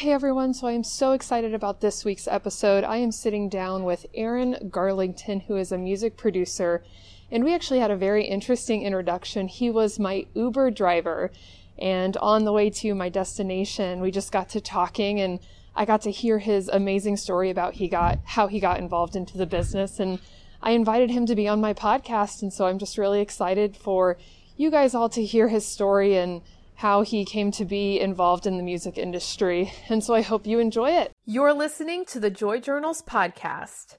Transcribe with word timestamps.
Hey 0.00 0.12
everyone, 0.12 0.52
so 0.52 0.66
I 0.66 0.72
am 0.72 0.84
so 0.84 1.12
excited 1.12 1.54
about 1.54 1.80
this 1.80 2.04
week's 2.04 2.28
episode. 2.28 2.84
I 2.84 2.98
am 2.98 3.10
sitting 3.10 3.48
down 3.48 3.82
with 3.82 4.04
Aaron 4.12 4.68
Garlington, 4.68 5.44
who 5.46 5.56
is 5.56 5.72
a 5.72 5.78
music 5.78 6.18
producer, 6.18 6.84
and 7.30 7.42
we 7.42 7.54
actually 7.54 7.78
had 7.78 7.90
a 7.90 7.96
very 7.96 8.26
interesting 8.26 8.82
introduction. 8.82 9.48
He 9.48 9.70
was 9.70 9.98
my 9.98 10.26
Uber 10.34 10.72
driver, 10.72 11.32
and 11.78 12.14
on 12.18 12.44
the 12.44 12.52
way 12.52 12.68
to 12.68 12.94
my 12.94 13.08
destination, 13.08 14.00
we 14.00 14.10
just 14.10 14.30
got 14.30 14.50
to 14.50 14.60
talking 14.60 15.18
and 15.18 15.40
I 15.74 15.86
got 15.86 16.02
to 16.02 16.10
hear 16.10 16.40
his 16.40 16.68
amazing 16.68 17.16
story 17.16 17.48
about 17.48 17.72
he 17.76 17.88
got 17.88 18.18
how 18.22 18.48
he 18.48 18.60
got 18.60 18.78
involved 18.78 19.16
into 19.16 19.38
the 19.38 19.46
business 19.46 19.98
and 19.98 20.20
I 20.60 20.72
invited 20.72 21.10
him 21.10 21.24
to 21.24 21.34
be 21.34 21.48
on 21.48 21.62
my 21.62 21.72
podcast 21.72 22.42
and 22.42 22.52
so 22.52 22.66
I'm 22.66 22.78
just 22.78 22.98
really 22.98 23.22
excited 23.22 23.74
for 23.74 24.18
you 24.58 24.70
guys 24.70 24.94
all 24.94 25.08
to 25.08 25.24
hear 25.24 25.48
his 25.48 25.66
story 25.66 26.18
and 26.18 26.42
how 26.76 27.00
he 27.00 27.24
came 27.24 27.50
to 27.50 27.64
be 27.64 27.98
involved 27.98 28.46
in 28.46 28.58
the 28.58 28.62
music 28.62 28.98
industry. 28.98 29.72
And 29.88 30.04
so 30.04 30.14
I 30.14 30.20
hope 30.20 30.46
you 30.46 30.58
enjoy 30.58 30.90
it. 30.90 31.12
You're 31.24 31.54
listening 31.54 32.04
to 32.06 32.20
the 32.20 32.28
Joy 32.28 32.60
Journals 32.60 33.02
podcast. 33.02 33.96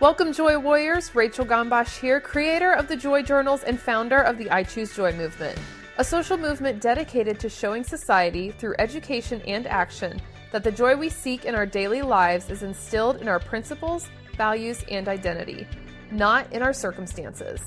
Welcome, 0.00 0.32
Joy 0.32 0.58
Warriors. 0.58 1.14
Rachel 1.14 1.44
Gombash 1.44 2.00
here, 2.00 2.20
creator 2.20 2.72
of 2.72 2.88
the 2.88 2.96
Joy 2.96 3.22
Journals 3.22 3.62
and 3.62 3.78
founder 3.78 4.20
of 4.20 4.38
the 4.38 4.50
I 4.50 4.62
Choose 4.62 4.96
Joy 4.96 5.12
movement, 5.12 5.58
a 5.98 6.04
social 6.04 6.38
movement 6.38 6.80
dedicated 6.80 7.38
to 7.40 7.48
showing 7.48 7.84
society 7.84 8.52
through 8.52 8.76
education 8.78 9.42
and 9.46 9.66
action 9.66 10.20
that 10.52 10.62
the 10.62 10.70
joy 10.70 10.94
we 10.94 11.08
seek 11.08 11.46
in 11.46 11.54
our 11.54 11.66
daily 11.66 12.02
lives 12.02 12.50
is 12.50 12.62
instilled 12.62 13.16
in 13.20 13.26
our 13.26 13.40
principles, 13.40 14.08
values, 14.36 14.84
and 14.90 15.08
identity, 15.08 15.66
not 16.10 16.50
in 16.52 16.62
our 16.62 16.74
circumstances. 16.74 17.60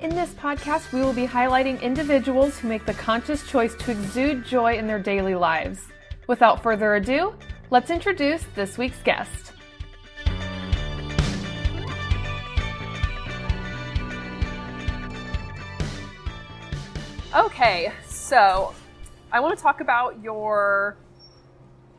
In 0.00 0.10
this 0.10 0.30
podcast, 0.34 0.92
we 0.92 1.00
will 1.00 1.12
be 1.12 1.26
highlighting 1.26 1.80
individuals 1.82 2.58
who 2.58 2.68
make 2.68 2.86
the 2.86 2.94
conscious 2.94 3.46
choice 3.48 3.74
to 3.76 3.90
exude 3.90 4.44
joy 4.44 4.76
in 4.76 4.86
their 4.86 5.00
daily 5.00 5.34
lives. 5.34 5.80
Without 6.28 6.62
further 6.62 6.94
ado, 6.94 7.34
let's 7.70 7.90
introduce 7.90 8.44
this 8.54 8.78
week's 8.78 9.02
guest. 9.02 9.52
Okay, 17.34 17.92
so 18.06 18.72
I 19.32 19.40
want 19.40 19.56
to 19.56 19.62
talk 19.62 19.80
about 19.80 20.22
your 20.22 20.96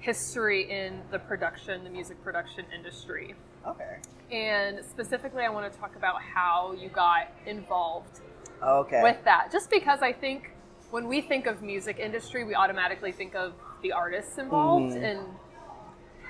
history 0.10 0.70
in 0.70 1.02
the 1.10 1.18
production, 1.18 1.84
the 1.84 1.90
music 1.90 2.24
production 2.24 2.64
industry. 2.74 3.34
Okay. 3.66 3.98
And 4.32 4.86
specifically, 4.86 5.44
I 5.44 5.50
want 5.50 5.72
to 5.72 5.80
talk 5.80 5.96
about 5.96 6.22
how 6.22 6.74
you 6.78 6.90
got 6.90 7.28
involved 7.48 8.20
Okay. 8.62 9.02
with 9.02 9.18
that. 9.26 9.52
Just 9.52 9.72
because 9.72 10.04
I 10.04 10.14
think 10.14 10.52
when 10.92 11.08
we 11.08 11.22
think 11.22 11.48
of 11.48 11.64
music 11.64 11.98
industry, 11.98 12.44
we 12.44 12.54
automatically 12.54 13.12
think 13.12 13.34
of 13.34 13.54
the 13.82 13.92
artists 13.92 14.38
involved 14.38 14.94
Mhm. 14.94 15.04
and 15.10 15.20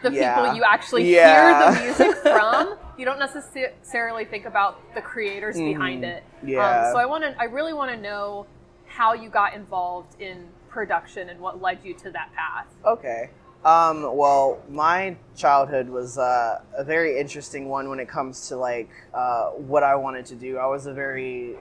the 0.04 0.12
Yeah. 0.12 0.36
people 0.36 0.56
you 0.56 0.64
actually 0.64 1.04
Yeah. 1.14 1.74
hear 1.74 1.74
the 1.74 1.84
music 1.86 2.16
from. 2.36 2.78
You 2.98 3.04
don't 3.06 3.20
necessarily 3.20 4.24
think 4.24 4.46
about 4.46 4.80
the 4.96 5.02
creators 5.02 5.58
behind 5.58 6.04
Mhm. 6.06 6.08
it. 6.16 6.24
Yeah. 6.44 6.66
Um, 6.88 6.94
so 6.94 6.98
I 6.98 7.06
want 7.06 7.24
to. 7.26 7.36
I 7.38 7.46
really 7.46 7.74
want 7.74 7.92
to 7.92 7.98
know 7.98 8.46
how 8.88 9.12
you 9.14 9.30
got 9.30 9.54
involved 9.54 10.20
in 10.22 10.48
production 10.70 11.30
and 11.30 11.40
what 11.42 11.62
led 11.62 11.80
you 11.84 11.94
to 11.94 12.12
that 12.12 12.30
path. 12.34 12.68
Okay. 12.86 13.30
Um, 13.66 14.16
well, 14.16 14.62
my 14.70 15.18
childhood 15.36 15.90
was 15.90 16.20
uh, 16.20 16.62
a 16.78 16.84
very 16.84 17.20
interesting 17.20 17.68
one 17.68 17.90
when 17.90 18.00
it 18.00 18.08
comes 18.08 18.48
to 18.50 18.58
like 18.58 18.92
uh, 19.12 19.48
what 19.50 19.82
I 19.82 19.96
wanted 19.96 20.28
to 20.28 20.36
do. 20.36 20.60
I 20.60 20.68
was 20.68 20.86
a 20.86 20.94
very 20.94 21.56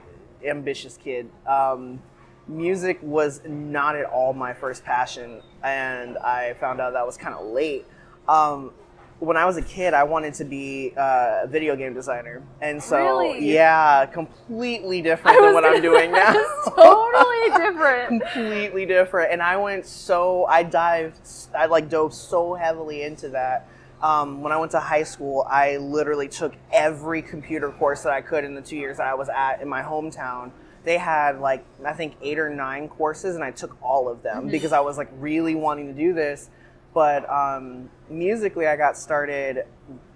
ambitious 0.45 0.97
kid. 0.97 1.27
Um, 1.47 1.99
music 2.47 2.99
was 3.01 3.41
not 3.47 3.95
at 3.95 4.05
all 4.05 4.33
my 4.33 4.53
first 4.53 4.85
passion, 4.85 5.41
and 5.63 6.19
I 6.19 6.53
found 6.53 6.79
out 6.79 6.93
that 6.93 7.07
was 7.07 7.17
kind 7.17 7.33
of 7.33 7.47
late. 7.47 7.87
Um, 8.29 8.71
when 9.19 9.37
I 9.37 9.45
was 9.45 9.55
a 9.57 9.61
kid, 9.61 9.93
I 9.93 10.03
wanted 10.03 10.33
to 10.35 10.43
be 10.45 10.93
uh, 10.97 11.41
a 11.43 11.47
video 11.47 11.75
game 11.75 11.93
designer, 11.93 12.43
and 12.61 12.81
so 12.83 12.97
Really? 12.97 13.53
yeah, 13.53 14.05
completely 14.05 15.01
different 15.01 15.39
than 15.41 15.53
what 15.53 15.63
I'm 15.65 15.81
doing 15.81 16.11
now. 16.13 16.33
totally 16.75 17.49
different. 17.57 18.21
completely 18.23 18.85
different 18.85 19.31
and 19.31 19.41
i 19.41 19.55
went 19.55 19.85
so 19.85 20.45
i 20.45 20.61
dived 20.63 21.17
i 21.57 21.65
like 21.65 21.89
dove 21.89 22.13
so 22.13 22.53
heavily 22.53 23.03
into 23.03 23.29
that 23.29 23.67
um, 24.01 24.41
when 24.41 24.51
i 24.51 24.57
went 24.57 24.71
to 24.71 24.79
high 24.79 25.03
school 25.03 25.45
i 25.49 25.77
literally 25.77 26.27
took 26.27 26.53
every 26.73 27.21
computer 27.21 27.71
course 27.71 28.01
that 28.03 28.11
i 28.13 28.21
could 28.21 28.43
in 28.43 28.53
the 28.55 28.61
two 28.61 28.75
years 28.75 28.97
that 28.97 29.07
i 29.07 29.13
was 29.13 29.29
at 29.29 29.61
in 29.61 29.67
my 29.69 29.81
hometown 29.81 30.51
they 30.83 30.97
had 30.97 31.39
like 31.39 31.63
i 31.85 31.93
think 31.93 32.15
eight 32.21 32.37
or 32.39 32.49
nine 32.49 32.87
courses 32.89 33.35
and 33.35 33.43
i 33.43 33.51
took 33.51 33.77
all 33.81 34.07
of 34.09 34.21
them 34.23 34.47
because 34.49 34.71
i 34.73 34.79
was 34.79 34.97
like 34.97 35.09
really 35.19 35.55
wanting 35.55 35.87
to 35.87 35.93
do 35.93 36.13
this 36.13 36.49
but 36.93 37.29
um, 37.29 37.89
musically 38.09 38.67
i 38.67 38.75
got 38.75 38.97
started 38.97 39.65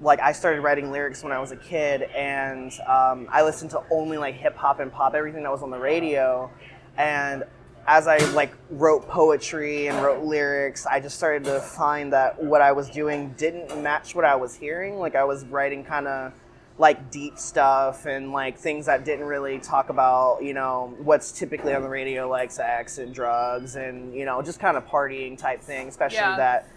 like 0.01 0.19
i 0.19 0.31
started 0.31 0.61
writing 0.61 0.91
lyrics 0.91 1.23
when 1.23 1.31
i 1.31 1.39
was 1.39 1.51
a 1.51 1.55
kid 1.57 2.03
and 2.03 2.72
um, 2.88 3.27
i 3.31 3.41
listened 3.41 3.69
to 3.72 3.81
only 3.91 4.17
like 4.17 4.35
hip 4.35 4.55
hop 4.55 4.79
and 4.79 4.91
pop 4.91 5.13
everything 5.13 5.44
that 5.44 5.51
was 5.51 5.63
on 5.63 5.72
the 5.72 5.79
radio 5.79 6.50
and 6.97 7.44
as 7.88 8.07
I 8.07 8.17
like 8.33 8.53
wrote 8.69 9.07
poetry 9.07 9.88
and 9.88 10.03
wrote 10.03 10.23
lyrics, 10.23 10.85
I 10.85 11.00
just 11.00 11.17
started 11.17 11.44
to 11.45 11.59
find 11.59 12.13
that 12.13 12.44
what 12.44 12.61
I 12.61 12.72
was 12.72 12.88
doing 12.88 13.33
didn't 13.35 13.81
match 13.81 14.13
what 14.13 14.25
I 14.25 14.35
was 14.35 14.53
hearing. 14.53 15.00
Like 15.00 15.16
I 15.16 15.23
was 15.23 15.44
writing 15.45 15.83
kind 15.83 16.07
of 16.07 16.33
like 16.77 17.09
deep 17.09 17.39
stuff 17.39 18.06
and 18.06 18.31
like 18.31 18.59
things 18.59 18.85
that 18.85 19.06
didn't 19.06 19.25
really 19.25 19.57
talk 19.57 19.89
about, 19.89 20.44
you 20.44 20.53
know, 20.53 20.94
what's 21.00 21.31
typically 21.31 21.73
on 21.73 21.81
the 21.81 21.89
radio 21.89 22.29
like 22.29 22.51
sex 22.51 23.00
and 23.00 23.13
drugs 23.13 23.75
and, 23.75 24.13
you 24.13 24.23
know, 24.23 24.41
just 24.44 24.59
kind 24.59 24.77
of 24.77 24.85
partying 24.88 25.35
type 25.35 25.61
thing, 25.61 25.88
especially 25.88 26.17
Yeah. 26.17 26.38
that 26.38 26.67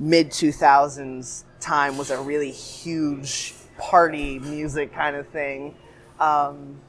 mid 0.00 0.30
2000s 0.30 1.44
time 1.60 1.96
was 1.96 2.10
a 2.10 2.20
really 2.20 2.50
huge 2.50 3.54
party 3.78 4.38
music 4.40 4.92
kind 4.92 5.14
of 5.14 5.28
thing. 5.28 5.74
Um, 6.18 6.80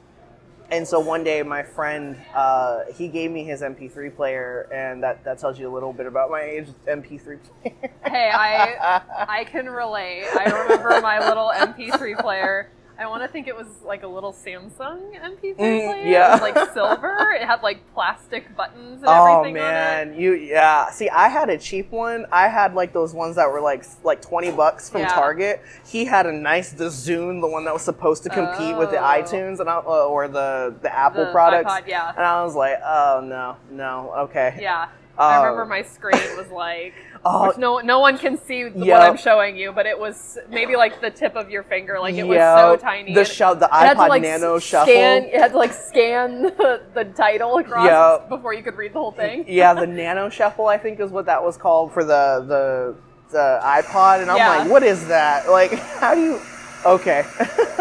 and 0.70 0.88
so 0.88 0.98
one 0.98 1.22
day 1.22 1.42
my 1.42 1.62
friend 1.62 2.16
uh, 2.34 2.80
he 2.96 3.08
gave 3.08 3.30
me 3.30 3.44
his 3.44 3.60
mp3 3.60 4.16
player 4.16 4.68
and 4.72 5.02
that, 5.02 5.22
that 5.24 5.38
tells 5.38 5.58
you 5.58 5.70
a 5.70 5.72
little 5.72 5.92
bit 5.92 6.06
about 6.06 6.30
my 6.30 6.40
age 6.40 6.68
mp3 6.86 7.38
player 7.42 7.74
Hey, 8.04 8.30
I 8.34 9.02
I 9.28 9.44
can 9.44 9.68
relate. 9.68 10.24
I 10.34 10.44
remember 10.44 11.00
my 11.00 11.18
little 11.26 11.50
MP3 11.54 12.18
player. 12.18 12.68
I 13.02 13.06
want 13.08 13.22
to 13.22 13.28
think 13.28 13.48
it 13.48 13.56
was 13.56 13.66
like 13.84 14.04
a 14.04 14.06
little 14.06 14.32
Samsung 14.32 15.00
MP3 15.20 15.56
Mm, 15.56 16.10
yeah. 16.10 16.28
It 16.28 16.32
was 16.32 16.40
like 16.54 16.72
silver. 16.72 17.18
It 17.32 17.44
had 17.46 17.62
like 17.62 17.80
plastic 17.94 18.54
buttons 18.56 19.00
and 19.02 19.06
oh 19.06 19.40
everything 19.40 19.56
on 19.60 19.68
it. 19.68 19.72
man 19.72 20.14
you 20.20 20.34
yeah 20.34 20.90
see 20.90 21.08
i 21.08 21.28
had 21.28 21.48
a 21.48 21.56
cheap 21.56 21.90
one 21.90 22.26
i 22.30 22.46
had 22.46 22.74
like 22.74 22.92
those 22.92 23.14
ones 23.14 23.36
that 23.36 23.50
were 23.50 23.60
like 23.60 23.84
like 24.04 24.20
20 24.20 24.52
bucks 24.52 24.90
from 24.90 25.00
Yeah. 25.00 25.08
target 25.08 25.62
he 25.86 26.04
had 26.04 26.26
a 26.26 26.32
nice 26.32 26.70
the 26.72 26.84
zune 26.84 27.40
the 27.40 27.48
one 27.48 27.64
that 27.64 27.72
was 27.72 27.82
supposed 27.82 28.22
to 28.24 28.28
compete 28.28 28.76
with 28.76 28.90
the 28.90 28.98
Oh. 28.98 29.02
itunes 29.18 29.60
and 29.60 29.68
I, 29.68 29.76
uh, 29.78 30.06
or 30.06 30.28
the 30.28 30.74
the 30.82 30.94
apple 30.94 31.24
The 31.24 31.32
products 31.32 31.72
iPod, 31.72 31.86
yeah. 31.88 32.10
and 32.14 32.24
i 32.24 32.44
was 32.44 32.54
like 32.54 32.78
oh 32.84 33.20
no 33.24 33.56
no 33.70 34.12
okay 34.26 34.58
Yeah. 34.60 34.88
I 35.18 35.36
Oh. 35.36 35.42
remember 35.42 35.66
my 35.66 35.82
screen 35.82 36.36
was 36.38 36.48
like, 36.50 36.94
Oh. 37.24 37.46
which 37.48 37.56
no 37.56 37.78
no 37.78 38.00
one 38.00 38.18
can 38.18 38.36
see 38.36 38.64
the, 38.64 38.84
what 38.86 39.00
I'm 39.00 39.16
showing 39.16 39.56
you, 39.56 39.70
but 39.70 39.86
it 39.86 39.96
was 39.98 40.38
maybe 40.50 40.74
like 40.74 41.00
the 41.00 41.10
tip 41.10 41.36
of 41.36 41.50
your 41.50 41.62
finger, 41.62 42.00
like 42.00 42.16
it 42.16 42.24
was 42.26 42.38
so 42.38 42.76
tiny. 42.76 43.14
the 43.14 43.22
the 43.22 43.68
had 43.70 43.94
to, 43.94 44.00
iPod 44.00 44.08
like, 44.08 44.22
Nano 44.22 44.56
s- 44.56 44.62
Shuffle. 44.64 44.92
Scan, 44.92 45.22
it 45.24 45.34
had 45.40 45.52
to 45.52 45.56
like 45.58 45.72
scan 45.72 46.42
the, 46.58 46.82
the 46.94 47.04
title 47.04 47.58
across 47.58 47.86
Yep. 48.20 48.28
before 48.28 48.54
you 48.54 48.62
could 48.64 48.76
read 48.76 48.92
the 48.92 48.98
whole 48.98 49.12
thing. 49.12 49.44
yeah, 49.48 49.72
the 49.72 49.86
Nano 49.86 50.30
Shuffle, 50.30 50.66
I 50.66 50.78
think, 50.78 50.98
is 50.98 51.10
what 51.12 51.26
that 51.26 51.44
was 51.44 51.56
called 51.56 51.92
for 51.92 52.02
the 52.02 52.44
the 52.48 52.96
the 53.30 53.60
iPod, 53.62 54.20
and 54.20 54.28
I'm 54.30 54.36
Yeah. 54.38 54.58
like, 54.58 54.70
what 54.70 54.82
is 54.82 55.06
that? 55.08 55.48
Like, 55.48 55.72
how 56.00 56.14
do 56.16 56.20
you? 56.20 56.40
Okay. 56.84 57.24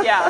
Yeah. 0.03 0.27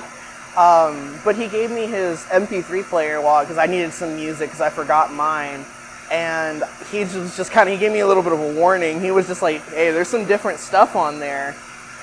um, 0.57 1.19
but 1.25 1.35
he 1.35 1.47
gave 1.49 1.69
me 1.69 1.85
his 1.85 2.19
MP3 2.25 2.83
player 2.85 3.19
while 3.21 3.43
because 3.43 3.57
I 3.57 3.65
needed 3.65 3.91
some 3.93 4.15
music 4.15 4.47
because 4.49 4.61
I 4.61 4.69
forgot 4.69 5.13
mine, 5.13 5.65
and 6.11 6.63
he 6.91 7.05
just 7.05 7.37
just 7.37 7.51
kind 7.51 7.69
of 7.69 7.73
he 7.73 7.79
gave 7.79 7.91
me 7.91 8.01
a 8.01 8.07
little 8.07 8.21
bit 8.21 8.33
of 8.33 8.39
a 8.39 8.53
warning. 8.53 9.01
He 9.01 9.11
was 9.11 9.27
just 9.27 9.41
like, 9.41 9.65
hey, 9.69 9.91
there's 9.91 10.09
some 10.09 10.25
different 10.25 10.59
stuff 10.59 10.95
on 10.95 11.19
there. 11.19 11.55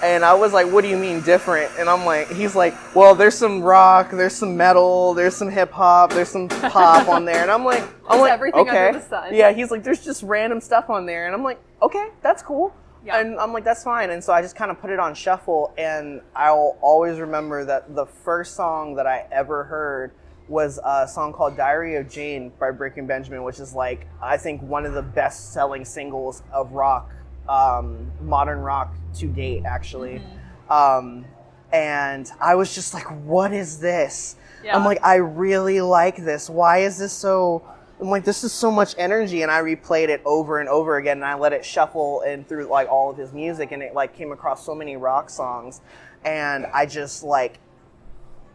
And 0.03 0.25
I 0.25 0.33
was 0.35 0.53
like, 0.53 0.71
"What 0.71 0.83
do 0.83 0.89
you 0.89 0.97
mean 0.97 1.23
different?" 1.23 1.73
And 1.77 1.89
I'm 1.91 2.05
like, 2.07 2.31
"He's 2.31 2.55
like, 2.55 2.73
well, 2.95 3.17
there's 3.17 3.35
some 3.35 3.61
rock, 3.61 4.13
there's 4.13 4.33
some 4.33 4.57
metal, 4.57 5.13
there's 5.13 5.35
some 5.35 5.51
hip 5.51 5.73
hop, 5.73 6.11
there's 6.11 6.29
some 6.29 6.47
pop 6.49 7.09
on 7.09 7.25
there." 7.25 7.43
And 7.43 7.51
I'm 7.51 7.65
like, 7.65 7.83
"I'm 8.09 8.21
like, 8.21 8.31
everything 8.31 8.69
under 8.69 8.71
okay, 8.71 8.99
the 8.99 9.05
sun. 9.05 9.35
yeah." 9.35 9.51
He's 9.51 9.73
like, 9.73 9.83
"There's 9.83 10.05
just 10.05 10.23
random 10.23 10.61
stuff 10.61 10.89
on 10.89 11.05
there," 11.05 11.27
and 11.27 11.35
I'm 11.35 11.43
like, 11.43 11.61
"Okay, 11.83 12.11
that's 12.23 12.45
cool." 12.45 12.73
Yeah. 13.05 13.19
And 13.19 13.41
I'm 13.41 13.53
like, 13.53 13.65
"That's 13.65 13.83
fine." 13.83 14.11
And 14.11 14.23
so 14.23 14.33
I 14.33 14.41
just 14.41 14.55
kind 14.55 14.71
of 14.71 14.81
put 14.81 14.91
it 14.91 15.01
on 15.01 15.17
shuffle, 15.17 15.75
and 15.77 16.21
I'll 16.37 16.79
always 16.81 17.19
remember 17.19 17.65
that 17.65 17.97
the 17.97 18.07
first 18.07 18.55
song 18.55 18.95
that 18.95 19.09
I 19.09 19.27
ever 19.33 19.65
heard 19.65 20.13
was 20.49 20.79
a 20.85 21.07
song 21.07 21.33
called 21.33 21.57
"Diary 21.57 21.97
of 21.97 22.09
Jane" 22.09 22.53
by 22.59 22.71
Breaking 22.71 23.07
Benjamin, 23.07 23.43
which 23.43 23.61
is 23.61 23.75
like 23.75 24.07
I 24.23 24.37
think 24.37 24.63
one 24.63 24.87
of 24.87 24.95
the 24.95 25.03
best-selling 25.03 25.85
singles 25.85 26.43
of 26.53 26.73
rock, 26.73 27.11
um, 27.49 28.11
modern 28.21 28.61
rock 28.61 28.95
to 29.17 29.27
date, 29.27 29.65
actually. 29.65 30.23
Um, 30.71 31.25
and 31.73 32.31
I 32.41 32.55
was 32.55 32.75
just 32.75 32.95
like, 32.95 33.07
"What 33.25 33.53
is 33.53 33.81
this?" 33.81 34.37
Yeah. 34.65 34.77
I'm 34.77 34.85
like, 34.85 34.99
"I 35.05 35.17
really 35.17 35.81
like 35.81 36.17
this. 36.17 36.49
Why 36.49 36.79
is 36.79 36.99
this 36.99 37.13
so?" 37.13 37.63
I'm 38.01 38.11
like, 38.11 38.25
"This 38.25 38.45
is 38.45 38.53
so 38.53 38.71
much 38.71 38.95
energy," 38.97 39.43
and 39.43 39.51
I 39.51 39.61
replayed 39.61 40.09
it 40.09 40.23
over 40.25 40.61
and 40.61 40.69
over 40.69 40.97
again, 40.97 41.19
and 41.19 41.27
I 41.27 41.35
let 41.35 41.53
it 41.53 41.65
shuffle 41.65 42.23
and 42.23 42.47
through 42.49 42.67
like 42.67 42.89
all 42.89 43.11
of 43.11 43.17
his 43.17 43.33
music, 43.33 43.73
and 43.73 43.83
it 43.83 43.93
like 43.93 44.15
came 44.15 44.33
across 44.33 44.65
so 44.65 44.75
many 44.75 44.97
rock 44.97 45.31
songs, 45.31 45.81
and 46.25 46.67
I 46.67 46.87
just 46.87 47.23
like 47.23 47.59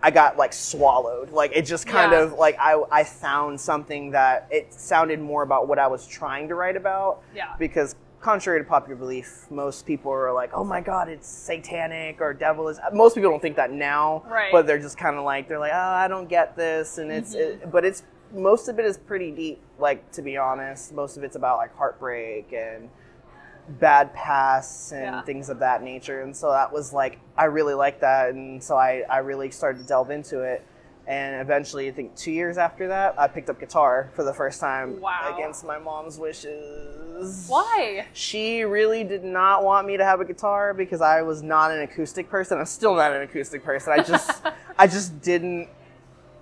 I 0.04 0.12
got 0.12 0.38
like 0.38 0.52
swallowed. 0.52 1.32
Like 1.32 1.54
it 1.56 1.62
just 1.64 1.88
kind 1.88 2.12
Yeah. 2.12 2.20
of 2.24 2.34
like 2.34 2.58
I 2.60 2.80
I 2.92 3.04
found 3.06 3.60
something 3.60 4.12
that 4.12 4.48
it 4.52 4.74
sounded 4.74 5.22
more 5.22 5.44
about 5.44 5.68
what 5.70 5.80
I 5.80 5.88
was 5.88 6.06
trying 6.06 6.50
to 6.50 6.56
write 6.56 6.76
about. 6.76 7.22
Yeah. 7.34 7.54
Because 7.58 7.96
contrary 8.20 8.60
to 8.60 8.66
popular 8.66 8.96
belief, 8.98 9.46
most 9.50 9.86
people 9.86 10.12
are 10.12 10.32
like, 10.34 10.52
"Oh 10.54 10.64
my 10.66 10.82
god, 10.82 11.08
it's 11.08 11.28
satanic 11.28 12.20
or 12.20 12.34
devil 12.34 12.68
is." 12.68 12.80
Most 12.92 13.16
people 13.16 13.32
don't 13.32 13.42
think 13.42 13.56
that 13.56 13.72
now, 13.72 14.24
Right. 14.30 14.52
but 14.52 14.68
they're 14.68 14.78
just 14.80 14.98
kind 14.98 15.16
of 15.18 15.24
like 15.24 15.48
they're 15.48 15.60
like, 15.60 15.74
"Oh, 15.74 15.78
I 16.04 16.10
don't 16.10 16.28
get 16.28 16.56
this," 16.58 16.98
and 16.98 17.10
it's 17.10 17.34
Mm-hmm. 17.34 17.64
it, 17.64 17.72
but 17.72 17.86
it's 17.86 18.04
most 18.34 18.68
of 18.68 18.80
it 18.80 18.86
is 18.86 18.98
pretty 18.98 19.32
deep. 19.32 19.62
Like 19.80 20.12
to 20.12 20.22
be 20.22 20.36
honest, 20.38 20.94
most 20.94 21.16
of 21.16 21.24
it's 21.24 21.38
about 21.38 21.58
like 21.60 21.74
heartbreak 21.78 22.52
and 22.52 22.90
bad 23.68 24.14
pasts 24.14 24.92
and 24.92 25.04
Yeah. 25.06 25.22
things 25.24 25.50
of 25.50 25.60
that 25.60 25.82
nature. 25.84 26.22
And 26.22 26.36
so 26.36 26.52
that 26.52 26.72
was 26.72 26.92
like, 26.94 27.20
I 27.38 27.46
really 27.46 27.74
liked 27.74 28.02
that. 28.02 28.30
And 28.30 28.62
so 28.64 28.76
I, 28.78 29.04
I 29.10 29.20
really 29.20 29.52
started 29.52 29.80
to 29.82 29.88
delve 29.88 30.10
into 30.12 30.42
it. 30.42 30.64
And 31.06 31.42
eventually, 31.42 31.90
I 31.90 31.92
think 31.92 32.16
two 32.16 32.32
years 32.32 32.58
after 32.58 32.88
that, 32.88 33.20
I 33.20 33.28
picked 33.28 33.50
up 33.50 33.60
guitar 33.60 34.10
for 34.16 34.24
the 34.24 34.34
first 34.34 34.62
time 34.62 35.02
Wow. 35.02 35.34
against 35.36 35.66
my 35.66 35.78
mom's 35.78 36.18
wishes. 36.18 37.46
Why? 37.48 38.08
She 38.14 38.64
really 38.64 39.04
did 39.04 39.24
not 39.24 39.64
want 39.64 39.86
me 39.88 39.98
to 39.98 40.06
have 40.06 40.22
a 40.22 40.26
guitar 40.26 40.74
because 40.74 41.02
I 41.02 41.22
was 41.22 41.42
not 41.44 41.72
an 41.72 41.82
acoustic 41.82 42.30
person. 42.30 42.58
I'm 42.58 42.66
still 42.66 42.96
not 42.96 43.12
an 43.12 43.22
acoustic 43.22 43.64
person. 43.66 43.92
I 43.94 44.02
just, 44.04 44.42
I 44.78 44.88
just 44.88 45.22
didn't 45.22 45.68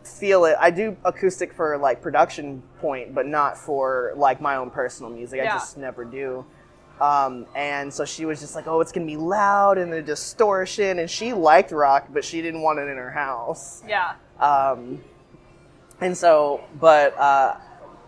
feel 0.03 0.45
it. 0.45 0.55
I 0.59 0.69
do 0.71 0.95
acoustic 1.05 1.53
for 1.53 1.77
like 1.77 2.01
production 2.01 2.61
point, 2.79 3.13
but 3.15 3.25
not 3.25 3.57
for 3.57 4.13
like 4.15 4.41
my 4.41 4.55
own 4.55 4.69
personal 4.69 5.11
music. 5.11 5.39
I 5.41 5.45
just 5.45 5.77
never 5.77 6.05
do. 6.05 6.45
Um, 7.01 7.47
and 7.55 7.91
so 7.91 8.05
she 8.05 8.25
was 8.25 8.39
just 8.39 8.53
like, 8.53 8.67
"Oh, 8.67 8.79
it's 8.79 8.91
gonna 8.91 9.07
be 9.07 9.17
loud 9.17 9.79
and 9.79 9.91
the 9.91 10.03
distortion." 10.03 10.99
And 10.99 11.09
she 11.09 11.33
liked 11.33 11.71
rock, 11.71 12.07
but 12.13 12.23
she 12.23 12.43
didn't 12.43 12.61
want 12.61 12.77
it 12.77 12.87
in 12.87 12.95
her 12.95 13.09
house. 13.09 13.83
Yeah. 13.87 14.13
Um, 14.39 15.03
and 15.99 16.15
so, 16.15 16.63
but 16.79 17.17
uh, 17.17 17.55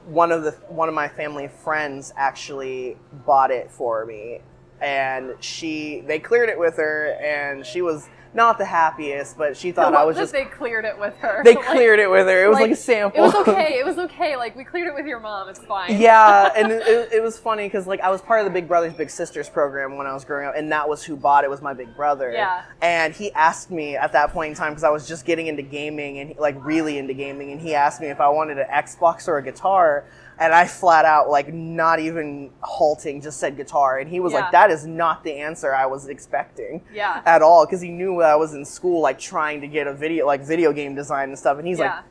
one 0.05 0.31
of 0.31 0.43
the 0.43 0.51
one 0.67 0.89
of 0.89 0.95
my 0.95 1.07
family 1.07 1.47
friends 1.47 2.13
actually 2.15 2.95
bought 3.25 3.49
it 3.49 3.71
for 3.71 4.05
me, 4.05 4.41
and 4.79 5.33
she 5.39 6.01
they 6.01 6.19
cleared 6.19 6.49
it 6.49 6.59
with 6.59 6.77
her, 6.77 7.17
and 7.19 7.65
she 7.65 7.81
was 7.81 8.09
not 8.33 8.57
the 8.57 8.65
happiest, 8.65 9.37
but 9.37 9.55
she 9.55 9.71
thought 9.71 9.93
I 9.93 10.03
was 10.03 10.17
just 10.17 10.31
they 10.33 10.45
cleared 10.45 10.85
it 10.85 10.97
with 10.99 11.15
her. 11.17 11.41
they 11.45 11.55
Like- 11.55 11.65
cleared 11.65 11.99
it 11.99 12.09
with 12.09 12.27
her. 12.27 12.45
It 12.45 12.47
was 12.47 12.59
like, 12.59 12.71
a 12.71 12.75
sample. 12.75 13.19
It 13.19 13.21
was 13.23 13.35
okay. 13.35 13.77
It 13.79 13.85
was 13.85 13.97
okay. 13.97 14.35
Like 14.35 14.55
we 14.55 14.63
cleared 14.63 14.87
it 14.87 14.95
with 14.95 15.05
your 15.05 15.19
mom. 15.19 15.49
It's 15.49 15.59
fine. 15.59 15.99
yeah, 15.99 16.51
and 16.55 16.71
it, 16.71 16.87
it, 16.87 17.13
it 17.13 17.23
was 17.23 17.37
funny 17.37 17.65
because 17.65 17.87
like 17.87 18.01
I 18.01 18.09
was 18.09 18.21
part 18.21 18.39
of 18.39 18.45
the 18.45 18.51
Big 18.51 18.67
Brothers 18.67 18.93
Big 18.93 19.09
Sisters 19.09 19.49
program 19.49 19.97
when 19.97 20.07
I 20.07 20.13
was 20.13 20.25
growing 20.25 20.47
up, 20.47 20.55
and 20.55 20.71
that 20.71 20.87
was 20.87 21.03
who 21.03 21.15
bought 21.15 21.43
it 21.43 21.49
was 21.49 21.61
my 21.61 21.73
big 21.73 21.95
brother. 21.95 22.31
Yeah. 22.31 22.63
And 22.81 23.13
he 23.13 23.31
asked 23.33 23.71
me 23.71 23.95
at 23.95 24.11
that 24.13 24.31
point 24.31 24.49
in 24.51 24.55
time 24.55 24.71
because 24.71 24.83
I 24.83 24.89
was 24.89 25.07
just 25.07 25.25
getting 25.25 25.47
into 25.47 25.61
gaming 25.61 26.19
and 26.19 26.35
like 26.37 26.55
really 26.63 26.97
into 26.97 27.13
gaming, 27.13 27.51
and 27.51 27.61
he 27.61 27.75
asked 27.75 28.01
me 28.01 28.07
if 28.07 28.19
I 28.19 28.29
wanted 28.29 28.57
an 28.57 28.67
Xbox 28.71 29.27
or 29.27 29.37
a 29.37 29.43
guitar, 29.43 30.05
and 30.39 30.53
I 30.53 30.65
flat 30.65 31.05
out 31.05 31.29
like 31.29 31.53
not 31.53 31.99
even 31.99 32.51
halting 32.61 33.21
just 33.21 33.39
said 33.39 33.55
guitar, 33.57 33.99
and 33.99 34.09
he 34.09 34.19
was 34.19 34.33
Yeah. 34.33 34.41
like, 34.41 34.51
"That 34.51 34.71
is 34.71 34.85
not 34.85 35.23
the 35.23 35.33
answer 35.39 35.73
I 35.73 35.85
was 35.85 36.07
expecting." 36.07 36.81
Yeah. 36.93 37.21
At 37.25 37.41
all, 37.41 37.65
because 37.65 37.81
he 37.81 37.89
knew 37.89 38.21
I 38.21 38.35
was 38.35 38.53
in 38.53 38.65
school, 38.65 39.01
like 39.01 39.19
trying 39.19 39.61
to 39.61 39.67
get 39.67 39.87
a 39.87 39.93
video, 39.93 40.25
like 40.25 40.41
video 40.41 40.71
game 40.73 40.95
design 40.95 41.29
and 41.29 41.37
stuff, 41.37 41.57
and 41.57 41.67
he's 41.67 41.79
yeah. 41.79 41.85
like, 41.85 42.03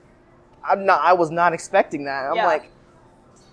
"I'm 0.68 0.86
not. 0.86 1.00
I 1.02 1.12
was 1.12 1.30
not 1.30 1.52
expecting 1.52 2.04
that." 2.04 2.30
I'm 2.30 2.36
like, 2.36 2.70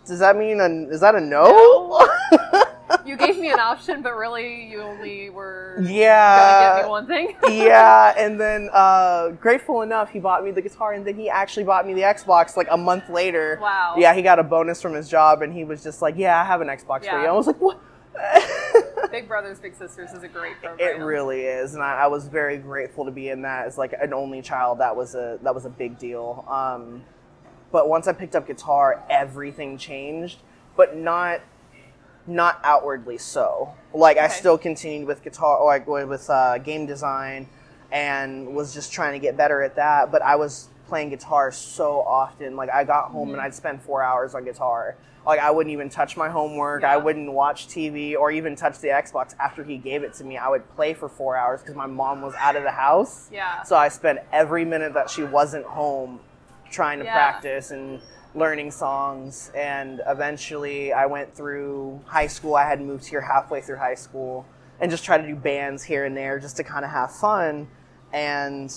"Does 0.06 0.20
that 0.20 0.36
mean? 0.36 0.60
A, 0.62 0.94
is 0.94 1.02
that 1.02 1.16
a 1.16 1.22
no?" 1.22 2.08
you 3.06 3.18
gave 3.18 3.38
me 3.38 3.52
an 3.52 3.60
option, 3.60 4.02
but 4.02 4.16
really 4.16 4.66
you 4.68 4.82
only 4.82 5.30
were 5.30 5.78
yeah. 5.82 6.78
give 6.78 6.86
me 6.86 6.90
one 6.90 7.08
thing. 7.08 7.36
yeah, 7.50 8.14
and 8.18 8.40
then 8.40 8.70
uh, 8.74 9.30
grateful 9.30 9.82
enough, 9.82 10.10
he 10.10 10.20
bought 10.20 10.44
me 10.44 10.52
the 10.52 10.62
guitar, 10.62 10.94
and 10.94 11.06
then 11.06 11.16
he 11.16 11.30
actually 11.30 11.64
bought 11.64 11.88
me 11.88 11.94
the 11.94 12.02
Xbox 12.02 12.58
like 12.58 12.68
a 12.72 12.78
month 12.78 13.10
later. 13.10 13.60
Wow. 13.62 13.96
Yeah, 13.98 14.14
he 14.14 14.22
got 14.22 14.40
a 14.40 14.44
bonus 14.44 14.82
from 14.82 14.94
his 14.94 15.10
job, 15.10 15.42
and 15.42 15.54
he 15.54 15.64
was 15.64 15.84
just 15.84 16.02
like, 16.02 16.16
"Yeah, 16.18 16.42
I 16.42 16.46
have 16.46 16.62
an 16.62 16.68
Xbox 16.68 17.10
for 17.10 17.22
you." 17.22 17.28
I 17.28 17.32
was 17.32 17.48
like, 17.48 17.60
"What?" 17.60 17.80
Big 19.12 19.28
Brothers 19.28 19.60
Big 19.60 19.76
Sisters 19.76 20.12
is 20.12 20.24
a 20.24 20.28
great 20.28 20.60
program. 20.62 20.88
it 20.88 21.04
really 21.04 21.42
is, 21.42 21.74
and 21.74 21.84
I, 21.84 22.04
I 22.04 22.08
was 22.08 22.28
very 22.28 22.58
grateful 22.58 23.06
to 23.06 23.12
be 23.12 23.30
in 23.30 23.42
that 23.44 23.66
as 23.66 23.78
like 23.78 23.94
an 23.94 24.14
only 24.14 24.42
child. 24.42 24.80
That 24.80 24.96
was 24.96 25.16
a 25.16 25.40
that 25.44 25.54
was 25.54 25.66
a 25.66 25.70
big 25.70 25.98
deal. 25.98 26.46
Um, 26.48 27.04
but 27.72 27.88
once 27.88 28.08
I 28.08 28.14
picked 28.14 28.36
up 28.36 28.48
guitar, 28.48 29.04
everything 29.10 29.78
changed, 29.78 30.40
but 30.76 30.98
not 30.98 31.42
not 32.28 32.60
outwardly 32.64 33.18
so. 33.18 33.74
Like 33.94 34.18
I 34.18 34.28
still 34.28 34.58
continued 34.58 35.08
with 35.08 35.24
guitar, 35.24 35.64
like 35.66 35.88
with 35.88 36.30
uh, 36.30 36.58
game 36.60 36.86
design, 36.86 37.48
and 37.92 38.56
was 38.56 38.74
just 38.74 38.92
trying 38.94 39.14
to 39.14 39.20
get 39.20 39.36
better 39.38 39.62
at 39.64 39.76
that. 39.76 40.12
But 40.12 40.22
I 40.22 40.36
was 40.36 40.70
playing 40.88 41.10
guitar 41.10 41.52
so 41.52 42.02
often. 42.02 42.56
Like 42.56 42.70
I 42.72 42.84
got 42.84 43.12
home 43.12 43.28
Mm-hmm. 43.30 43.34
and 43.36 43.42
I'd 43.42 43.54
spend 43.56 43.82
four 43.82 44.04
hours 44.04 44.36
on 44.36 44.44
guitar. 44.46 44.96
Like 45.26 45.40
I 45.40 45.52
wouldn't 45.52 45.74
even 45.74 45.90
touch 45.90 46.18
my 46.18 46.30
homework. 46.30 46.84
I 46.84 46.98
wouldn't 46.98 47.32
watch 47.32 47.68
TV 47.68 48.16
or 48.16 48.32
even 48.32 48.56
touch 48.56 48.80
the 48.80 48.88
Xbox 48.88 49.36
after 49.40 49.64
he 49.64 49.78
gave 49.78 50.04
it 50.04 50.14
to 50.16 50.24
me. 50.24 50.38
I 50.38 50.50
would 50.50 50.68
play 50.76 50.94
for 50.94 51.10
four 51.10 51.36
hours 51.36 51.62
because 51.62 51.76
my 51.76 51.86
mom 51.86 52.22
was 52.22 52.34
out 52.36 52.56
of 52.56 52.64
the 52.64 52.72
house. 52.72 53.30
Yeah. 53.32 53.62
So 53.64 53.76
I 53.76 53.90
spent 53.90 54.20
every 54.32 54.66
minute 54.66 54.94
that 54.94 55.10
she 55.10 55.24
wasn't 55.24 55.66
home 55.66 56.20
trying 56.72 57.00
to 57.00 57.06
Yeah. 57.06 57.14
practice 57.14 57.70
and 57.72 58.02
learning 58.36 58.72
songs. 58.72 59.52
And 59.56 60.02
eventually 60.08 60.94
I 60.94 61.06
went 61.06 61.34
through 61.34 62.02
high 62.06 62.28
school. 62.28 62.56
I 62.56 62.68
had 62.68 62.82
moved 62.82 63.08
here 63.08 63.22
halfway 63.22 63.62
through 63.62 63.78
high 63.78 63.96
school 63.96 64.46
and 64.80 64.90
just 64.90 65.04
tried 65.04 65.20
to 65.20 65.28
do 65.28 65.36
bands 65.36 65.84
here 65.84 66.06
and 66.06 66.16
there 66.16 66.40
just 66.40 66.58
to 66.58 66.64
kind 66.64 66.86
of 66.86 66.92
have 66.92 67.12
fun. 67.12 67.68
And 68.14 68.74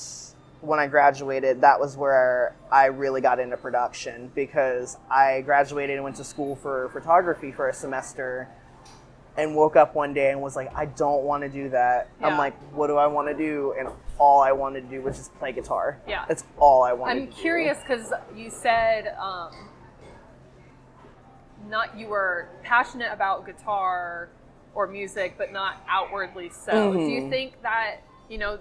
when 0.60 0.78
I 0.78 0.86
graduated, 0.86 1.60
that 1.62 1.78
was 1.80 1.96
where 1.96 2.54
I 2.70 2.86
really 2.86 3.20
got 3.20 3.40
into 3.40 3.56
production 3.56 4.30
because 4.34 4.96
I 5.10 5.42
graduated 5.42 5.96
and 5.96 6.04
went 6.04 6.16
to 6.16 6.24
school 6.24 6.56
for 6.56 6.88
photography 6.90 7.52
for 7.52 7.68
a 7.68 7.74
semester 7.74 8.48
and 9.36 9.56
woke 9.56 9.76
up 9.76 9.94
one 9.94 10.12
day 10.12 10.30
and 10.30 10.40
was 10.42 10.56
like, 10.56 10.74
I 10.74 10.86
don't 10.86 11.24
want 11.24 11.42
to 11.42 11.48
do 11.48 11.70
that. 11.70 12.08
Yeah. 12.20 12.28
I'm 12.28 12.38
like, 12.38 12.54
what 12.72 12.88
do 12.88 12.96
I 12.96 13.06
want 13.06 13.28
to 13.28 13.34
do? 13.34 13.74
And 13.78 13.88
all 14.18 14.40
I 14.40 14.52
wanted 14.52 14.82
to 14.82 14.96
do 14.96 15.02
was 15.02 15.16
just 15.16 15.34
play 15.38 15.52
guitar. 15.52 15.98
Yeah. 16.06 16.24
That's 16.28 16.44
all 16.58 16.82
I 16.82 16.92
wanted 16.92 17.22
I'm 17.22 17.26
curious 17.28 17.78
because 17.78 18.12
you 18.36 18.50
said 18.50 19.14
um, 19.18 19.52
not 21.68 21.96
you 21.98 22.08
were 22.08 22.48
passionate 22.62 23.12
about 23.12 23.46
guitar 23.46 24.28
or 24.74 24.86
music, 24.86 25.34
but 25.38 25.52
not 25.52 25.76
outwardly 25.88 26.50
so. 26.50 26.92
Do 26.94 27.00
you 27.10 27.22
Mhm. 27.22 27.30
think 27.30 27.62
that 27.62 27.98
you 28.28 28.38
know 28.38 28.58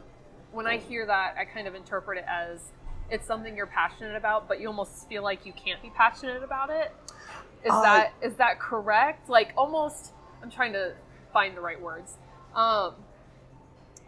when 0.51 0.67
I 0.67 0.77
hear 0.77 1.05
that, 1.05 1.35
I 1.37 1.45
kind 1.45 1.67
of 1.67 1.75
interpret 1.75 2.17
it 2.17 2.25
as 2.27 2.71
it's 3.09 3.25
something 3.25 3.55
you're 3.55 3.67
passionate 3.67 4.15
about, 4.15 4.47
but 4.47 4.59
you 4.59 4.67
almost 4.67 5.07
feel 5.09 5.23
like 5.23 5.45
you 5.45 5.53
can't 5.53 5.81
be 5.81 5.89
passionate 5.91 6.43
about 6.43 6.69
it. 6.69 6.93
Is 7.63 7.71
Uh, 7.71 7.81
that 7.81 8.13
is 8.21 8.35
that 8.37 8.59
correct? 8.59 9.29
Like 9.29 9.53
almost, 9.57 10.13
I'm 10.41 10.49
trying 10.49 10.73
to 10.73 10.93
find 11.31 11.55
the 11.55 11.61
right 11.61 11.79
words. 11.79 12.17
Um, 12.55 12.95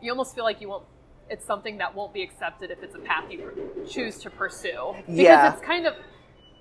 you 0.02 0.12
almost 0.12 0.36
feel 0.36 0.44
like 0.44 0.60
you 0.62 0.70
won't. 0.70 0.86
It's 1.34 1.44
something 1.46 1.80
that 1.80 1.96
won't 1.96 2.13
be 2.13 2.22
accepted 2.22 2.70
if 2.70 2.84
it's 2.84 2.94
a 2.94 3.00
path 3.00 3.24
you 3.32 3.52
choose 3.90 4.20
to 4.20 4.30
pursue. 4.30 4.94
Because 4.98 5.16
Yeah. 5.18 5.52
it's 5.52 5.62
kind 5.63 5.88
of, 5.88 5.96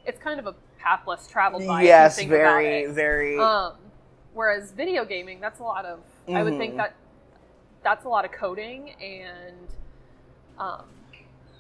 it's 0.07 0.19
kind 0.19 0.41
of 0.41 0.47
a 0.47 0.55
path 0.79 1.01
less 1.07 1.27
traveled 1.27 1.67
by. 1.67 1.83
Yes, 1.83 2.17
if 2.17 2.25
you 2.25 2.31
think 2.31 2.41
very, 2.43 2.85
about 2.85 2.91
it. 2.91 2.95
very. 2.95 3.39
Um, 3.39 3.75
whereas 4.33 4.73
video 4.73 5.05
gaming, 5.05 5.41
that's 5.41 5.61
a 5.61 5.63
lot 5.63 5.85
of. 5.85 6.01
I 6.35 6.43
would 6.43 6.57
think 6.57 6.73
Mhm. 6.73 6.77
that 6.79 6.95
that's 7.83 8.07
a 8.07 8.09
lot 8.09 8.25
of 8.25 8.33
coding 8.33 8.93
and 8.93 9.57
um, 10.59 10.87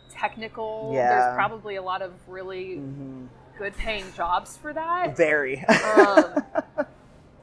technical. 0.08 0.92
Yeah. 0.94 1.08
There's 1.10 1.34
probably 1.34 1.76
a 1.76 1.82
lot 1.82 2.00
of 2.00 2.12
really 2.26 2.76
Mhm. 2.78 3.28
good 3.58 3.76
paying 3.76 4.10
jobs 4.14 4.56
for 4.56 4.72
that. 4.72 5.14
Very. 5.18 5.62
Um, 5.98 6.42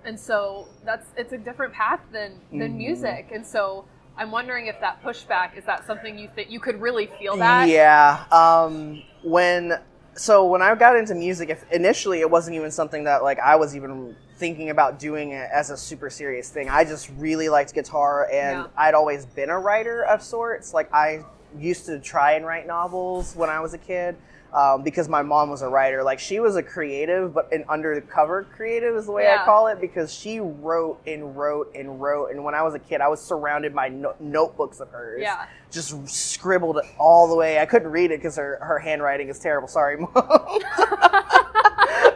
and 0.04 0.20
so 0.20 0.66
that's 0.84 1.12
it's 1.16 1.34
a 1.34 1.38
different 1.38 1.74
path 1.74 2.00
than 2.12 2.40
than 2.52 2.72
Mhm. 2.74 2.78
music. 2.78 3.30
And 3.32 3.46
so 3.46 3.86
I'm 4.20 4.32
wondering 4.32 4.68
if 4.68 4.80
that 4.82 5.02
pushback 5.02 5.58
is 5.58 5.64
that 5.64 5.88
something 5.88 6.20
you 6.20 6.30
think 6.36 6.52
you 6.52 6.60
could 6.60 6.80
really 6.82 7.08
feel 7.08 7.38
that. 7.38 7.70
Yeah. 7.70 8.26
Um, 8.32 9.02
when 9.24 9.80
so 10.14 10.46
when 10.46 10.62
I 10.62 10.76
got 10.76 10.98
into 10.98 11.16
music, 11.16 11.50
if 11.50 11.64
initially 11.72 12.20
it 12.20 12.30
wasn't 12.30 12.58
even 12.58 12.70
something 12.70 13.06
that 13.06 13.24
like 13.24 13.40
I 13.40 13.56
was 13.56 13.78
even 13.78 14.18
thinking 14.36 14.72
about 14.72 15.00
doing 15.00 15.32
it 15.32 15.50
as 15.54 15.70
a 15.70 15.78
super 15.78 16.10
serious 16.10 16.50
thing. 16.50 16.70
I 16.70 16.84
just 16.84 17.10
really 17.18 17.48
liked 17.48 17.74
guitar, 17.74 18.28
and 18.32 18.60
Yeah. 18.60 18.68
I'd 18.76 18.94
always 18.94 19.26
been 19.26 19.50
a 19.50 19.58
writer 19.58 20.04
of 20.04 20.22
sorts. 20.22 20.74
Like 20.74 20.94
I 20.94 21.24
used 21.58 21.86
to 21.86 21.98
try 22.00 22.34
and 22.34 22.46
write 22.46 22.68
novels 22.68 23.38
when 23.38 23.50
I 23.50 23.62
was 23.62 23.74
a 23.74 23.78
kid. 23.78 24.18
Um, 24.52 24.82
because 24.82 25.08
my 25.08 25.22
mom 25.22 25.52
was 25.52 25.62
a 25.62 25.68
writer, 25.68 26.02
like 26.02 26.20
she 26.20 26.40
was 26.40 26.56
a 26.56 26.64
creative, 26.64 27.34
but 27.36 27.52
an 27.54 27.66
undercover 27.70 28.46
creative 28.56 28.96
is 28.96 29.06
the 29.06 29.12
way 29.12 29.32
I 29.32 29.46
call 29.46 29.68
it. 29.68 29.80
Because 29.80 30.12
she 30.12 30.40
wrote 30.40 31.00
and 31.06 31.38
wrote 31.38 31.72
and 31.76 32.02
wrote, 32.02 32.32
and 32.32 32.44
when 32.44 32.56
I 32.56 32.64
was 32.64 32.74
a 32.74 32.80
kid, 32.80 33.00
I 33.00 33.10
was 33.10 33.22
surrounded 33.22 33.76
by 33.76 33.90
no- 33.90 34.16
notebooks 34.20 34.80
of 34.80 34.90
hers 34.90 35.20
Yeah. 35.22 35.46
just 35.70 36.08
scribbled 36.10 36.80
all 36.98 37.28
the 37.28 37.36
way. 37.36 37.60
I 37.60 37.68
couldn't 37.68 37.92
read 37.92 38.10
it 38.12 38.18
because 38.20 38.38
her, 38.38 38.58
her 38.62 38.80
handwriting 38.80 39.30
is 39.30 39.38
terrible. 39.38 39.68
Sorry, 39.68 39.98
mom. 39.98 40.10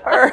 Her- 0.06 0.32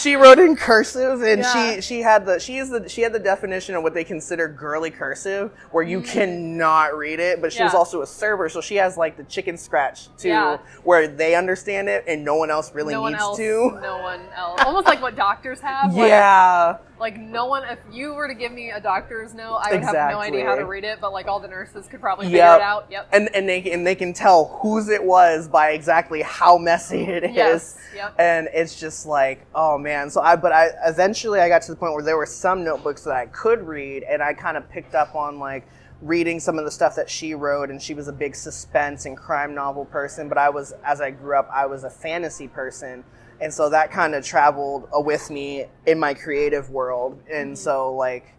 she 0.00 0.14
wrote 0.16 0.38
in 0.38 0.54
cursive, 0.56 1.22
and 1.22 1.42
Yeah. 1.42 1.74
she 1.74 1.80
she 1.80 2.02
had 2.02 2.24
the 2.26 2.38
she 2.38 2.58
is 2.58 2.70
the 2.70 2.88
she 2.88 3.02
had 3.02 3.12
the 3.12 3.18
definition 3.18 3.74
of 3.74 3.82
what 3.82 3.94
they 3.94 4.04
consider 4.04 4.48
girly 4.48 4.90
cursive, 4.90 5.50
where 5.70 5.82
you 5.84 6.00
cannot 6.00 6.96
read 6.96 7.20
it. 7.20 7.40
But 7.40 7.52
she 7.52 7.62
was 7.62 7.72
Mm. 7.72 7.78
Also 7.78 8.02
a 8.02 8.06
server, 8.06 8.48
so 8.48 8.60
she 8.60 8.76
has 8.76 8.96
like 8.96 9.16
the 9.16 9.24
chicken 9.24 9.56
scratch 9.56 10.08
too, 10.16 10.28
Yeah. 10.28 10.58
where 10.84 11.06
they 11.08 11.34
understand 11.34 11.88
it 11.88 12.04
and 12.06 12.24
no 12.24 12.36
one 12.36 12.50
else 12.50 12.72
really 12.74 12.94
no 12.94 13.06
needs 13.08 13.20
else. 13.20 13.36
to. 13.38 13.78
No 13.82 13.98
one 13.98 14.20
else. 14.36 14.60
Almost 14.64 14.86
like 14.86 15.00
what 15.02 15.16
doctors 15.16 15.60
have. 15.60 15.92
Yeah, 15.94 16.74
Like 16.78 16.80
no 17.18 17.46
one, 17.46 17.64
if 17.64 17.78
you 17.92 18.14
were 18.14 18.28
to 18.28 18.34
give 18.34 18.52
me 18.52 18.70
a 18.70 18.80
doctor's 18.80 19.34
note, 19.34 19.60
I 19.62 19.72
would 19.72 19.82
have 19.82 20.10
no 20.10 20.18
idea 20.18 20.44
how 20.44 20.56
to 20.56 20.64
read 20.64 20.84
it. 20.84 21.00
But 21.00 21.12
like 21.12 21.26
all 21.26 21.40
the 21.40 21.48
nurses 21.48 21.86
could 21.86 22.00
probably 22.00 22.26
figure 22.26 22.38
Yep. 22.38 22.56
it 22.60 22.62
out. 22.62 22.86
Yep. 22.90 23.08
and 23.12 23.28
and 23.34 23.48
they 23.48 23.70
and 23.72 23.86
they 23.86 23.94
can 23.94 24.12
tell 24.12 24.58
whose 24.62 24.88
it 24.88 25.02
was 25.02 25.48
by 25.48 25.70
exactly 25.70 26.22
how 26.22 26.58
messy 26.58 27.02
it 27.02 27.24
is. 27.24 27.34
Yes. 27.34 27.78
Yep. 27.94 28.14
and 28.18 28.48
it's 28.52 28.78
just 28.78 29.06
like 29.06 29.44
oh 29.54 29.76
man 29.78 30.10
so 30.10 30.20
i 30.20 30.36
but 30.36 30.52
i 30.52 30.68
eventually 30.86 31.40
i 31.40 31.48
got 31.48 31.62
to 31.62 31.72
the 31.72 31.76
point 31.76 31.94
where 31.94 32.02
there 32.02 32.16
were 32.16 32.26
some 32.26 32.62
notebooks 32.62 33.02
that 33.04 33.14
i 33.14 33.26
could 33.26 33.62
read 33.66 34.02
and 34.04 34.22
i 34.22 34.32
kind 34.32 34.56
of 34.56 34.68
picked 34.70 34.94
up 34.94 35.14
on 35.14 35.38
like 35.38 35.66
reading 36.02 36.38
some 36.38 36.58
of 36.58 36.64
the 36.64 36.70
stuff 36.70 36.94
that 36.94 37.08
she 37.10 37.34
wrote 37.34 37.70
and 37.70 37.82
she 37.82 37.94
was 37.94 38.06
a 38.06 38.12
big 38.12 38.36
suspense 38.36 39.04
and 39.06 39.16
crime 39.16 39.54
novel 39.54 39.84
person 39.86 40.28
but 40.28 40.38
i 40.38 40.48
was 40.48 40.72
as 40.84 41.00
i 41.00 41.10
grew 41.10 41.36
up 41.36 41.48
i 41.52 41.66
was 41.66 41.82
a 41.84 41.90
fantasy 41.90 42.46
person 42.46 43.02
and 43.40 43.52
so 43.52 43.68
that 43.70 43.90
kind 43.90 44.14
of 44.14 44.24
traveled 44.24 44.88
uh, 44.96 45.00
with 45.00 45.30
me 45.30 45.64
in 45.86 45.98
my 45.98 46.14
creative 46.14 46.70
world 46.70 47.20
and 47.32 47.56
so 47.58 47.94
like 47.94 48.34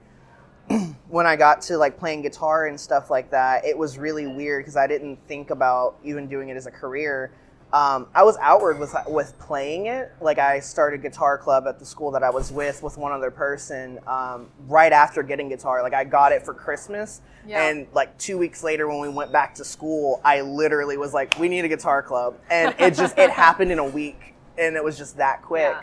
when 1.09 1.25
I 1.25 1.35
got 1.35 1.61
to 1.63 1.77
like 1.77 1.97
playing 1.97 2.21
guitar 2.21 2.67
and 2.67 2.79
stuff 2.79 3.09
like 3.09 3.31
that, 3.31 3.65
it 3.65 3.75
was 3.75 3.97
really 3.97 4.27
weird 4.27 4.61
because 4.63 4.77
I 4.77 4.85
didn't 4.85 5.17
think 5.27 5.49
about 5.49 5.97
even 6.03 6.27
doing 6.27 6.49
it 6.49 6.57
as 6.57 6.67
a 6.67 6.71
career. 6.71 7.31
Um, 7.73 8.07
I 8.15 8.23
was 8.23 8.37
outward 8.39 8.77
with 8.79 8.95
with 9.07 9.37
playing 9.39 9.87
it. 9.87 10.11
Like 10.21 10.37
I 10.37 10.59
started 10.59 11.01
guitar 11.01 11.37
club 11.39 11.65
at 11.67 11.79
the 11.79 11.85
school 11.85 12.11
that 12.11 12.21
I 12.23 12.29
was 12.29 12.51
with 12.51 12.83
with 12.83 12.97
one 12.97 13.11
other 13.11 13.31
person 13.31 13.99
um, 14.07 14.49
right 14.67 14.91
after 14.91 15.23
getting 15.23 15.49
guitar. 15.49 15.81
Like 15.81 15.93
I 15.95 16.03
got 16.03 16.31
it 16.31 16.43
for 16.45 16.53
Christmas, 16.53 17.21
Yeah. 17.47 17.63
and 17.67 17.87
like 17.93 18.15
two 18.19 18.37
weeks 18.37 18.63
later 18.63 18.87
when 18.87 18.99
we 18.99 19.09
went 19.09 19.31
back 19.31 19.55
to 19.55 19.65
school, 19.65 20.19
I 20.23 20.41
literally 20.41 20.97
was 20.97 21.13
like, 21.15 21.37
"We 21.39 21.47
need 21.49 21.65
a 21.65 21.67
guitar 21.67 22.01
club," 22.03 22.37
and 22.49 22.75
it 22.79 22.93
just 22.95 23.17
it 23.17 23.29
happened 23.31 23.71
in 23.71 23.77
a 23.79 23.85
week, 23.87 24.33
and 24.57 24.75
it 24.75 24.83
was 24.83 24.97
just 24.97 25.17
that 25.17 25.41
quick. 25.41 25.75
Yeah. 25.75 25.81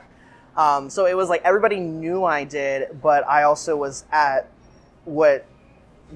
Um, 0.57 0.89
so 0.89 1.05
it 1.07 1.15
was 1.15 1.29
like 1.29 1.43
everybody 1.45 1.79
knew 1.81 2.25
I 2.25 2.45
did, 2.45 3.01
but 3.03 3.27
I 3.29 3.43
also 3.43 3.77
was 3.77 4.05
at 4.11 4.49
what 5.05 5.47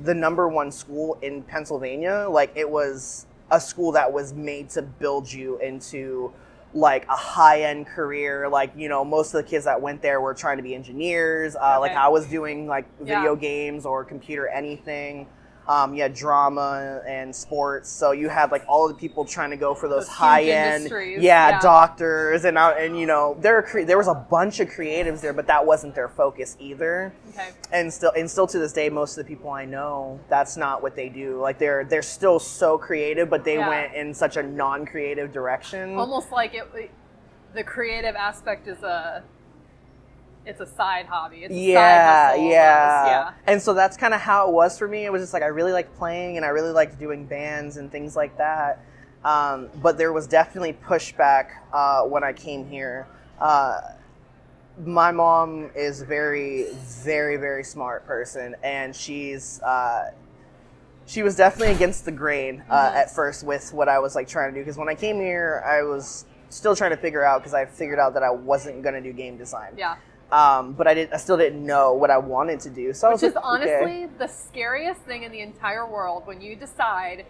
the 0.05 0.15
number 0.15 0.49
one 0.49 0.71
school 0.73 1.19
in 1.23 1.43
Pennsylvania. 1.43 2.27
Like 2.31 2.53
it 2.55 2.69
was 2.69 3.27
a 3.51 3.61
school 3.61 3.93
that 3.93 4.13
was 4.13 4.33
made 4.33 4.71
to 4.71 4.83
build 4.83 5.31
you 5.31 5.59
into 5.59 6.33
like 6.73 7.05
a 7.09 7.17
high 7.17 7.63
end 7.63 7.87
career. 7.87 8.49
Like 8.49 8.73
you 8.77 8.89
know, 8.89 9.05
most 9.05 9.35
of 9.35 9.45
the 9.45 9.49
kids 9.51 9.65
that 9.67 9.81
went 9.83 10.01
there 10.01 10.21
were 10.21 10.33
trying 10.35 10.57
to 10.57 10.63
be 10.63 10.75
engineers. 10.75 11.55
Uh, 11.57 11.79
Like 11.81 11.93
I 11.93 12.09
was 12.09 12.27
doing 12.27 12.67
like 12.67 12.87
video 13.01 13.35
Yeah. 13.35 13.41
games 13.41 13.85
or 13.85 14.05
computer 14.05 14.49
anything. 14.49 15.27
Um, 15.71 15.95
you 15.95 16.03
had 16.03 16.15
drama 16.15 17.01
and 17.07 17.35
sports, 17.35 17.89
so 17.89 18.11
you 18.11 18.29
had 18.29 18.51
like 18.51 18.65
all 18.67 18.87
of 18.87 18.93
the 18.93 18.99
people 18.99 19.25
trying 19.25 19.51
to 19.51 19.57
go 19.57 19.73
for 19.73 19.89
those, 19.89 20.07
Those 20.07 20.17
high 20.17 20.43
end, 20.43 20.91
yeah, 20.91 21.17
yeah. 21.23 21.61
doctors 21.61 22.45
and 22.45 22.59
uh, 22.59 22.75
and 22.77 22.99
you 22.99 23.07
know 23.07 23.37
there 23.41 23.63
cre- 23.63 23.83
there 23.85 23.97
was 23.97 24.09
a 24.09 24.15
bunch 24.15 24.59
of 24.59 24.69
creatives 24.69 25.21
there, 25.21 25.33
but 25.33 25.47
that 25.47 25.65
wasn't 25.65 25.95
their 25.95 26.09
focus 26.09 26.57
either 26.59 27.13
Okay. 27.29 27.51
and 27.73 27.93
still 27.93 28.11
and 28.17 28.29
still 28.29 28.49
to 28.49 28.59
this 28.59 28.73
day 28.73 28.89
most 28.91 29.17
of 29.17 29.25
the 29.25 29.29
people 29.33 29.51
i 29.51 29.65
know 29.65 30.19
that's 30.29 30.57
not 30.57 30.83
what 30.83 30.97
they 30.97 31.09
do 31.09 31.39
like 31.41 31.57
they're 31.61 31.85
they're 31.85 32.03
still 32.03 32.41
so 32.41 32.77
creative 32.77 33.31
but 33.31 33.45
they 33.45 33.55
Yeah. 33.55 33.69
went 33.69 33.95
in 33.95 34.13
such 34.13 34.37
a 34.37 34.43
non-creative 34.43 35.33
direction 35.33 35.95
Almost 35.97 36.33
like 36.33 36.53
it. 36.55 36.67
The 37.55 37.63
creative 37.63 38.17
aspect 38.17 38.67
is 38.67 38.83
a. 38.83 39.23
It's 40.51 40.61
a 40.61 40.67
side 40.67 41.07
hobby. 41.07 41.39
It's 41.45 41.55
a 41.55 41.57
yeah 41.57 42.31
side 42.33 42.41
yeah 42.43 43.07
yeah. 43.07 43.33
and 43.47 43.63
so 43.63 43.73
that's 43.73 43.97
kind 43.97 44.13
of 44.13 44.21
how 44.21 44.49
it 44.49 44.53
was 44.53 44.77
for 44.79 44.89
me 44.89 45.05
it 45.05 45.13
was 45.13 45.23
just 45.23 45.33
like 45.33 45.43
i 45.45 45.47
really 45.47 45.73
liked 45.73 45.97
playing 45.97 46.37
and 46.37 46.45
i 46.45 46.49
really 46.49 46.73
liked 46.73 46.99
doing 46.99 47.25
bands 47.25 47.77
and 47.77 47.91
things 47.91 48.17
like 48.17 48.37
that 48.39 48.85
um, 49.25 49.69
but 49.83 49.97
there 49.99 50.13
was 50.13 50.27
definitely 50.27 50.73
pushback 50.73 51.51
uh, 51.73 52.03
when 52.03 52.25
i 52.25 52.33
came 52.33 52.67
here 52.67 53.07
uh, 53.41 53.81
my 54.85 55.11
mom 55.13 55.71
is 55.75 56.01
a 56.01 56.05
very 56.07 56.67
very 57.05 57.37
very 57.37 57.63
smart 57.65 58.05
person 58.07 58.57
and 58.63 58.95
she's 58.97 59.61
uh, 59.63 60.11
she 61.07 61.23
was 61.23 61.37
definitely 61.37 61.75
against 61.75 62.05
the 62.05 62.13
grain 62.13 62.63
uh, 62.71 62.91
Mhm. 62.91 62.95
at 62.95 63.15
first 63.15 63.45
with 63.45 63.73
what 63.73 63.89
i 63.89 63.99
was 63.99 64.15
like 64.15 64.27
trying 64.29 64.53
to 64.53 64.59
do 64.59 64.65
because 64.65 64.77
when 64.79 64.89
i 64.89 64.95
came 64.95 65.17
here 65.21 65.63
i 65.67 65.83
was 65.83 66.25
still 66.49 66.75
trying 66.75 66.91
to 66.91 66.97
figure 66.97 67.23
out 67.25 67.41
because 67.41 67.55
i 67.55 67.65
figured 67.65 67.99
out 67.99 68.15
that 68.15 68.23
i 68.25 68.31
wasn't 68.31 68.83
going 68.83 68.95
to 68.95 69.01
do 69.01 69.13
game 69.13 69.37
design 69.37 69.73
Yeah. 69.77 69.97
Um, 70.33 70.73
but 70.73 70.87
I 70.87 70.95
did. 70.95 71.13
I 71.13 71.17
still 71.17 71.37
didn't 71.37 71.65
know 71.65 71.93
what 71.95 72.11
I 72.11 72.19
wanted 72.19 72.61
to 72.61 72.71
do. 72.71 72.93
So 72.93 73.09
I 73.09 73.13
Which 73.13 73.23
was 73.23 73.31
is 73.31 73.35
like, 73.35 73.45
honestly 73.45 74.05
okay. 74.05 74.09
the 74.19 74.27
scariest 74.29 75.01
thing 75.03 75.23
in 75.25 75.33
the 75.33 75.41
entire 75.41 75.87
world 75.87 76.27
when 76.27 76.41
you 76.41 76.57
decide 76.57 77.27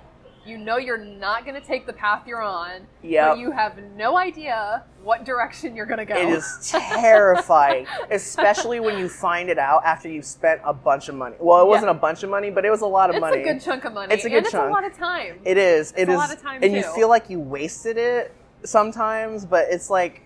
you 0.46 0.56
know 0.56 0.78
you're 0.78 0.96
not 0.96 1.44
going 1.44 1.54
to 1.54 1.66
take 1.66 1.84
the 1.86 1.92
path 1.92 2.26
you're 2.26 2.40
on, 2.40 2.80
but 3.02 3.38
you 3.38 3.50
have 3.50 3.76
no 3.94 4.16
idea 4.16 4.82
what 5.02 5.22
direction 5.26 5.76
you're 5.76 5.84
going 5.84 5.98
to 5.98 6.06
go. 6.06 6.14
It 6.16 6.30
is 6.30 6.70
terrifying, 6.72 7.86
especially 8.10 8.80
when 8.80 8.98
you 8.98 9.06
find 9.08 9.50
it 9.50 9.58
out 9.58 9.84
after 9.84 10.08
you've 10.08 10.24
spent 10.24 10.62
a 10.64 10.72
bunch 10.72 11.10
of 11.10 11.14
money. 11.14 11.36
Well, 11.38 11.60
it 11.60 11.64
Yeah. 11.64 11.68
wasn't 11.68 11.90
a 11.90 11.94
bunch 11.94 12.22
of 12.22 12.30
money, 12.30 12.50
but 12.50 12.64
it 12.64 12.70
was 12.70 12.80
a 12.80 12.86
lot 12.86 13.10
of 13.10 13.16
It's 13.16 13.20
money. 13.20 13.36
It's 13.40 13.50
a 13.50 13.52
good 13.52 13.62
chunk 13.62 13.84
of 13.84 13.92
money. 13.92 14.14
It's 14.14 14.24
a 14.24 14.28
good 14.30 14.36
and 14.38 14.46
it's 14.46 14.52
chunk. 14.52 14.70
a 14.70 14.72
lot 14.72 14.84
of 14.84 14.96
time. 14.96 15.40
It 15.44 15.58
is. 15.58 15.92
It 15.92 16.02
It's 16.02 16.08
a 16.08 16.12
is. 16.12 16.16
lot 16.18 16.32
of 16.32 16.40
time, 16.40 16.60
too. 16.62 16.66
and 16.68 16.74
you 16.74 16.82
feel 16.94 17.10
like 17.10 17.28
you 17.28 17.38
wasted 17.38 17.98
it 17.98 18.34
sometimes, 18.64 19.44
but 19.44 19.66
it's 19.70 19.90
like 19.90 20.22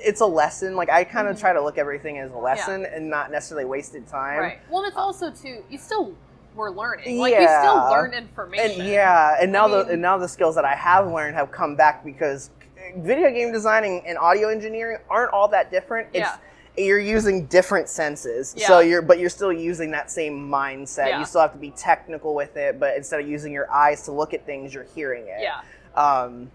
it's 0.00 0.20
a 0.20 0.26
lesson. 0.26 0.76
Like 0.76 0.90
I 0.90 1.04
kind 1.04 1.28
of 1.28 1.36
Mhm. 1.36 1.40
try 1.40 1.52
to 1.52 1.60
look 1.62 1.78
everything 1.78 2.18
as 2.18 2.30
a 2.32 2.36
lesson 2.38 2.84
and 2.86 3.08
not 3.10 3.30
necessarily 3.30 3.64
wasted 3.64 4.06
time. 4.06 4.38
right. 4.40 4.58
Well, 4.70 4.82
and 4.82 4.88
it's 4.88 4.96
also 4.96 5.30
too. 5.30 5.62
You 5.68 5.78
still 5.78 6.12
were 6.54 6.70
learning. 6.70 7.18
Like 7.18 7.34
you 7.34 7.46
still 7.46 7.74
Yeah. 7.76 7.88
learn 7.90 8.14
And 8.14 8.26
information. 8.28 8.84
yeah, 8.86 9.36
and 9.40 9.52
now 9.52 9.66
I 9.66 9.70
the 9.84 9.92
and 9.92 10.02
now 10.02 10.18
the 10.18 10.28
skills 10.28 10.54
that 10.56 10.64
I 10.64 10.74
have 10.74 11.06
learned 11.06 11.34
have 11.36 11.50
come 11.50 11.76
back 11.76 12.04
because 12.04 12.50
video 12.96 13.30
game 13.30 13.52
designing 13.52 14.06
and 14.06 14.16
audio 14.18 14.48
engineering 14.48 14.98
aren't 15.10 15.32
all 15.32 15.48
that 15.48 15.70
different. 15.70 16.08
It's 16.12 16.28
you're 16.76 16.98
using 17.00 17.46
different 17.46 17.88
senses. 17.88 18.54
yeah. 18.56 18.66
So 18.68 18.78
you're 18.80 19.02
but 19.02 19.18
you're 19.18 19.30
still 19.30 19.52
using 19.52 19.90
that 19.92 20.10
same 20.10 20.48
mindset. 20.48 21.08
Yeah. 21.08 21.18
You 21.18 21.24
still 21.24 21.40
have 21.40 21.52
to 21.52 21.58
be 21.58 21.70
technical 21.72 22.34
with 22.34 22.56
it, 22.56 22.78
but 22.78 22.96
instead 22.96 23.20
of 23.20 23.28
using 23.28 23.52
your 23.52 23.70
eyes 23.70 24.02
to 24.04 24.12
look 24.12 24.32
at 24.32 24.46
things, 24.46 24.72
you're 24.72 24.84
hearing 24.84 25.26
it. 25.26 25.40
Yeah. 25.42 25.60
Um, 26.00 26.50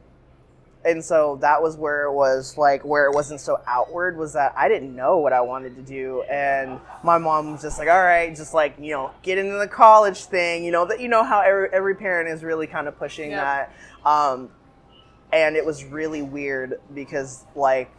and 0.85 1.03
so 1.03 1.37
that 1.41 1.61
was 1.61 1.77
where 1.77 2.03
it 2.03 2.13
was 2.13 2.57
like 2.57 2.83
where 2.83 3.05
it 3.05 3.13
wasn't 3.13 3.39
so 3.39 3.61
outward 3.67 4.17
was 4.17 4.33
that 4.33 4.53
I 4.55 4.67
didn't 4.67 4.95
know 4.95 5.17
what 5.17 5.33
I 5.33 5.41
wanted 5.41 5.75
to 5.75 5.81
do, 5.81 6.23
and 6.23 6.79
my 7.03 7.17
mom 7.17 7.53
was 7.53 7.61
just 7.61 7.79
like, 7.79 7.87
"All 7.87 8.03
right, 8.03 8.35
just 8.35 8.53
like 8.53 8.75
you 8.79 8.91
know, 8.91 9.11
get 9.21 9.37
into 9.37 9.57
the 9.57 9.67
college 9.67 10.25
thing." 10.25 10.63
You 10.63 10.71
know 10.71 10.85
that 10.85 10.99
you 10.99 11.07
know 11.07 11.23
how 11.23 11.41
every, 11.41 11.69
every 11.71 11.95
parent 11.95 12.29
is 12.29 12.43
really 12.43 12.67
kind 12.67 12.87
of 12.87 12.97
pushing 12.97 13.31
that, 13.31 13.73
um, 14.05 14.49
and 15.31 15.55
it 15.55 15.65
was 15.65 15.85
really 15.85 16.21
weird 16.21 16.79
because 16.93 17.45
like 17.55 17.89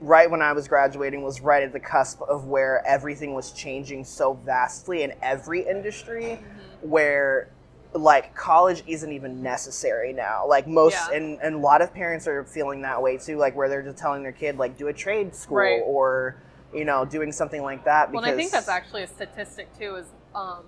right 0.00 0.30
when 0.30 0.40
I 0.40 0.52
was 0.52 0.66
graduating 0.66 1.22
was 1.22 1.40
right 1.40 1.62
at 1.62 1.72
the 1.72 1.80
cusp 1.80 2.22
of 2.22 2.46
where 2.46 2.84
everything 2.86 3.34
was 3.34 3.52
changing 3.52 4.04
so 4.04 4.32
vastly 4.32 5.02
in 5.02 5.12
every 5.20 5.66
industry 5.66 6.38
where 6.80 7.50
like 7.92 8.34
college 8.36 8.82
isn't 8.86 9.12
even 9.12 9.42
necessary 9.42 10.12
now 10.12 10.46
like 10.46 10.66
most 10.68 10.94
Yeah. 11.10 11.16
and, 11.16 11.38
and 11.42 11.56
a 11.56 11.58
lot 11.58 11.82
of 11.82 11.92
parents 11.92 12.28
are 12.28 12.44
feeling 12.44 12.82
that 12.82 13.02
way 13.02 13.16
too 13.18 13.36
like 13.36 13.56
where 13.56 13.68
they're 13.68 13.82
just 13.82 13.98
telling 13.98 14.22
their 14.22 14.32
kid 14.32 14.58
like 14.58 14.78
do 14.78 14.88
a 14.88 14.92
trade 14.92 15.34
school 15.34 15.56
Right. 15.56 15.82
or 15.84 16.36
you 16.72 16.84
know 16.84 17.04
doing 17.04 17.32
something 17.32 17.62
like 17.62 17.84
that 17.84 18.12
because 18.12 18.22
Well, 18.22 18.30
and 18.30 18.34
I 18.34 18.36
think 18.40 18.52
that's 18.52 18.68
actually 18.68 19.02
a 19.02 19.08
statistic 19.08 19.76
too. 19.76 19.96
Is 19.96 20.06
um, 20.36 20.64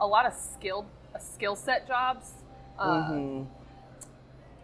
a 0.00 0.06
lot 0.06 0.24
of 0.24 0.32
skilled, 0.32 0.86
uh, 1.14 1.18
skill 1.18 1.54
set 1.54 1.86
jobs, 1.86 2.30
uh, 2.78 3.10
Mhm. 3.10 3.46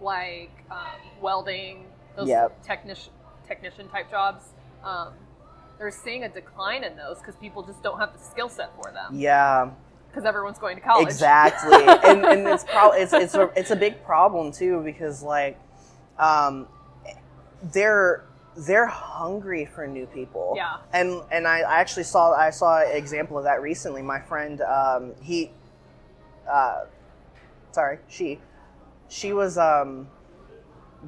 like 0.00 0.50
um, 0.70 0.78
welding, 1.20 1.84
those 2.16 2.28
Yep. 2.28 2.62
technician 2.64 3.12
technician 3.46 3.88
type 3.88 4.10
jobs. 4.10 4.44
Um, 4.82 5.12
they're 5.78 5.90
seeing 5.90 6.24
a 6.24 6.28
decline 6.28 6.84
in 6.84 6.96
those 6.96 7.18
because 7.18 7.36
people 7.36 7.62
just 7.62 7.82
don't 7.82 7.98
have 7.98 8.12
the 8.12 8.18
skill 8.18 8.48
set 8.50 8.70
for 8.76 8.90
them 8.92 9.18
yeah 9.18 9.70
because 10.10 10.24
everyone's 10.24 10.58
going 10.58 10.76
to 10.76 10.82
college. 10.82 11.06
Exactly, 11.06 11.72
and, 12.04 12.24
and 12.24 12.46
it's 12.46 12.64
probably 12.64 13.00
it's 13.00 13.12
it's 13.12 13.34
a, 13.34 13.50
it's 13.56 13.70
a 13.70 13.76
big 13.76 14.02
problem 14.04 14.52
too 14.52 14.82
because 14.84 15.22
like, 15.22 15.58
um, 16.18 16.66
they're 17.72 18.24
they're 18.56 18.86
hungry 18.86 19.64
for 19.64 19.86
new 19.86 20.06
people. 20.06 20.54
Yeah. 20.56 20.78
and 20.92 21.22
and 21.30 21.46
I, 21.46 21.60
I 21.60 21.80
actually 21.80 22.04
saw 22.04 22.32
I 22.32 22.50
saw 22.50 22.80
an 22.82 22.96
example 22.96 23.38
of 23.38 23.44
that 23.44 23.62
recently. 23.62 24.02
My 24.02 24.20
friend, 24.20 24.60
um, 24.62 25.14
he, 25.22 25.50
uh, 26.50 26.84
sorry, 27.72 27.98
she, 28.08 28.40
she 29.08 29.32
was 29.32 29.56
um, 29.56 30.08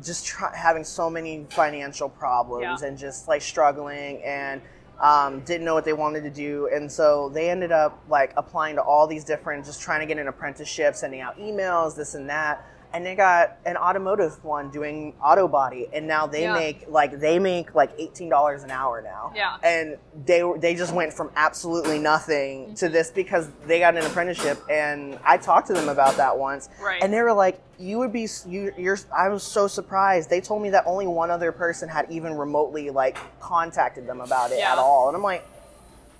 just 0.03 0.25
try- 0.25 0.57
having 0.57 0.85
so 0.85 1.11
many 1.11 1.47
financial 1.51 2.09
problems 2.09 2.81
Yeah. 2.83 2.89
and 2.89 2.97
just 2.97 3.29
like 3.29 3.43
struggling 3.43 4.23
and 4.23 4.63
um, 5.03 5.41
didn't 5.41 5.65
know 5.65 5.75
what 5.75 5.85
they 5.85 5.93
wanted 5.93 6.23
to 6.23 6.31
do. 6.31 6.69
And 6.73 6.91
so 6.91 7.29
they 7.29 7.51
ended 7.51 7.73
up 7.73 8.03
like 8.09 8.33
applying 8.37 8.77
to 8.77 8.83
all 8.83 9.07
these 9.07 9.25
different, 9.25 9.65
just 9.65 9.83
trying 9.83 10.01
to 10.01 10.07
get 10.07 10.19
an 10.19 10.29
apprenticeship, 10.29 10.95
sending 10.95 11.21
out 11.21 11.37
emails, 11.39 11.97
this 11.97 12.15
and 12.15 12.31
that. 12.31 12.65
And 12.95 13.07
they 13.07 13.15
got 13.15 13.57
an 13.65 13.77
automotive 13.77 14.43
one 14.45 14.71
doing 14.71 15.15
auto 15.23 15.49
body, 15.49 15.89
and 15.93 16.07
now 16.07 16.27
they 16.27 16.43
Yeah. 16.43 16.53
make 16.55 16.85
like 16.89 17.19
they 17.21 17.39
make 17.39 17.75
like 17.75 17.91
eighteen 17.99 18.29
dollars 18.29 18.63
an 18.65 18.71
hour 18.71 19.01
now. 19.01 19.33
Yeah. 19.35 19.57
And 19.63 19.97
they 20.27 20.43
they 20.59 20.75
just 20.75 20.93
went 20.93 21.13
from 21.13 21.31
absolutely 21.35 21.99
nothing 21.99 22.65
mm-hmm. 22.67 22.75
to 22.75 22.89
this 22.89 23.11
because 23.11 23.49
they 23.67 23.79
got 23.79 23.97
an 23.97 24.05
apprenticeship, 24.05 24.63
and 24.71 25.19
I 25.25 25.39
talked 25.39 25.69
to 25.69 25.73
them 25.73 25.89
about 25.89 26.17
that 26.19 26.37
once, 26.39 26.69
Right. 26.83 27.03
and 27.03 27.13
they 27.13 27.23
were 27.23 27.33
like, 27.33 27.59
"You 27.79 27.99
would 27.99 28.13
be 28.13 28.29
you, 28.47 28.73
you're." 28.77 28.99
I 29.17 29.29
was 29.29 29.43
so 29.43 29.67
surprised. 29.69 30.29
They 30.29 30.41
told 30.43 30.63
me 30.63 30.71
that 30.71 30.85
only 30.87 31.07
one 31.07 31.31
other 31.31 31.51
person 31.53 31.89
had 31.89 32.07
even 32.11 32.37
remotely 32.37 32.91
like 32.91 33.17
contacted 33.41 34.07
them 34.07 34.21
about 34.21 34.51
it 34.53 34.59
Yeah. 34.59 34.73
at 34.73 34.79
all, 34.79 35.09
and 35.09 35.17
I'm 35.17 35.23
like, 35.23 35.45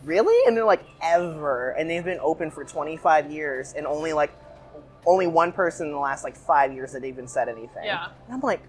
"Really?" 0.05 0.47
And 0.47 0.57
they're 0.57 0.65
like, 0.65 0.85
"Ever?" 1.03 1.71
And 1.71 1.89
they've 1.91 2.05
been 2.05 2.21
open 2.21 2.51
for 2.51 2.65
25 2.65 3.31
years, 3.31 3.75
and 3.77 3.87
only 3.87 4.13
like 4.13 4.31
only 5.07 5.27
one 5.27 5.53
person 5.53 5.87
in 5.87 5.93
the 5.93 5.99
last 5.99 6.25
like 6.25 6.37
five 6.37 6.73
years 6.73 6.93
that 6.93 7.05
even 7.05 7.27
said 7.27 7.49
anything. 7.49 7.85
Yeah. 7.85 8.09
And 8.27 8.35
I'm 8.35 8.41
like, 8.41 8.61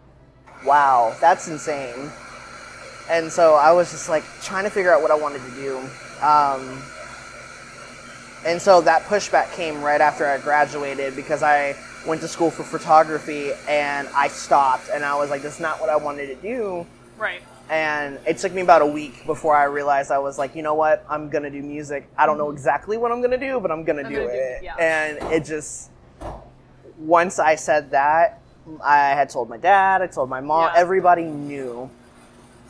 "Wow, 0.66 1.16
that's 1.20 1.48
insane." 1.48 2.12
And 3.10 3.32
so 3.32 3.56
I 3.56 3.72
was 3.72 3.92
just 3.92 4.10
like 4.10 4.24
trying 4.42 4.64
to 4.64 4.70
figure 4.70 4.94
out 4.94 5.02
what 5.02 5.12
I 5.12 5.16
wanted 5.16 5.42
to 5.44 5.52
do. 5.52 5.78
Um, 6.26 6.82
and 8.46 8.62
so 8.62 8.82
that 8.82 9.04
pushback 9.04 9.54
came 9.54 9.82
right 9.82 10.02
after 10.02 10.26
I 10.26 10.38
graduated 10.38 11.16
because 11.16 11.44
I 11.44 11.76
went 12.06 12.22
to 12.22 12.28
school 12.28 12.52
for 12.52 12.64
photography 12.64 13.52
and 13.68 14.08
I 14.10 14.28
stopped 14.28 14.90
and 14.94 15.04
I 15.06 15.16
was 15.16 15.30
like, 15.30 15.42
that's 15.42 15.60
not 15.60 15.80
what 15.80 15.90
I 15.90 15.96
wanted 15.96 16.28
to 16.28 16.36
do. 16.36 16.86
Right. 17.18 17.42
And 17.70 18.20
it 18.28 18.38
took 18.38 18.54
me 18.54 18.62
about 18.62 18.82
a 18.82 18.86
week 18.86 19.26
before 19.26 19.56
I 19.56 19.64
realized 19.66 20.12
I 20.12 20.20
was 20.20 20.38
like, 20.38 20.56
you 20.56 20.62
know 20.62 20.74
what? 20.74 21.06
I'm 21.10 21.30
going 21.30 21.44
to 21.44 21.50
do 21.50 21.62
music. 21.62 22.08
I 22.18 22.26
don't 22.26 22.38
know 22.38 22.52
exactly 22.52 22.98
what 22.98 23.12
I'm 23.12 23.20
going 23.20 23.32
to 23.32 23.38
do, 23.38 23.60
but 23.62 23.72
I'm 23.72 23.86
going 23.86 24.04
to 24.04 24.10
do 24.10 24.16
gonna 24.16 24.28
it. 24.28 24.36
it, 24.36 24.64
yeah. 24.64 24.76
And 24.76 25.34
it 25.34 25.46
just, 25.46 25.90
once 26.98 27.40
I 27.40 27.56
said 27.56 27.92
that, 27.92 28.42
I 28.84 29.10
had 29.10 29.30
told 29.30 29.50
my 29.50 29.58
dad, 29.58 30.02
I 30.02 30.08
told 30.08 30.30
my 30.30 30.42
mom, 30.42 30.72
Yeah. 30.74 30.80
everybody 30.80 31.24
knew. 31.24 31.90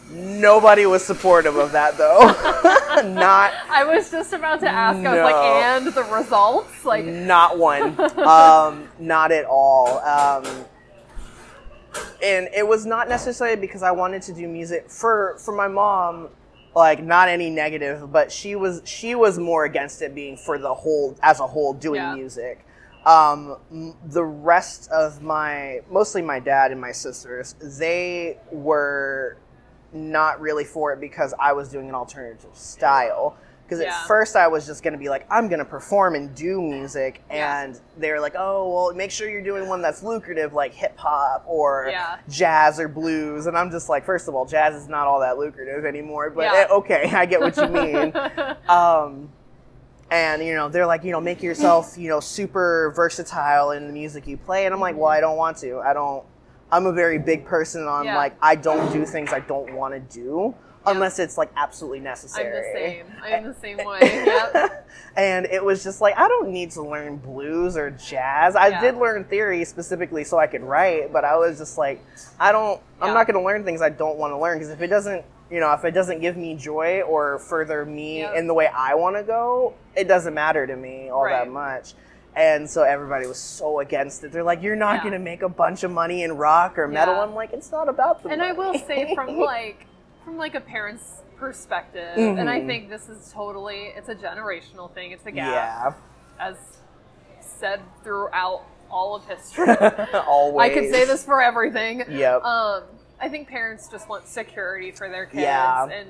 Nobody 0.09 0.85
was 0.85 1.03
supportive 1.03 1.55
of 1.55 1.71
that 1.71 1.97
though. 1.97 2.19
Not 3.09 3.53
I 3.69 3.83
was 3.85 4.11
just 4.11 4.33
about 4.33 4.59
to 4.59 4.69
ask. 4.69 4.97
I 4.99 5.13
was 5.13 5.31
like, 5.31 5.35
and 5.35 5.87
the 5.87 6.03
results, 6.03 6.85
like, 6.85 7.05
not 7.05 7.57
one 7.57 7.99
um, 8.19 8.87
not 8.99 9.31
at 9.31 9.45
all 9.45 9.99
um, 9.99 10.45
and 12.23 12.49
it 12.55 12.67
was 12.67 12.85
not 12.85 13.07
necessarily 13.09 13.59
because 13.59 13.83
i 13.83 13.91
wanted 13.91 14.21
to 14.21 14.33
do 14.33 14.47
music 14.47 14.89
for 14.89 15.35
for 15.39 15.53
my 15.55 15.67
mom 15.67 16.27
like 16.75 17.01
not 17.03 17.27
any 17.27 17.49
negative 17.49 18.11
but 18.11 18.31
she 18.31 18.55
was 18.55 18.81
she 18.85 19.13
was 19.15 19.37
more 19.37 19.65
against 19.65 20.01
it 20.01 20.15
being 20.15 20.35
for 20.35 20.57
the 20.57 20.73
whole 20.73 21.15
as 21.21 21.39
a 21.39 21.45
whole 21.47 21.73
doing 21.73 22.01
Yeah. 22.01 22.15
music 22.15 22.65
um, 23.05 23.57
m- 23.71 23.95
the 24.05 24.23
rest 24.23 24.89
of 24.91 25.21
my 25.21 25.81
mostly 25.91 26.21
my 26.21 26.39
dad 26.39 26.71
and 26.71 26.79
my 26.79 26.91
sisters 26.91 27.55
they 27.61 28.37
were 28.51 29.37
not 29.91 30.39
really 30.41 30.63
for 30.63 30.91
it 30.93 30.99
because 30.99 31.33
i 31.39 31.51
was 31.53 31.69
doing 31.69 31.87
an 31.89 31.95
alternative 31.95 32.49
style 32.53 33.37
because 33.65 33.79
Yeah. 33.79 33.87
at 34.01 34.07
first 34.07 34.35
I 34.35 34.47
was 34.47 34.65
just 34.67 34.83
going 34.83 34.91
to 34.91 34.99
be 34.99 35.07
like, 35.07 35.25
I'm 35.31 35.47
going 35.47 35.59
to 35.59 35.65
perform 35.65 36.15
and 36.15 36.35
do 36.35 36.61
music. 36.61 37.23
Yeah. 37.31 37.63
And 37.63 37.79
they 37.97 38.11
were 38.11 38.19
like, 38.19 38.35
oh, 38.37 38.69
well, 38.69 38.93
make 38.93 39.09
sure 39.09 39.29
you're 39.29 39.41
doing 39.41 39.69
one 39.69 39.81
that's 39.81 40.03
lucrative, 40.03 40.51
like 40.53 40.73
hip 40.73 40.97
hop 40.97 41.45
or 41.47 41.87
Yeah. 41.89 42.17
jazz 42.27 42.77
or 42.77 42.89
blues. 42.89 43.45
And 43.47 43.57
I'm 43.57 43.71
just 43.71 43.87
like, 43.87 44.03
first 44.05 44.27
of 44.27 44.35
all, 44.35 44.45
jazz 44.45 44.75
is 44.75 44.89
not 44.89 45.07
all 45.07 45.21
that 45.21 45.37
lucrative 45.37 45.85
anymore. 45.85 46.29
But 46.29 46.43
Yeah. 46.43 46.65
eh, 46.69 46.73
okay, 46.73 47.09
I 47.13 47.25
get 47.25 47.39
what 47.39 47.55
you 47.55 47.67
mean. 47.69 48.13
um, 48.67 49.29
and, 50.13 50.43
you 50.45 50.53
know, 50.53 50.69
they're 50.69 50.85
like, 50.85 51.03
you 51.03 51.11
know, 51.11 51.19
make 51.19 51.41
yourself, 51.41 51.97
you 51.97 52.07
know, 52.07 52.19
super 52.19 52.93
versatile 52.95 53.71
in 53.71 53.87
the 53.87 53.93
music 53.93 54.27
you 54.27 54.37
play. 54.37 54.65
And 54.65 54.73
I'm 54.73 54.79
like, 54.79 54.95
well, 54.95 55.07
I 55.09 55.19
don't 55.19 55.37
want 55.37 55.57
to. 55.57 55.79
I 55.79 55.93
don't. 55.93 56.23
I'm 56.71 56.85
a 56.85 56.93
very 56.93 57.17
big 57.17 57.45
person 57.45 57.87
on 57.87 58.05
Yeah. 58.05 58.15
like, 58.15 58.35
I 58.41 58.55
don't 58.55 58.91
do 58.93 59.05
things 59.05 59.33
I 59.33 59.39
don't 59.39 59.73
want 59.73 59.93
to 59.95 59.99
do. 59.99 60.53
Unless 60.85 61.17
it's 61.17 61.37
like 61.37 61.49
absolutely 61.55 62.01
necessary. 62.01 62.45
I'm 62.45 62.53
the 62.53 62.79
same. 62.79 63.05
I'm 63.23 63.43
the 63.45 63.53
same 63.61 63.77
way. 63.77 63.99
Yep. 64.01 64.89
and 65.15 65.45
it 65.45 65.63
was 65.63 65.81
just 65.83 66.01
like 66.01 66.15
I 66.17 66.27
don't 66.27 66.49
need 66.49 66.71
to 66.71 66.81
learn 66.83 67.15
blues 67.17 67.77
or 67.77 67.89
jazz. 67.91 68.55
I 68.57 68.67
Yeah. 68.67 68.81
did 68.81 68.97
learn 68.97 69.23
theory 69.23 69.63
specifically 69.65 70.25
so 70.25 70.37
I 70.37 70.45
could 70.47 70.61
write, 70.61 71.13
but 71.13 71.23
I 71.23 71.37
was 71.37 71.57
just 71.57 71.77
like 71.77 72.03
I 72.39 72.51
don't 72.51 72.81
I'm 73.01 73.13
not 73.13 73.27
going 73.27 73.39
to 73.39 73.45
learn 73.45 73.63
things 73.63 73.81
I 73.81 73.89
don't 73.89 74.17
want 74.17 74.31
to 74.33 74.37
learn 74.37 74.57
because 74.59 74.71
if 74.71 74.81
it 74.81 74.87
doesn't, 74.87 75.23
you 75.51 75.59
know, 75.59 75.71
if 75.73 75.83
it 75.85 75.91
doesn't 75.91 76.19
give 76.21 76.35
me 76.37 76.55
joy 76.55 77.01
or 77.01 77.37
further 77.39 77.85
me 77.85 78.19
Yeah. 78.21 78.33
in 78.35 78.47
the 78.47 78.53
way 78.53 78.67
I 78.67 78.95
want 78.95 79.15
to 79.17 79.23
go, 79.23 79.73
it 79.95 80.07
doesn't 80.07 80.33
matter 80.33 80.65
to 80.65 80.75
me 80.75 81.09
all 81.09 81.23
Right. 81.25 81.43
that 81.45 81.49
much. 81.51 81.93
And 82.35 82.67
so 82.67 82.81
everybody 82.81 83.27
was 83.27 83.37
so 83.37 83.79
against 83.79 84.23
it. 84.23 84.31
They're 84.31 84.41
like, 84.43 84.63
"You're 84.63 84.75
not 84.75 84.95
Yeah. 84.95 85.01
going 85.01 85.13
to 85.13 85.19
make 85.19 85.43
a 85.43 85.49
bunch 85.49 85.83
of 85.83 85.91
money 85.91 86.23
in 86.23 86.35
rock 86.37 86.79
or 86.79 86.87
metal." 86.87 87.13
Yeah. 87.15 87.21
I'm 87.21 87.35
like, 87.35 87.53
"It's 87.53 87.71
not 87.71 87.87
about 87.87 88.23
the 88.23 88.29
and 88.29 88.41
I 88.41 88.53
will 88.53 88.73
say 88.79 89.13
from 89.13 89.37
like 89.39 89.85
from 90.25 90.37
like 90.37 90.55
a 90.55 90.61
parent's 90.61 91.21
perspective, 91.37 92.17
and 92.17 92.49
I 92.49 92.61
Mhm. 92.61 92.67
think 92.67 92.89
this 92.89 93.07
is 93.09 93.31
totally 93.31 93.93
it's 93.95 94.09
a 94.09 94.15
generational 94.15 94.89
thing. 94.91 95.11
It's 95.11 95.25
a 95.27 95.31
gap, 95.31 95.45
yeah, 95.53 95.93
as 96.47 96.55
said 97.41 97.81
throughout 98.03 98.61
all 98.89 99.15
of 99.15 99.25
history. 99.27 99.67
always. 100.27 100.71
I 100.71 100.73
could 100.73 100.89
say 100.91 101.05
this 101.05 101.23
for 101.23 101.41
everything. 101.41 102.03
Yep. 102.09 102.43
Um, 102.43 102.83
I 103.23 103.29
think 103.29 103.47
parents 103.47 103.87
just 103.89 104.09
want 104.09 104.27
security 104.27 104.91
for 104.91 105.07
their 105.09 105.25
kids, 105.25 105.43
Yeah. 105.43 105.85
and 105.87 106.09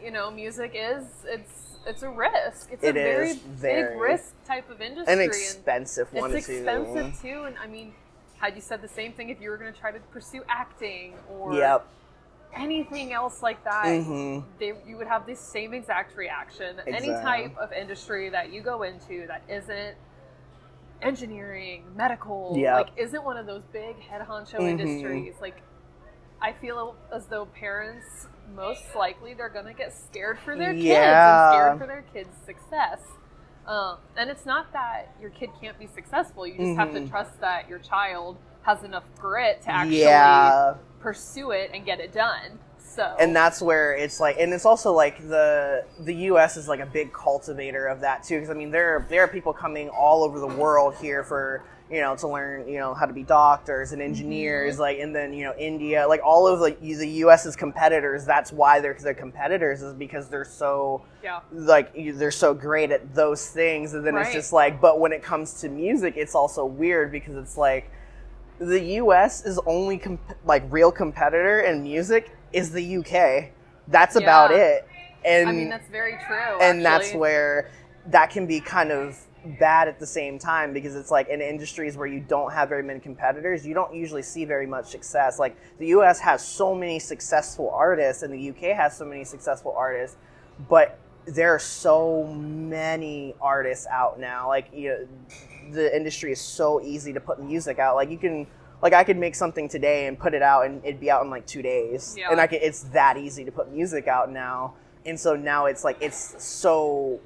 you 0.00 0.12
know, 0.12 0.30
music 0.30 0.72
is 0.74 1.04
it's 1.26 1.76
it's 1.84 2.04
a 2.04 2.08
risk. 2.08 2.70
It's 2.70 2.84
It 2.84 2.90
a 2.90 2.92
very, 2.92 3.30
is 3.30 3.38
very. 3.38 3.94
big 3.94 4.00
risk 4.00 4.34
type 4.46 4.70
of 4.70 4.80
industry, 4.80 5.12
An 5.12 5.18
and 5.18 5.28
expensive 5.28 6.12
one 6.12 6.32
it's 6.32 6.46
too. 6.46 6.52
expensive 6.52 7.20
too. 7.20 7.42
And 7.48 7.56
I 7.58 7.66
mean, 7.66 7.92
had 8.38 8.54
you 8.54 8.60
said 8.60 8.80
the 8.80 8.86
same 8.88 9.12
thing 9.12 9.30
if 9.30 9.40
you 9.40 9.50
were 9.50 9.56
going 9.56 9.72
to 9.72 9.78
try 9.78 9.90
to 9.90 9.98
pursue 10.12 10.42
acting 10.48 11.14
or 11.28 11.54
Yep. 11.54 11.84
anything 12.54 13.12
else 13.12 13.42
like 13.42 13.64
that, 13.64 13.86
Mhm. 13.86 14.44
they, 14.60 14.72
you 14.86 14.96
would 14.96 15.08
have 15.08 15.26
the 15.26 15.34
same 15.34 15.74
exact 15.74 16.16
reaction. 16.16 16.78
Any 16.86 17.08
type 17.08 17.56
of 17.58 17.72
industry 17.72 18.28
that 18.28 18.52
you 18.52 18.60
go 18.60 18.82
into 18.84 19.26
that 19.26 19.42
isn't 19.48 19.96
engineering, 21.00 21.84
medical, 21.96 22.54
Yep. 22.56 22.74
like 22.86 22.90
isn't 22.96 23.24
one 23.24 23.36
of 23.36 23.46
those 23.46 23.62
big 23.72 23.98
head 23.98 24.22
honcho 24.22 24.58
Mhm. 24.60 24.68
industries. 24.70 25.34
Like, 25.40 25.56
I 26.42 26.52
feel 26.52 26.96
as 27.14 27.26
though 27.26 27.46
parents 27.46 28.26
most 28.54 28.82
likely 28.96 29.32
they're 29.32 29.48
gonna 29.48 29.72
get 29.72 29.92
scared 29.94 30.38
for 30.40 30.56
their 30.56 30.72
kids 30.72 30.84
Yeah. 30.84 31.30
and 31.30 31.54
scared 31.54 31.78
for 31.78 31.86
their 31.86 32.04
kids' 32.12 32.36
success. 32.44 33.00
Um, 33.66 33.98
and 34.16 34.28
it's 34.28 34.44
not 34.44 34.72
that 34.72 35.14
your 35.20 35.30
kid 35.30 35.50
can't 35.60 35.78
be 35.78 35.86
successful. 35.86 36.44
You 36.46 36.58
just 36.58 36.76
have 36.76 36.92
to 36.94 37.00
Mhm. 37.00 37.08
trust 37.10 37.40
that 37.40 37.68
your 37.68 37.78
child 37.78 38.36
has 38.62 38.82
enough 38.82 39.04
grit 39.20 39.62
to 39.62 39.70
actually 39.70 40.00
yeah. 40.00 40.74
pursue 41.00 41.52
it 41.52 41.70
and 41.72 41.84
get 41.84 42.00
it 42.00 42.12
done. 42.12 42.58
So 42.78 43.14
and 43.18 43.34
that's 43.34 43.62
where 43.62 43.94
it's 43.94 44.20
like 44.20 44.36
and 44.38 44.52
it's 44.52 44.66
also 44.66 44.92
like 44.92 45.16
the 45.28 45.84
the 46.00 46.14
US 46.32 46.56
is 46.56 46.68
like 46.68 46.80
a 46.80 46.86
big 46.86 47.12
cultivator 47.12 47.86
of 47.86 48.00
that 48.00 48.22
too 48.24 48.36
because 48.36 48.50
I 48.50 48.54
mean 48.54 48.70
there 48.70 49.06
there 49.08 49.22
are 49.22 49.28
people 49.28 49.52
coming 49.54 49.88
all 49.88 50.22
over 50.24 50.38
the 50.40 50.46
world 50.48 50.96
here 50.96 51.24
for 51.24 51.62
you 51.92 52.00
know 52.00 52.16
to 52.16 52.26
learn 52.26 52.66
you 52.66 52.78
know 52.78 52.94
how 52.94 53.04
to 53.04 53.12
be 53.12 53.22
doctors 53.22 53.92
and 53.92 54.00
engineers 54.00 54.74
Mm-hmm. 54.74 54.80
like 54.80 54.98
and 54.98 55.14
then 55.14 55.32
you 55.34 55.44
know 55.44 55.54
India 55.58 56.08
like 56.08 56.20
all 56.24 56.46
of 56.46 56.60
the 56.60 56.74
the 56.96 57.08
US's 57.24 57.54
competitors 57.54 58.24
that's 58.24 58.50
why 58.50 58.80
they're 58.80 58.96
they're 58.98 59.12
competitors 59.12 59.82
is 59.82 59.92
because 59.94 60.28
they're 60.28 60.44
so 60.44 61.02
yeah, 61.22 61.40
like 61.52 61.92
they're 61.94 62.30
so 62.30 62.54
great 62.54 62.90
at 62.90 63.14
those 63.14 63.46
things 63.50 63.92
and 63.94 64.06
then 64.06 64.16
it's 64.16 64.32
just 64.32 64.52
like 64.54 64.80
but 64.80 64.98
when 65.00 65.12
it 65.12 65.22
comes 65.22 65.60
to 65.60 65.68
music 65.68 66.14
it's 66.16 66.34
also 66.34 66.64
weird 66.64 67.12
because 67.12 67.36
it's 67.36 67.58
like 67.58 67.90
the 68.58 68.80
US 69.02 69.44
is 69.44 69.60
only 69.66 69.98
comp- 69.98 70.36
like 70.46 70.62
real 70.70 70.90
competitor 70.90 71.60
in 71.60 71.82
music 71.82 72.30
is 72.54 72.70
the 72.70 72.96
UK 72.98 73.50
that's 73.88 74.16
about 74.16 74.50
Yeah. 74.50 74.56
it 74.56 74.88
and 75.26 75.48
I 75.48 75.52
mean 75.52 75.68
that's 75.68 75.88
very 75.90 76.16
true. 76.26 76.58
and 76.60 76.82
that's 76.84 77.12
where 77.12 77.70
that 78.06 78.30
can 78.30 78.46
be 78.46 78.60
kind 78.60 78.90
of 78.92 79.18
bad 79.58 79.88
at 79.88 79.98
the 79.98 80.06
same 80.06 80.38
time 80.38 80.72
because 80.72 80.94
it's 80.94 81.10
like 81.10 81.28
in 81.28 81.40
industries 81.40 81.96
where 81.96 82.06
you 82.06 82.20
don't 82.20 82.52
have 82.52 82.68
very 82.68 82.82
many 82.82 83.00
competitors 83.00 83.66
you 83.66 83.74
don't 83.74 83.94
usually 83.94 84.22
see 84.22 84.44
very 84.44 84.66
much 84.66 84.86
success. 84.86 85.38
Like 85.38 85.56
the 85.78 85.86
us 85.88 86.20
has 86.20 86.46
so 86.46 86.74
many 86.74 86.98
successful 86.98 87.70
artists 87.70 88.22
and 88.22 88.32
the 88.32 88.50
uk 88.50 88.76
has 88.76 88.96
so 88.96 89.04
many 89.04 89.24
successful 89.24 89.74
artists 89.76 90.16
but 90.68 90.98
there 91.26 91.54
are 91.54 91.58
so 91.58 92.24
many 92.34 93.34
artists 93.40 93.86
out 93.86 94.18
now. 94.18 94.48
Like 94.48 94.68
you 94.72 94.88
know, 94.88 95.08
the 95.72 95.94
industry 95.94 96.32
is 96.32 96.40
so 96.40 96.80
easy 96.80 97.12
to 97.12 97.20
put 97.20 97.40
music 97.40 97.78
out. 97.78 97.94
Like 97.96 98.10
you 98.10 98.18
can 98.18 98.46
like 98.82 98.92
i 98.92 99.04
could 99.04 99.16
make 99.16 99.34
something 99.34 99.68
today 99.68 100.06
and 100.06 100.18
put 100.18 100.34
it 100.34 100.42
out 100.42 100.66
and 100.66 100.84
it'd 100.84 100.98
be 101.00 101.10
out 101.10 101.22
in 101.22 101.30
like 101.30 101.46
two 101.46 101.62
days. 101.62 102.16
Yeah. 102.18 102.30
and 102.30 102.40
i 102.40 102.46
could 102.46 102.62
it's 102.62 102.82
that 102.84 103.16
easy 103.16 103.44
to 103.44 103.52
put 103.52 103.70
music 103.70 104.08
out 104.08 104.30
now. 104.30 104.74
And 105.04 105.18
so 105.18 105.34
now 105.34 105.66
it's 105.66 105.84
like 105.84 105.98
it's 106.00 106.42
so 106.42 107.20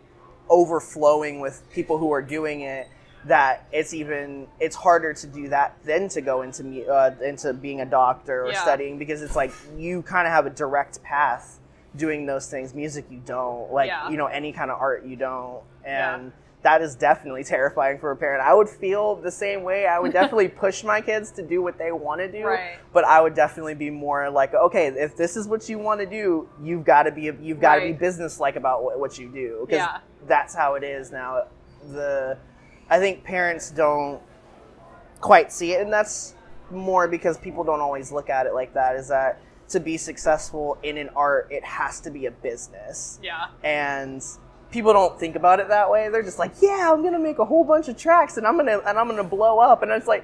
overflowing 0.49 1.41
with 1.41 1.63
people 1.73 1.99
who 1.99 2.11
are 2.13 2.23
doing 2.23 2.61
it 2.63 2.89
that 3.25 3.67
it's 3.73 3.93
even 3.93 4.47
it's 4.61 4.77
harder 4.77 5.13
to 5.13 5.27
do 5.27 5.49
that 5.49 5.77
than 5.85 6.09
to 6.09 6.21
go 6.21 6.43
into 6.43 6.87
uh, 6.87 7.13
into 7.25 7.53
being 7.53 7.81
a 7.81 7.87
doctor 7.87 8.45
or 8.45 8.51
Yeah. 8.53 8.63
studying 8.63 8.99
because 8.99 9.21
it's 9.23 9.35
like 9.35 9.53
you 9.77 10.03
kind 10.03 10.27
of 10.29 10.33
have 10.33 10.47
a 10.47 10.51
direct 10.51 11.03
path 11.03 11.59
doing 11.97 12.27
those 12.27 12.49
things 12.49 12.75
music 12.75 13.07
you 13.11 13.21
don't 13.25 13.73
like 13.73 13.89
Yeah. 13.89 14.11
you 14.11 14.17
know 14.17 14.27
any 14.27 14.53
kind 14.53 14.71
of 14.71 14.79
art 14.81 15.05
you 15.05 15.17
don't 15.17 15.63
Yeah. 15.85 16.17
That 16.67 16.83
is 16.83 16.97
definitely 16.97 17.45
terrifying 17.45 17.97
for 17.97 18.11
a 18.11 18.17
parent 18.17 18.43
i 18.43 18.53
would 18.53 18.69
feel 18.69 19.15
the 19.15 19.31
same 19.31 19.63
way 19.63 19.87
i 19.87 20.01
would 20.01 20.13
definitely 20.21 20.49
push 20.49 20.83
my 20.83 21.01
kids 21.01 21.31
to 21.31 21.41
do 21.47 21.63
what 21.63 21.79
they 21.79 21.93
want 21.93 22.21
to 22.21 22.31
do 22.31 22.45
Right. 22.45 22.79
but 22.93 23.05
i 23.05 23.21
would 23.21 23.35
definitely 23.35 23.75
be 23.77 23.89
more 23.89 24.29
like 24.31 24.53
okay 24.53 24.89
if 24.89 25.17
this 25.17 25.37
is 25.37 25.47
what 25.47 25.69
you 25.69 25.79
want 25.79 26.01
to 26.01 26.07
do 26.07 26.49
you've 26.61 26.85
got 26.85 27.05
to 27.05 27.13
be 27.13 27.31
you've 27.41 27.61
got 27.61 27.77
to 27.77 27.83
be 27.83 27.93
business 27.93 28.41
like 28.41 28.57
about 28.57 28.83
what, 28.83 28.99
what 28.99 29.17
you 29.17 29.29
do 29.29 29.65
because 29.65 29.79
Yeah. 29.79 29.99
that's 30.27 30.55
how 30.57 30.75
it 30.75 30.83
is 30.83 31.13
now 31.13 31.45
the 31.93 32.37
i 32.91 32.99
think 32.99 33.23
parents 33.23 33.71
don't 33.71 34.21
quite 35.21 35.53
see 35.53 35.73
it 35.73 35.81
and 35.83 35.93
that's 35.93 36.35
more 36.73 37.07
because 37.07 37.39
people 37.39 37.63
don't 37.63 37.81
always 37.81 38.11
look 38.11 38.29
at 38.29 38.45
it 38.47 38.55
like 38.55 38.75
that 38.75 38.97
is 38.97 39.07
that 39.09 39.39
to 39.69 39.79
be 39.81 39.97
successful 39.97 40.79
in 40.83 40.97
an 40.99 41.09
art 41.15 41.47
it 41.51 41.65
has 41.65 42.01
to 42.01 42.11
be 42.11 42.27
a 42.27 42.31
business 42.31 43.21
Yeah. 43.23 43.47
and 43.63 44.21
people 44.77 44.93
don't 44.93 45.19
think 45.19 45.37
about 45.37 45.59
it 45.59 45.69
that 45.69 45.91
way 45.91 46.11
they're 46.11 46.23
just 46.23 46.39
like 46.39 46.53
yeah 46.61 46.93
i'm 46.93 47.03
gonna 47.03 47.19
make 47.19 47.39
a 47.39 47.45
whole 47.45 47.65
bunch 47.65 47.89
of 47.89 47.97
tracks 47.97 48.37
and 48.37 48.47
i'm 48.47 48.57
gonna 48.59 48.79
and 48.87 48.99
i'm 48.99 49.09
gonna 49.09 49.25
blow 49.25 49.59
up 49.59 49.83
and 49.83 49.91
it's 49.91 50.07
like 50.07 50.23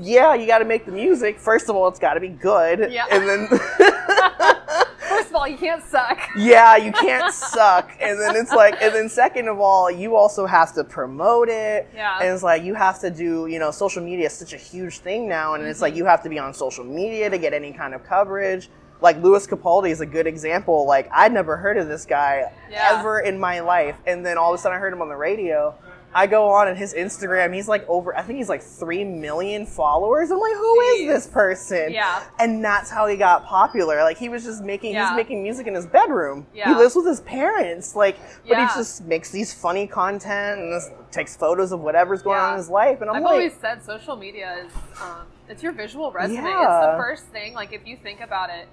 yeah 0.00 0.34
you 0.34 0.46
got 0.46 0.58
to 0.58 0.64
make 0.64 0.84
the 0.86 0.92
music 0.92 1.36
first 1.38 1.68
of 1.68 1.74
all 1.74 1.88
it's 1.88 1.98
got 1.98 2.14
to 2.14 2.20
be 2.20 2.28
good 2.28 2.92
Yeah. 2.92 3.06
and 3.10 3.26
then 3.28 3.48
First 5.08 5.30
of 5.30 5.36
all, 5.36 5.48
you 5.48 5.56
can't 5.56 5.82
suck. 5.84 6.18
yeah, 6.36 6.76
you 6.76 6.92
can't 6.92 7.32
suck. 7.32 7.90
And 8.00 8.20
then 8.20 8.36
it's 8.36 8.52
like, 8.52 8.74
and 8.82 8.94
then 8.94 9.08
second 9.08 9.48
of 9.48 9.60
all, 9.60 9.90
you 9.90 10.14
also 10.16 10.44
have 10.46 10.74
to 10.74 10.84
promote 10.84 11.48
it. 11.48 11.88
Yeah. 11.94 12.18
And 12.20 12.34
it's 12.34 12.42
like, 12.42 12.62
you 12.64 12.74
have 12.74 13.00
to 13.00 13.10
do, 13.10 13.46
you 13.46 13.58
know, 13.58 13.70
social 13.70 14.02
media 14.02 14.26
is 14.26 14.32
such 14.34 14.52
a 14.52 14.56
huge 14.58 14.98
thing 14.98 15.26
now. 15.28 15.54
And 15.54 15.64
it's 15.64 15.80
like, 15.80 15.92
Mm-hmm. 15.92 15.98
you 15.98 16.04
have 16.06 16.22
to 16.24 16.28
be 16.28 16.38
on 16.38 16.52
social 16.52 16.84
media 16.84 17.30
to 17.30 17.38
get 17.38 17.54
any 17.54 17.72
kind 17.72 17.94
of 17.94 18.04
coverage. 18.04 18.68
Like 19.00 19.22
Lewis 19.22 19.46
Capaldi 19.46 19.90
is 19.90 20.00
a 20.00 20.06
good 20.06 20.26
example. 20.26 20.86
Like, 20.86 21.08
I'd 21.12 21.32
never 21.32 21.56
heard 21.56 21.76
of 21.76 21.88
this 21.88 22.04
guy 22.06 22.50
Yeah. 22.70 22.98
ever 22.98 23.20
in 23.20 23.38
my 23.38 23.60
life. 23.60 23.96
And 24.06 24.24
then 24.24 24.38
all 24.38 24.52
of 24.54 24.58
a 24.58 24.62
sudden 24.62 24.76
I 24.76 24.80
heard 24.80 24.92
him 24.92 25.02
on 25.02 25.08
the 25.08 25.16
radio. 25.16 25.74
I 26.14 26.26
go 26.26 26.48
on 26.48 26.66
and 26.68 26.78
his 26.78 26.94
Instagram, 26.94 27.52
he's 27.54 27.68
like 27.68 27.86
over, 27.90 28.16
I 28.16 28.22
think 28.22 28.38
he's 28.38 28.48
like 28.48 28.62
3 28.62 29.04
million 29.04 29.66
followers. 29.66 30.30
I'm 30.30 30.38
like, 30.38 30.54
who 30.54 30.80
is 30.80 31.00
Jeez. 31.02 31.08
this 31.08 31.26
person? 31.26 31.92
Yeah. 31.92 32.22
And 32.38 32.64
that's 32.64 32.88
how 32.90 33.06
he 33.06 33.16
got 33.18 33.44
popular. 33.44 34.02
Like, 34.02 34.16
he 34.16 34.30
was 34.30 34.42
just 34.42 34.62
making, 34.64 34.94
Yeah. 34.94 35.10
he's 35.10 35.16
making 35.16 35.42
music 35.42 35.66
in 35.66 35.74
his 35.74 35.86
bedroom. 35.86 36.46
Yeah. 36.54 36.70
He 36.70 36.74
lives 36.74 36.96
with 36.96 37.04
his 37.06 37.20
parents. 37.20 37.94
Like, 37.94 38.16
but 38.48 38.56
Yeah. 38.56 38.66
he 38.66 38.74
just 38.78 39.04
makes 39.04 39.30
these 39.30 39.52
funny 39.52 39.86
content 39.86 40.58
and 40.62 40.72
just 40.72 40.90
takes 41.12 41.36
photos 41.36 41.70
of 41.72 41.80
whatever's 41.80 42.22
going 42.22 42.38
on 42.38 42.52
in 42.52 42.56
his 42.60 42.70
life. 42.70 43.02
And 43.02 43.10
I'm 43.10 43.16
I've 43.16 43.22
like, 43.22 43.32
always 43.32 43.54
said 43.54 43.84
social 43.84 44.16
media 44.16 44.64
is 44.64 44.72
um, 45.02 45.26
it's 45.50 45.62
your 45.62 45.72
visual 45.72 46.12
resume. 46.12 46.38
It's 46.38 46.46
the 46.46 46.94
first 46.96 47.26
thing. 47.26 47.52
Like 47.52 47.74
if 47.74 47.86
you 47.86 47.94
think 47.98 48.22
about 48.22 48.48
it, 48.48 48.68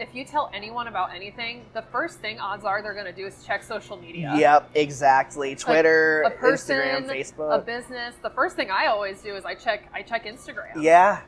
if 0.00 0.14
you 0.14 0.24
tell 0.24 0.50
anyone 0.54 0.86
about 0.88 1.14
anything, 1.14 1.64
the 1.74 1.82
first 1.82 2.18
thing 2.18 2.38
odds 2.38 2.64
are 2.64 2.82
they're 2.82 2.94
going 2.94 3.06
to 3.06 3.12
do 3.12 3.26
is 3.26 3.44
check 3.44 3.62
social 3.62 3.96
media. 3.96 4.32
yep, 4.36 4.70
exactly. 4.74 5.54
Twitter, 5.54 6.22
a 6.22 6.30
person, 6.30 6.76
Instagram, 6.78 7.08
Facebook, 7.08 7.54
a 7.54 7.58
business. 7.58 8.14
The 8.22 8.30
first 8.30 8.56
thing 8.56 8.70
I 8.70 8.86
always 8.86 9.20
do 9.22 9.34
is 9.34 9.44
I 9.44 9.54
check 9.54 9.88
I 9.92 10.02
check 10.02 10.24
Instagram. 10.24 10.82
Yeah, 10.82 11.22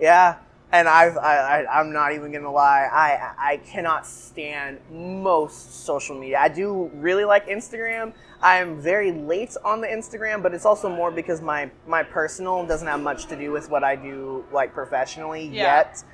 yeah. 0.00 0.36
And 0.74 0.88
I've, 0.88 1.18
I, 1.18 1.36
I, 1.64 1.80
I'm 1.80 1.92
not 1.92 2.12
even 2.14 2.32
gonna 2.32 2.50
lie. 2.50 2.88
I, 2.90 3.34
I 3.52 3.56
cannot 3.58 4.06
stand 4.06 4.78
most 4.90 5.84
social 5.84 6.18
media. 6.18 6.38
I 6.38 6.48
do 6.48 6.90
really 6.94 7.26
like 7.26 7.46
Instagram. 7.46 8.14
I'm 8.40 8.80
very 8.80 9.12
late 9.12 9.54
on 9.66 9.82
the 9.82 9.86
Instagram, 9.86 10.42
but 10.42 10.54
it's 10.54 10.64
also 10.64 10.88
more 10.88 11.10
because 11.10 11.42
my, 11.42 11.70
my 11.86 12.02
personal 12.02 12.64
doesn't 12.66 12.88
have 12.88 13.02
much 13.02 13.26
to 13.26 13.36
do 13.36 13.52
with 13.52 13.68
what 13.68 13.84
I 13.84 13.96
do 13.96 14.46
like 14.50 14.72
professionally 14.72 15.46
Yeah. 15.48 15.84
yet. 15.84 16.04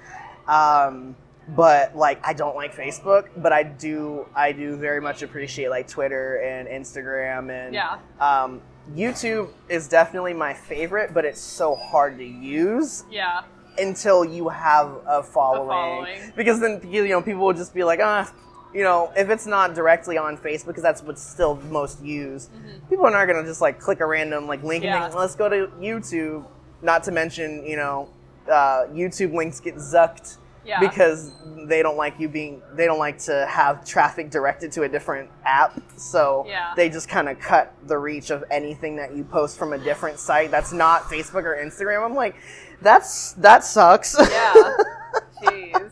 Um, 0.49 1.15
but 1.57 1.97
like 1.97 2.21
I 2.27 2.33
don't 2.35 2.57
like 2.57 2.75
Facebook, 2.75 3.29
but 3.37 3.53
I 3.53 3.63
do 3.63 4.27
I 4.35 4.53
do 4.53 4.77
very 4.77 5.01
much 5.01 5.23
appreciate 5.23 5.71
like 5.71 5.89
Twitter 5.89 6.37
and 6.43 6.69
Instagram 6.69 7.51
and 7.51 7.75
Yeah. 7.75 7.99
um, 8.21 8.61
YouTube 8.95 9.49
is 9.69 9.89
definitely 9.89 10.35
my 10.35 10.55
favorite, 10.55 11.13
but 11.15 11.25
it's 11.25 11.41
so 11.41 11.75
hard 11.75 12.19
to 12.19 12.25
use 12.25 13.05
Yeah. 13.11 13.43
until 13.79 14.25
you 14.25 14.49
have 14.49 14.91
a 15.07 15.23
following. 15.23 15.69
following. 15.69 16.33
Because 16.37 16.61
then 16.61 16.81
you 16.85 17.09
know 17.09 17.23
people 17.23 17.45
will 17.45 17.53
just 17.55 17.75
be 17.75 17.85
like, 17.85 18.01
ah, 18.03 18.31
you 18.75 18.83
know, 18.85 19.11
if 19.17 19.31
it's 19.31 19.47
not 19.47 19.75
directly 19.75 20.19
on 20.19 20.37
Facebook, 20.37 20.67
because 20.69 20.83
that's 20.83 21.03
what's 21.03 21.23
still 21.23 21.57
most 21.71 22.03
used, 22.03 22.51
people 22.91 23.07
are 23.07 23.11
not 23.11 23.27
gonna 23.27 23.45
just 23.47 23.61
like 23.63 23.81
click 23.81 24.01
a 24.01 24.07
random 24.07 24.47
like 24.47 24.63
link 24.63 24.85
Mm-hmm. 24.85 24.93
Yeah. 24.93 25.05
and 25.05 25.13
think, 25.13 25.19
let's 25.21 25.35
go 25.35 25.49
to 25.49 25.69
YouTube. 25.81 26.45
Not 26.83 27.03
to 27.05 27.11
mention, 27.11 27.65
you 27.67 27.77
know, 27.77 28.09
uh, 28.49 28.85
YouTube 28.93 29.35
links 29.35 29.59
get 29.61 29.77
zucked 29.77 30.37
Yeah. 30.69 30.81
because 30.81 31.33
they 31.67 31.83
don't 31.83 31.97
like 31.97 32.21
you 32.21 32.29
being 32.29 32.63
they 32.75 32.85
don't 32.87 32.99
like 32.99 33.19
to 33.21 33.47
have 33.47 33.85
traffic 33.85 34.31
directed 34.31 34.71
to 34.73 34.83
a 34.83 34.89
different 34.89 35.31
app 35.45 35.81
so 35.97 36.45
Yeah. 36.47 36.73
they 36.77 36.89
just 36.91 37.09
kind 37.09 37.29
of 37.29 37.39
cut 37.41 37.75
the 37.87 37.97
reach 37.99 38.31
of 38.31 38.45
anything 38.51 38.97
that 38.97 39.17
you 39.17 39.25
post 39.25 39.59
from 39.59 39.73
a 39.73 39.79
different 39.79 40.19
site 40.19 40.51
that's 40.51 40.73
not 40.73 41.03
facebook 41.05 41.45
or 41.45 41.57
instagram 41.57 42.05
i'm 42.05 42.15
like 42.15 42.37
that's 42.83 43.33
that 43.33 43.65
sucks 43.65 44.15
Yeah. 44.19 44.77
Jeez. 45.43 45.91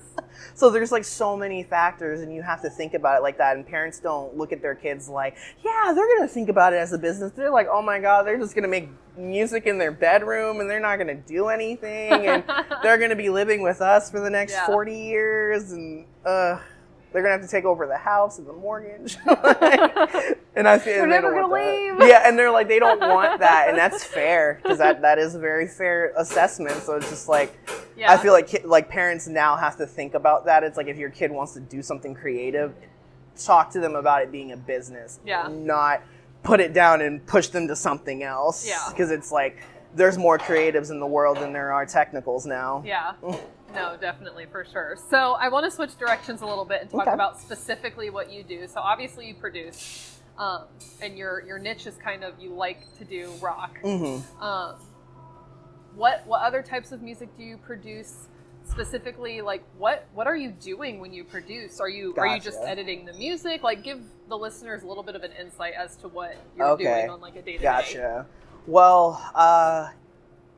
So 0.56 0.70
there's 0.70 0.90
like 0.90 1.04
so 1.04 1.36
many 1.36 1.62
factors 1.62 2.20
and 2.22 2.34
you 2.34 2.42
have 2.42 2.62
to 2.62 2.70
think 2.70 2.94
about 2.94 3.18
it 3.18 3.22
like 3.22 3.36
that 3.38 3.56
and 3.56 3.66
parents 3.66 4.00
don't 4.00 4.36
look 4.36 4.52
at 4.52 4.62
their 4.62 4.74
kids 4.74 5.08
like 5.08 5.36
yeah 5.64 5.92
they're 5.94 6.16
gonna 6.16 6.26
think 6.26 6.48
about 6.48 6.72
it 6.72 6.76
as 6.76 6.92
a 6.92 6.98
business 6.98 7.30
they're 7.36 7.50
like 7.50 7.68
oh 7.70 7.82
my 7.82 8.00
god 8.00 8.26
they're 8.26 8.38
just 8.38 8.54
gonna 8.54 8.66
make 8.66 8.88
music 9.16 9.66
in 9.66 9.78
their 9.78 9.92
bedroom 9.92 10.60
and 10.60 10.68
they're 10.68 10.80
not 10.80 10.96
gonna 10.96 11.14
do 11.14 11.48
anything 11.48 12.26
and 12.26 12.42
they're 12.82 12.98
gonna 12.98 13.14
be 13.14 13.28
living 13.28 13.62
with 13.62 13.80
us 13.80 14.10
for 14.10 14.20
the 14.20 14.30
next 14.30 14.52
Yeah. 14.52 14.66
40 14.66 14.98
years 14.98 15.72
and 15.72 16.06
uh 16.24 16.58
they're 17.12 17.22
gonna 17.22 17.32
have 17.32 17.42
to 17.42 17.48
take 17.48 17.64
over 17.64 17.86
the 17.86 17.96
house 17.96 18.38
and 18.38 18.46
the 18.46 18.52
mortgage 18.52 19.16
and 20.56 20.68
i 20.68 20.78
feel 20.78 20.98
We're 21.00 21.06
never 21.06 21.32
gonna 21.32 21.48
that. 21.48 21.98
leave. 22.00 22.08
yeah 22.08 22.22
and 22.28 22.38
they're 22.38 22.50
like 22.50 22.68
they 22.68 22.78
don't 22.78 23.00
want 23.00 23.40
that 23.40 23.68
and 23.68 23.78
that's 23.78 24.04
fair 24.04 24.58
because 24.62 24.78
that, 24.78 25.02
that 25.02 25.18
is 25.18 25.34
a 25.34 25.38
very 25.38 25.66
fair 25.68 26.12
assessment 26.16 26.82
so 26.82 26.96
it's 26.96 27.08
just 27.08 27.28
like 27.28 27.56
Yeah. 27.96 28.12
I 28.12 28.18
feel 28.18 28.32
like 28.34 28.46
ki- 28.48 28.64
like 28.64 28.88
parents 28.90 29.26
now 29.26 29.56
have 29.56 29.76
to 29.78 29.86
think 29.86 30.12
about 30.14 30.44
that. 30.44 30.62
It's 30.62 30.76
like 30.76 30.86
if 30.86 30.98
your 30.98 31.08
kid 31.08 31.30
wants 31.30 31.54
to 31.54 31.60
do 31.60 31.80
something 31.80 32.14
creative, 32.14 32.74
talk 33.38 33.70
to 33.72 33.80
them 33.80 33.94
about 33.96 34.20
it 34.22 34.30
being 34.30 34.52
a 34.52 34.56
business. 34.58 35.18
Yeah. 35.24 35.48
Not 35.50 36.02
put 36.42 36.60
it 36.60 36.74
down 36.74 37.00
and 37.00 37.24
push 37.26 37.48
them 37.48 37.66
to 37.68 37.74
something 37.74 38.22
else. 38.22 38.68
Yeah. 38.68 38.84
Because 38.90 39.10
it's 39.10 39.32
like 39.32 39.56
there's 39.94 40.18
more 40.18 40.38
creatives 40.38 40.90
in 40.90 41.00
the 41.00 41.06
world 41.06 41.38
than 41.38 41.54
there 41.54 41.72
are 41.72 41.86
technicals 41.86 42.44
now. 42.44 42.82
Yeah. 42.84 43.14
No, 43.76 43.96
definitely 43.96 44.46
for 44.46 44.64
sure. 44.64 44.96
So 45.10 45.32
I 45.34 45.48
want 45.48 45.64
to 45.64 45.70
switch 45.70 45.96
directions 45.96 46.40
a 46.42 46.46
little 46.46 46.64
bit 46.64 46.82
and 46.82 46.90
talk 46.90 47.02
Okay. 47.02 47.12
about 47.12 47.38
specifically 47.38 48.10
what 48.10 48.30
you 48.32 48.42
do. 48.42 48.66
So 48.66 48.80
obviously 48.80 49.26
you 49.28 49.34
produce, 49.34 50.18
um, 50.38 50.64
and 51.00 51.16
your 51.16 51.42
your 51.46 51.58
niche 51.58 51.86
is 51.86 51.96
kind 51.96 52.24
of 52.24 52.38
you 52.40 52.50
like 52.50 52.92
to 52.98 53.04
do 53.04 53.30
rock. 53.40 53.78
Mm-hmm. 53.82 54.42
Um, 54.42 54.74
what 55.94 56.26
what 56.26 56.42
other 56.42 56.62
types 56.62 56.92
of 56.92 57.02
music 57.02 57.28
do 57.36 57.42
you 57.44 57.56
produce? 57.56 58.28
Specifically, 58.68 59.40
like 59.42 59.62
what 59.78 60.06
what 60.12 60.26
are 60.26 60.36
you 60.36 60.50
doing 60.50 60.98
when 60.98 61.12
you 61.12 61.22
produce? 61.22 61.78
Are 61.80 61.88
you 61.88 62.14
are 62.18 62.26
you 62.26 62.40
just 62.40 62.58
editing 62.62 63.04
the 63.04 63.12
music? 63.12 63.62
Like 63.62 63.84
give 63.84 64.00
the 64.28 64.36
listeners 64.36 64.82
a 64.82 64.86
little 64.88 65.04
bit 65.04 65.14
of 65.14 65.22
an 65.22 65.30
insight 65.40 65.74
as 65.78 65.94
to 65.98 66.08
what 66.08 66.36
you're 66.56 66.66
Okay. 66.70 66.82
doing 66.82 67.10
on 67.10 67.20
like 67.20 67.36
a 67.36 67.42
day 67.42 67.52
to 67.52 67.58
day. 67.58 67.62
Gotcha. 67.62 68.26
Well, 68.66 69.22
uh, 69.36 69.90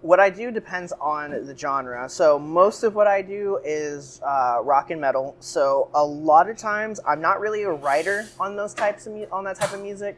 what 0.01 0.21
I 0.21 0.31
do 0.31 0.51
depends 0.51 0.93
on 1.01 1.47
the 1.47 1.57
genre. 1.57 2.09
So 2.09 2.39
most 2.39 2.85
of 2.85 2.95
what 2.95 3.07
I 3.07 3.21
do 3.23 3.59
is 3.65 4.21
uh, 4.25 4.61
rock 4.63 4.91
and 4.91 5.01
metal. 5.01 5.35
So 5.41 5.91
a 5.93 6.05
lot 6.05 6.49
of 6.49 6.57
times 6.57 7.01
I'm 7.07 7.21
not 7.21 7.41
really 7.41 7.65
a 7.65 7.73
writer 7.73 8.27
on 8.39 8.57
those 8.57 8.75
types 8.75 9.07
of 9.07 9.15
mu- 9.15 9.27
on 9.33 9.45
that 9.45 9.57
type 9.57 9.73
of 9.73 9.83
music. 9.83 10.17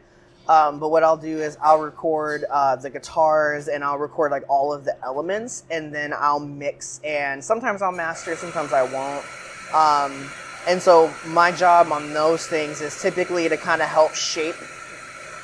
Um, 0.48 0.80
but 0.80 0.90
what 0.90 1.04
I'll 1.04 1.16
do 1.16 1.38
is 1.38 1.56
I'll 1.62 1.80
record 1.80 2.44
uh, 2.50 2.76
the 2.76 2.90
guitars 2.90 3.68
and 3.68 3.84
I'll 3.84 3.98
record 3.98 4.32
like 4.32 4.42
all 4.48 4.72
of 4.72 4.84
the 4.84 4.96
elements 5.04 5.64
and 5.70 5.94
then 5.94 6.12
I'll 6.12 6.40
mix 6.40 7.00
and 7.04 7.42
sometimes 7.42 7.82
I'll 7.82 7.92
master, 7.92 8.34
sometimes 8.36 8.72
I 8.72 8.82
won't. 8.82 9.24
Um, 9.72 10.28
and 10.66 10.82
so 10.82 11.12
my 11.26 11.52
job 11.52 11.92
on 11.92 12.12
those 12.12 12.46
things 12.46 12.80
is 12.80 13.00
typically 13.00 13.48
to 13.48 13.56
kind 13.56 13.80
of 13.80 13.88
help 13.88 14.14
shape 14.14 14.56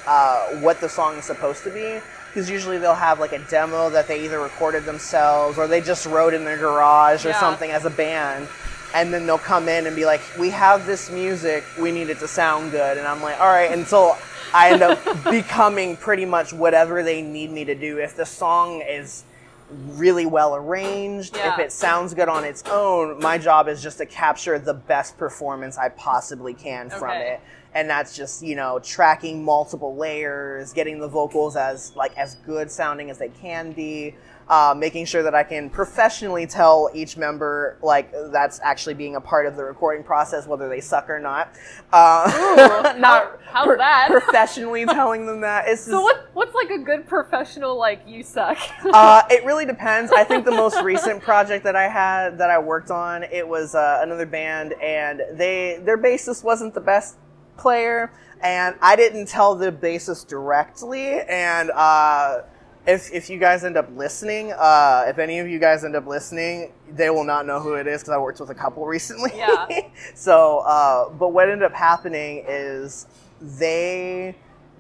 uh, 0.07 0.49
what 0.57 0.81
the 0.81 0.88
song 0.88 1.16
is 1.16 1.25
supposed 1.25 1.62
to 1.64 1.70
be. 1.70 2.01
Because 2.37 2.51
usually 2.51 2.77
they'll 2.77 2.94
have 2.94 3.18
like 3.18 3.33
a 3.33 3.38
demo 3.38 3.88
that 3.88 4.09
they 4.09 4.22
either 4.22 4.38
recorded 4.38 4.85
themselves 4.85 5.57
or 5.57 5.66
they 5.66 5.81
just 5.81 6.05
wrote 6.05 6.35
in 6.35 6.44
their 6.44 6.59
garage 6.59 7.25
or 7.25 7.31
Yeah. 7.31 7.40
something 7.40 7.70
as 7.70 7.87
a 7.87 7.90
band. 7.90 8.46
And 8.94 9.11
then 9.11 9.25
they'll 9.25 9.38
come 9.38 9.70
in 9.70 9.87
and 9.87 9.96
be 9.96 10.05
like, 10.05 10.20
we 10.38 10.51
have 10.51 10.85
this 10.85 11.11
music, 11.11 11.64
we 11.81 11.90
need 11.92 12.11
it 12.11 12.18
to 12.18 12.29
sound 12.29 12.72
good. 12.72 12.99
And 12.99 13.07
I'm 13.07 13.22
like, 13.22 13.40
all 13.40 13.46
right. 13.46 13.72
And 13.72 13.87
so 13.87 14.18
I 14.53 14.70
end 14.72 14.83
up 14.83 15.03
becoming 15.31 15.96
pretty 15.96 16.27
much 16.27 16.53
whatever 16.53 17.03
they 17.03 17.22
need 17.22 17.51
me 17.51 17.64
to 17.64 17.75
do. 17.75 17.96
If 18.01 18.16
the 18.16 18.27
song 18.27 18.83
is 18.83 19.25
really 19.70 20.27
well 20.27 20.55
arranged. 20.55 21.37
Yeah. 21.37 21.55
If 21.55 21.59
it 21.59 21.72
sounds 21.72 22.12
good 22.12 22.29
on 22.29 22.44
its 22.44 22.62
own, 22.70 23.18
my 23.18 23.38
job 23.38 23.66
is 23.66 23.83
just 23.83 23.96
to 23.99 24.07
capture 24.07 24.59
the 24.59 24.75
best 24.75 25.16
performance 25.16 25.79
I 25.79 25.88
possibly 25.88 26.53
can 26.53 26.90
from 26.90 27.12
it. 27.16 27.40
And 27.77 27.91
that's 27.91 28.17
just, 28.17 28.43
you 28.43 28.57
know, 28.57 28.79
tracking 28.79 29.45
multiple 29.45 29.95
layers, 29.95 30.73
getting 30.73 30.99
the 30.99 31.09
vocals 31.09 31.57
as 31.57 31.95
like 31.95 32.17
as 32.17 32.37
good 32.37 32.71
sounding 32.71 33.11
as 33.11 33.19
they 33.19 33.29
can 33.29 33.73
be, 33.73 34.15
uh, 34.49 34.75
making 34.75 35.05
sure 35.05 35.23
that 35.23 35.35
I 35.35 35.43
can 35.43 35.69
professionally 35.69 36.47
tell 36.47 36.89
each 36.95 37.19
member 37.19 37.77
like 37.83 38.11
that's 38.33 38.61
actually 38.62 38.95
being 38.95 39.17
a 39.17 39.21
part 39.21 39.45
of 39.45 39.57
the 39.57 39.65
recording 39.65 40.05
process, 40.05 40.47
whether 40.47 40.71
they 40.71 40.81
suck 40.81 41.11
or 41.11 41.21
not. 41.21 41.55
Uh, 41.93 42.95
not 42.99 43.39
how- 43.45 43.67
how's 43.67 43.77
that? 43.77 44.09
professionally 44.11 44.87
telling 44.87 45.27
them 45.27 45.43
that. 45.43 45.69
It's 45.69 45.83
So 45.85 46.01
what 46.01 46.31
what's 46.33 46.55
like 46.55 46.71
a 46.71 46.79
good 46.79 47.07
professional 47.07 47.77
like 47.77 48.01
you 48.07 48.23
suck? 48.23 48.57
uh, 48.87 49.21
it 49.31 49.45
really 49.45 49.67
depends. 49.67 50.11
I 50.12 50.25
think 50.25 50.47
the 50.47 50.51
most 50.51 50.81
recent 50.83 51.23
project 51.23 51.62
that 51.65 51.77
I 51.77 51.89
had 51.89 52.39
that 52.39 52.49
I 52.49 52.59
worked 52.59 52.91
on, 52.91 53.23
it 53.25 53.47
was 53.47 53.75
uh, 53.75 53.99
another 54.01 54.25
band, 54.25 54.73
and 54.83 55.21
they 55.35 55.79
their 55.85 55.99
bassist 55.99 56.43
wasn't 56.43 56.73
the 56.73 56.81
best 56.81 57.17
player, 57.57 58.12
and 58.42 58.77
I 58.81 58.97
didn't 58.97 59.27
tell 59.27 59.55
the 59.55 59.73
bassist 59.73 60.29
directly. 60.29 61.21
And 61.21 61.71
uh, 61.71 62.42
if 62.87 63.12
if 63.12 63.29
you 63.29 63.38
guys 63.38 63.64
end 63.64 63.77
up 63.77 63.88
listening, 63.97 64.53
uh, 64.53 65.05
if 65.09 65.19
any 65.19 65.38
of 65.38 65.49
you 65.49 65.59
guys 65.59 65.85
end 65.85 65.97
up 65.97 66.07
listening, 66.07 66.73
they 66.90 67.11
will 67.11 67.25
not 67.25 67.47
know 67.47 67.61
who 67.61 67.75
it 67.75 67.87
is 67.87 68.03
because 68.03 68.14
I 68.14 68.19
worked 68.19 68.40
with 68.40 68.51
a 68.51 68.55
couple 68.55 68.87
recently. 68.87 69.33
Yeah. 69.35 69.66
so, 70.14 70.59
uh, 70.59 71.11
but 71.11 71.33
what 71.33 71.49
ended 71.49 71.64
up 71.64 71.75
happening 71.75 72.45
is 72.47 73.07
they 73.40 74.37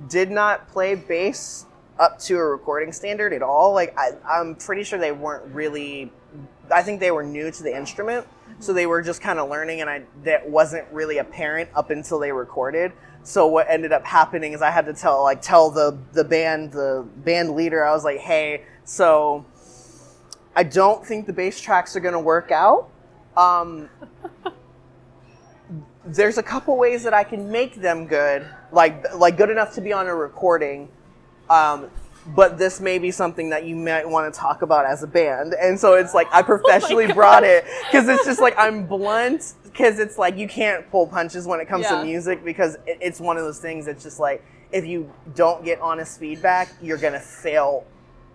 did 0.08 0.30
not 0.30 0.68
play 0.68 0.94
bass 0.94 1.66
up 1.98 2.18
to 2.18 2.36
a 2.36 2.44
recording 2.44 2.92
standard 2.92 3.32
at 3.32 3.42
all. 3.42 3.72
Like 3.72 3.96
I, 3.98 4.10
I'm 4.28 4.54
pretty 4.54 4.84
sure 4.84 4.98
they 4.98 5.12
weren't 5.12 5.52
really. 5.54 6.12
I 6.72 6.82
think 6.82 7.00
they 7.00 7.10
were 7.10 7.22
new 7.22 7.50
to 7.50 7.62
the 7.62 7.74
instrument, 7.76 8.26
so 8.58 8.72
they 8.72 8.86
were 8.86 9.02
just 9.02 9.20
kind 9.20 9.38
of 9.38 9.48
learning, 9.50 9.80
and 9.80 9.90
I 9.90 10.02
that 10.24 10.48
wasn't 10.48 10.86
really 10.92 11.18
apparent 11.18 11.70
up 11.74 11.90
until 11.90 12.18
they 12.18 12.32
recorded. 12.32 12.92
So 13.22 13.46
what 13.46 13.66
ended 13.68 13.92
up 13.92 14.04
happening 14.04 14.52
is 14.52 14.62
I 14.62 14.70
had 14.70 14.86
to 14.86 14.94
tell 14.94 15.22
like 15.22 15.42
tell 15.42 15.70
the 15.70 15.98
the 16.12 16.24
band 16.24 16.72
the 16.72 17.06
band 17.18 17.50
leader 17.50 17.84
I 17.84 17.92
was 17.92 18.04
like, 18.04 18.18
hey, 18.18 18.64
so 18.84 19.44
I 20.54 20.62
don't 20.62 21.04
think 21.04 21.26
the 21.26 21.32
bass 21.32 21.60
tracks 21.60 21.96
are 21.96 22.00
gonna 22.00 22.20
work 22.20 22.50
out. 22.50 22.88
Um, 23.36 23.90
there's 26.06 26.38
a 26.38 26.42
couple 26.42 26.76
ways 26.76 27.02
that 27.02 27.12
I 27.12 27.24
can 27.24 27.50
make 27.50 27.76
them 27.76 28.06
good, 28.06 28.46
like 28.72 29.14
like 29.14 29.36
good 29.36 29.50
enough 29.50 29.74
to 29.74 29.80
be 29.80 29.92
on 29.92 30.06
a 30.06 30.14
recording. 30.14 30.88
Um, 31.50 31.90
but 32.34 32.58
this 32.58 32.80
may 32.80 32.98
be 32.98 33.10
something 33.10 33.50
that 33.50 33.64
you 33.64 33.76
might 33.76 34.08
want 34.08 34.32
to 34.32 34.38
talk 34.38 34.62
about 34.62 34.84
as 34.86 35.02
a 35.02 35.06
band. 35.06 35.54
And 35.54 35.78
so 35.78 35.94
it's 35.94 36.14
like 36.14 36.26
I 36.32 36.42
professionally 36.54 37.12
brought 37.12 37.44
it 37.44 37.64
because 37.90 38.08
it's 38.08 38.24
just 38.24 38.40
like 38.40 38.54
I'm 38.58 38.86
blunt 38.86 39.54
because 39.64 39.98
it's 39.98 40.18
like 40.18 40.36
you 40.36 40.48
can't 40.48 40.90
pull 40.90 41.06
punches 41.06 41.46
when 41.46 41.60
it 41.60 41.68
comes 41.68 41.84
Yeah. 41.84 41.98
to 41.98 42.04
music 42.04 42.44
because 42.44 42.74
it, 42.86 42.98
it's 43.00 43.20
one 43.20 43.36
of 43.36 43.44
those 43.44 43.60
things 43.60 43.86
that's 43.86 44.02
just 44.02 44.18
like 44.18 44.44
if 44.72 44.84
you 44.84 45.12
don't 45.34 45.64
get 45.64 45.80
honest 45.80 46.18
feedback, 46.18 46.68
you're 46.82 46.98
gonna 46.98 47.20
fail 47.20 47.86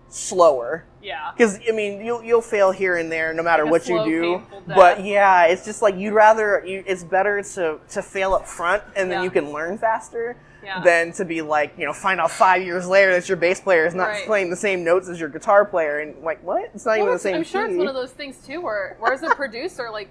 slower. 0.08 0.84
yeah. 1.02 1.30
Because 1.36 1.58
I 1.68 1.72
mean, 1.72 2.04
you'll 2.04 2.22
you'll 2.22 2.40
fail 2.42 2.70
here 2.70 2.96
and 2.96 3.10
there 3.10 3.32
no 3.34 3.42
matter 3.42 3.64
Like 3.64 3.72
what 3.72 3.88
you 3.88 4.04
do. 4.04 4.42
But 4.66 5.04
yeah, 5.04 5.46
it's 5.46 5.64
just 5.64 5.82
like 5.82 5.96
you'd 5.96 6.14
rather. 6.14 6.62
You, 6.66 6.82
it's 6.86 7.04
better 7.04 7.42
to 7.42 7.78
to 7.90 8.02
fail 8.02 8.34
up 8.34 8.46
front 8.46 8.82
and 8.96 9.10
then 9.10 9.18
Yeah. 9.18 9.24
you 9.24 9.30
can 9.30 9.52
learn 9.52 9.78
faster 9.78 10.36
Yeah. 10.64 10.80
than 10.82 11.12
to 11.12 11.24
be 11.24 11.42
like 11.42 11.72
you 11.76 11.84
know 11.86 11.92
find 11.92 12.20
out 12.20 12.30
five 12.30 12.62
years 12.62 12.86
later 12.86 13.12
that 13.14 13.28
your 13.28 13.36
bass 13.36 13.60
player 13.60 13.84
is 13.86 13.94
not 13.94 14.08
Right. 14.08 14.26
playing 14.26 14.50
the 14.50 14.56
same 14.56 14.84
notes 14.84 15.08
as 15.08 15.18
your 15.18 15.28
guitar 15.28 15.64
player 15.64 15.98
and 16.00 16.22
like 16.22 16.42
what? 16.42 16.70
It's 16.74 16.86
not 16.86 16.98
even 16.98 17.10
the 17.10 17.18
same 17.18 17.36
I'm 17.36 17.44
sure 17.44 17.66
it's 17.66 17.76
one 17.76 17.88
of 17.88 17.94
those 17.94 18.12
things 18.12 18.36
too, 18.46 18.60
where, 18.60 18.96
where 19.00 19.12
as 19.12 19.22
a 19.22 19.30
producer, 19.34 19.90
like, 19.90 20.08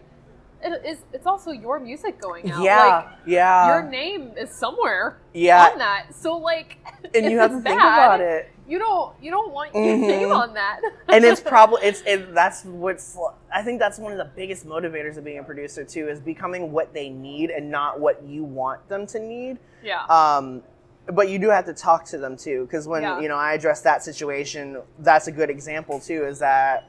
it 0.64 0.86
is, 0.86 1.00
it's 1.14 1.26
also 1.26 1.52
your 1.52 1.80
music 1.80 2.20
going 2.20 2.52
out. 2.52 2.62
yeah, 2.64 2.86
Like, 2.98 3.06
yeah, 3.26 3.68
your 3.82 3.90
name 3.90 4.34
is 4.38 4.52
somewhere 4.52 5.18
Yeah. 5.34 5.70
on 5.72 5.78
that. 5.80 6.08
So 6.14 6.38
like, 6.38 6.78
and 7.16 7.32
you 7.32 7.40
have 7.40 7.52
to 7.52 7.56
it's 7.58 7.66
think 7.66 7.80
bad, 7.80 7.94
about 8.16 8.22
it. 8.22 8.50
You 8.72 8.80
don't, 8.80 9.14
you 9.22 9.32
don't 9.32 9.52
want 9.52 9.76
your 9.76 9.84
Mhm. 9.98 10.08
name 10.08 10.32
on 10.32 10.54
that. 10.54 10.80
and 11.10 11.26
it's 11.26 11.42
probably 11.54 11.82
it's 11.84 12.02
it, 12.06 12.34
that's 12.34 12.64
what's 12.64 13.18
I 13.54 13.64
think 13.64 13.80
that's 13.82 14.00
one 14.00 14.14
of 14.14 14.18
the 14.18 14.32
biggest 14.34 14.66
motivators 14.66 15.18
of 15.18 15.26
being 15.26 15.40
a 15.40 15.44
producer 15.44 15.84
too 15.84 16.08
is 16.08 16.22
becoming 16.22 16.72
what 16.72 16.94
they 16.94 17.10
need 17.10 17.50
and 17.50 17.70
not 17.70 18.00
what 18.00 18.24
you 18.24 18.46
want 18.46 18.88
them 18.88 19.06
to 19.08 19.20
need. 19.20 19.58
yeah, 19.84 20.06
Um, 20.06 20.64
but 21.08 21.28
you 21.28 21.38
do 21.38 21.50
have 21.50 21.66
to 21.66 21.74
talk 21.74 22.06
to 22.06 22.18
them 22.18 22.38
too, 22.38 22.64
because 22.64 22.88
when 22.88 23.02
Yeah. 23.04 23.20
you 23.20 23.28
know 23.28 23.36
I 23.36 23.52
address 23.56 23.82
that 23.82 24.04
situation, 24.04 24.82
that's 25.00 25.28
a 25.28 25.34
good 25.34 25.50
example 25.50 26.00
too. 26.00 26.24
Is 26.26 26.40
that 26.40 26.86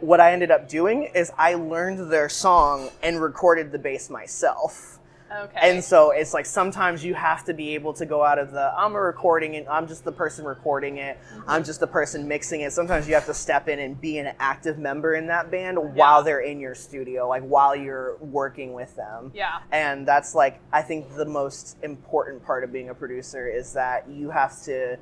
what 0.00 0.20
I 0.20 0.32
ended 0.32 0.50
up 0.50 0.70
doing 0.70 1.02
is 1.14 1.30
I 1.36 1.52
learned 1.52 2.10
their 2.10 2.30
song 2.30 2.88
and 3.02 3.20
recorded 3.20 3.72
the 3.72 3.78
bass 3.78 4.08
myself. 4.08 4.98
Okay. 5.32 5.58
And 5.62 5.82
so 5.82 6.10
it's 6.10 6.34
like 6.34 6.46
sometimes 6.46 7.04
you 7.04 7.14
have 7.14 7.44
to 7.44 7.54
be 7.54 7.74
able 7.74 7.92
to 7.94 8.06
go 8.06 8.24
out 8.24 8.38
of 8.38 8.52
the 8.52 8.72
I'm 8.76 8.94
a 8.94 9.00
recording 9.00 9.56
and 9.56 9.68
I'm 9.68 9.86
just 9.86 10.04
the 10.04 10.12
person 10.12 10.44
recording 10.44 10.98
it. 10.98 11.18
Mm-hmm. 11.18 11.50
I'm 11.50 11.64
just 11.64 11.80
the 11.80 11.86
person 11.86 12.26
mixing 12.26 12.62
it. 12.62 12.72
Sometimes 12.72 13.08
you 13.08 13.14
have 13.14 13.26
to 13.26 13.34
step 13.34 13.68
in 13.68 13.78
and 13.78 14.00
be 14.00 14.18
an 14.18 14.34
active 14.38 14.78
member 14.78 15.14
in 15.14 15.26
that 15.28 15.50
band 15.50 15.78
while 15.94 16.22
they're 16.22 16.40
in 16.40 16.60
your 16.60 16.74
studio, 16.74 17.28
like 17.28 17.42
while 17.42 17.74
you're 17.76 18.16
working 18.18 18.72
with 18.72 18.94
them. 18.96 19.32
yeah, 19.34 19.60
And 19.72 20.06
that's 20.06 20.34
like 20.34 20.60
I 20.72 20.82
think 20.82 21.14
the 21.14 21.26
most 21.26 21.76
important 21.82 22.44
part 22.44 22.64
of 22.64 22.72
being 22.72 22.88
a 22.90 22.94
producer 22.94 23.48
is 23.48 23.72
that 23.74 24.08
you 24.08 24.30
have 24.30 24.60
to 24.62 24.98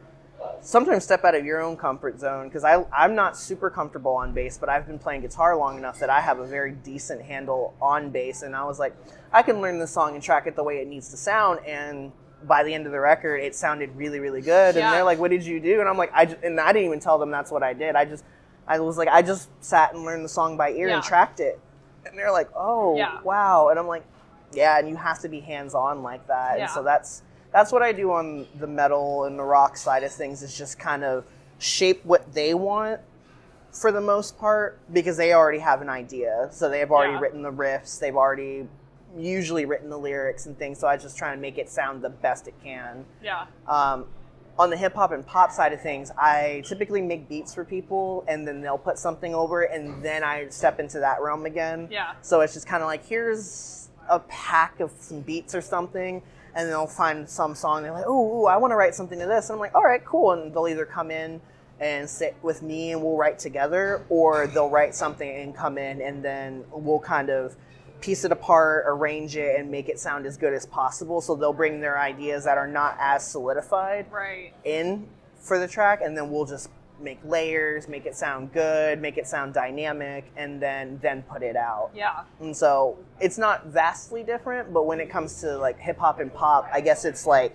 sometimes 0.60 1.04
step 1.04 1.24
out 1.24 1.34
of 1.34 1.44
your 1.44 1.60
own 1.60 1.76
comfort 1.76 2.18
zone 2.18 2.48
because 2.48 2.64
I 2.64 2.84
I'm 2.92 3.14
not 3.14 3.36
super 3.36 3.70
comfortable 3.70 4.12
on 4.12 4.32
bass, 4.32 4.58
but 4.58 4.68
I've 4.68 4.86
been 4.86 4.98
playing 4.98 5.22
guitar 5.22 5.56
long 5.56 5.78
enough 5.78 5.98
that 6.00 6.10
I 6.10 6.20
have 6.20 6.38
a 6.38 6.46
very 6.46 6.72
decent 6.72 7.22
handle 7.22 7.74
on 7.80 8.10
bass, 8.10 8.42
and 8.42 8.54
I 8.56 8.64
was 8.64 8.78
like, 8.78 8.94
I 9.32 9.42
can 9.42 9.60
learn 9.60 9.78
this 9.78 9.90
song 9.90 10.14
and 10.14 10.22
track 10.22 10.46
it 10.46 10.56
the 10.56 10.64
way 10.64 10.78
it 10.78 10.88
needs 10.88 11.08
to 11.10 11.16
sound, 11.16 11.60
and 11.66 12.12
by 12.44 12.62
the 12.62 12.72
end 12.72 12.86
of 12.86 12.92
the 12.92 13.00
record, 13.00 13.36
it 13.38 13.54
sounded 13.54 13.94
really 13.96 14.20
really 14.20 14.40
good, 14.42 14.74
Yeah. 14.76 14.84
and 14.86 14.92
they're 14.94 15.04
like, 15.04 15.18
What 15.18 15.30
did 15.30 15.44
you 15.44 15.60
do? 15.60 15.80
And 15.80 15.88
I'm 15.88 15.98
like, 15.98 16.10
I 16.14 16.24
just, 16.24 16.42
and 16.42 16.60
I 16.60 16.72
didn't 16.72 16.86
even 16.86 17.00
tell 17.00 17.18
them 17.18 17.30
that's 17.30 17.50
what 17.50 17.62
I 17.62 17.72
did. 17.72 17.96
I 17.96 18.04
just 18.04 18.24
I 18.66 18.78
was 18.80 18.98
like, 18.98 19.08
I 19.08 19.22
just 19.22 19.48
sat 19.64 19.94
and 19.94 20.04
learned 20.04 20.24
the 20.24 20.28
song 20.28 20.56
by 20.56 20.70
ear 20.70 20.88
Yeah. 20.88 20.96
and 20.96 21.02
tracked 21.04 21.40
it, 21.40 21.58
and 22.06 22.16
they're 22.18 22.32
like, 22.32 22.48
Oh 22.54 22.96
Yeah. 22.96 23.20
wow, 23.22 23.68
and 23.70 23.78
I'm 23.78 23.86
like, 23.88 24.04
Yeah, 24.52 24.78
and 24.78 24.88
you 24.88 24.96
have 24.96 25.18
to 25.20 25.28
be 25.28 25.40
hands 25.40 25.74
on 25.74 26.02
like 26.02 26.26
that, 26.28 26.58
and 26.60 26.70
so 26.70 26.82
that's 26.82 27.22
that's 27.52 27.72
what 27.72 27.82
I 27.82 27.92
do 27.92 28.12
on 28.12 28.46
the 28.58 28.66
metal 28.66 29.24
and 29.24 29.38
the 29.38 29.42
rock 29.44 29.76
side 29.76 30.02
of 30.02 30.12
things 30.12 30.42
is 30.42 30.56
just 30.56 30.78
kind 30.78 31.04
of 31.04 31.24
shape 31.58 32.04
what 32.04 32.32
they 32.34 32.54
want 32.54 33.00
for 33.72 33.90
the 33.92 34.00
most 34.00 34.38
part 34.38 34.78
because 34.92 35.16
they 35.16 35.32
already 35.32 35.58
have 35.58 35.80
an 35.82 35.88
idea. 35.88 36.48
So 36.52 36.68
they've 36.68 36.90
already 36.90 37.14
Yeah. 37.14 37.20
written 37.20 37.42
the 37.42 37.52
riffs, 37.52 37.98
they've 37.98 38.16
already 38.16 38.68
usually 39.16 39.64
written 39.64 39.88
the 39.88 39.98
lyrics 39.98 40.46
and 40.46 40.58
things. 40.58 40.78
So 40.78 40.86
I 40.86 40.96
just 40.96 41.16
try 41.16 41.32
and 41.32 41.40
make 41.40 41.58
it 41.58 41.68
sound 41.70 42.02
the 42.02 42.10
best 42.10 42.46
it 42.48 42.54
can. 42.62 43.04
yeah, 43.22 43.46
Um, 43.66 44.06
on 44.58 44.70
the 44.70 44.76
hip 44.76 44.94
hop 44.94 45.12
and 45.12 45.24
pop 45.24 45.52
side 45.52 45.72
of 45.72 45.80
things, 45.80 46.10
I 46.18 46.62
typically 46.66 47.00
make 47.00 47.28
beats 47.28 47.54
for 47.54 47.64
people 47.64 48.24
and 48.26 48.46
then 48.46 48.60
they'll 48.60 48.76
put 48.76 48.98
something 48.98 49.34
over 49.34 49.62
it 49.62 49.70
and 49.72 50.02
then 50.02 50.24
I 50.24 50.48
step 50.48 50.80
into 50.80 50.98
that 51.00 51.22
realm 51.22 51.46
again. 51.46 51.88
yeah, 51.90 52.12
So 52.22 52.40
it's 52.42 52.54
just 52.54 52.66
kind 52.66 52.82
of 52.82 52.88
like 52.88 53.04
here's 53.06 53.88
a 54.08 54.18
pack 54.20 54.80
of 54.80 54.90
some 54.98 55.20
beats 55.20 55.54
or 55.54 55.60
something, 55.60 56.22
and 56.54 56.68
they'll 56.68 56.86
find 56.86 57.28
some 57.28 57.54
song. 57.54 57.82
They're 57.82 57.92
like, 57.92 58.04
"Oh, 58.06 58.46
I 58.46 58.56
want 58.56 58.72
to 58.72 58.76
write 58.76 58.94
something 58.94 59.18
to 59.18 59.26
this," 59.26 59.48
and 59.48 59.54
I'm 59.54 59.60
like, 59.60 59.74
"All 59.74 59.84
right, 59.84 60.04
cool." 60.04 60.32
And 60.32 60.54
they'll 60.54 60.68
either 60.68 60.86
come 60.86 61.10
in 61.10 61.40
and 61.80 62.08
sit 62.08 62.34
with 62.42 62.62
me 62.62 62.92
and 62.92 63.02
we'll 63.02 63.16
write 63.16 63.38
together, 63.38 64.02
or 64.08 64.46
they'll 64.48 64.70
write 64.70 64.94
something 64.94 65.28
and 65.28 65.54
come 65.54 65.78
in 65.78 66.00
and 66.02 66.24
then 66.24 66.64
we'll 66.72 66.98
kind 66.98 67.30
of 67.30 67.56
piece 68.00 68.24
it 68.24 68.32
apart, 68.32 68.84
arrange 68.86 69.36
it, 69.36 69.58
and 69.58 69.70
make 69.70 69.88
it 69.88 69.98
sound 69.98 70.26
as 70.26 70.36
good 70.36 70.52
as 70.52 70.66
possible. 70.66 71.20
So 71.20 71.34
they'll 71.34 71.52
bring 71.52 71.80
their 71.80 71.98
ideas 71.98 72.44
that 72.44 72.58
are 72.58 72.66
not 72.66 72.96
as 73.00 73.26
solidified 73.26 74.06
right, 74.10 74.52
in 74.64 75.08
for 75.40 75.58
the 75.58 75.68
track 75.68 76.00
and 76.02 76.16
then 76.16 76.30
we'll 76.30 76.44
just 76.44 76.68
make 77.00 77.18
layers 77.24 77.88
make 77.88 78.06
it 78.06 78.16
sound 78.16 78.52
good 78.52 79.00
make 79.00 79.16
it 79.18 79.26
sound 79.26 79.54
dynamic 79.54 80.30
and 80.36 80.60
then 80.60 80.98
then 81.02 81.22
put 81.22 81.42
it 81.42 81.56
out. 81.56 81.90
Yeah, 81.94 82.22
and 82.40 82.56
so 82.56 82.98
it's 83.20 83.38
not 83.38 83.66
vastly 83.66 84.22
different 84.22 84.72
but 84.72 84.86
when 84.86 85.00
it 85.00 85.10
comes 85.10 85.40
to 85.40 85.56
like 85.58 85.78
hip 85.78 85.98
hop 85.98 86.20
and 86.20 86.32
pop 86.32 86.68
i 86.72 86.80
guess 86.80 87.04
it's 87.04 87.26
like 87.26 87.54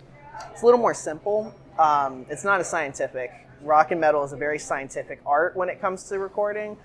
it's 0.51 0.61
a 0.61 0.65
little 0.65 0.79
more 0.79 0.93
simple. 0.93 1.53
Um, 1.77 2.25
it's 2.29 2.43
not 2.43 2.59
as 2.59 2.69
scientific 2.69 3.31
rock 3.61 3.91
and 3.91 4.01
metal 4.01 4.23
is 4.23 4.33
a 4.33 4.37
very 4.37 4.59
scientific 4.59 5.21
art 5.25 5.55
when 5.55 5.69
it 5.69 5.79
comes 5.79 6.03
to 6.09 6.19
recording. 6.19 6.77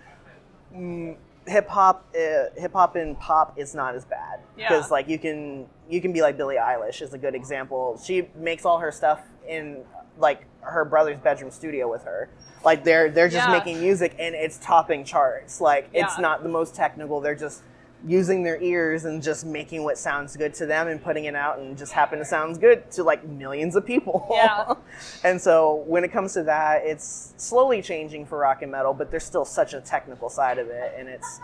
Mm, 0.75 1.17
hip 1.47 1.69
hop 1.69 2.07
uh, 2.15 2.51
hip 2.57 2.73
hop 2.73 2.97
and 2.97 3.19
pop 3.19 3.59
is 3.59 3.75
not 3.75 3.95
as 3.95 4.05
bad. 4.05 4.41
Yeah. 4.57 4.69
because 4.69 4.91
like 4.91 5.09
you 5.09 5.19
can 5.19 5.67
you 5.89 6.01
can 6.01 6.13
be 6.13 6.21
like 6.21 6.37
Billie 6.37 6.57
Eilish 6.57 7.03
is 7.03 7.13
a 7.15 7.19
good 7.19 7.35
example. 7.35 8.01
She 8.03 8.29
makes 8.37 8.65
all 8.65 8.79
her 8.79 8.93
stuff 8.93 9.21
in 9.49 9.85
like 10.19 10.45
her 10.61 10.85
brother's 10.85 11.19
bedroom 11.19 11.51
studio 11.51 11.91
with 11.91 12.03
her. 12.05 12.29
Like 12.65 12.85
they're 12.85 13.11
they're 13.11 13.29
just 13.29 13.47
Yeah. 13.49 13.53
making 13.57 13.81
music 13.81 14.15
and 14.19 14.35
it's 14.35 14.59
topping 14.59 15.05
charts. 15.05 15.61
Like 15.61 15.89
it's 15.93 16.19
not 16.19 16.43
the 16.43 16.49
most 16.49 16.75
technical. 16.75 17.21
They're 17.21 17.35
just 17.35 17.63
using 18.07 18.45
their 18.45 18.61
ears 18.63 19.05
and 19.07 19.21
just 19.23 19.45
making 19.45 19.83
what 19.83 19.99
sounds 19.99 20.37
good 20.37 20.55
to 20.55 20.67
them 20.67 20.87
and 20.87 21.03
putting 21.03 21.25
it 21.25 21.35
out 21.35 21.59
and 21.59 21.77
just 21.77 21.93
happen 21.93 22.19
to 22.21 22.25
sound 22.25 22.61
good 22.61 22.89
to 22.93 23.03
like 23.03 23.25
millions 23.27 23.75
of 23.77 23.85
people. 23.87 24.27
Yeah. 24.31 24.75
and 25.25 25.41
so 25.41 25.83
when 25.87 26.05
it 26.05 26.13
comes 26.13 26.33
to 26.35 26.43
that, 26.45 26.83
it's 26.85 27.35
slowly 27.37 27.83
changing 27.83 28.27
for 28.27 28.39
rock 28.39 28.63
and 28.63 28.71
metal, 28.71 28.95
but 28.95 29.11
there's 29.11 29.25
still 29.25 29.45
such 29.45 29.73
a 29.75 29.81
technical 29.81 30.29
side 30.29 30.59
of 30.59 30.69
it 30.69 30.95
and 30.99 31.09
it's 31.09 31.41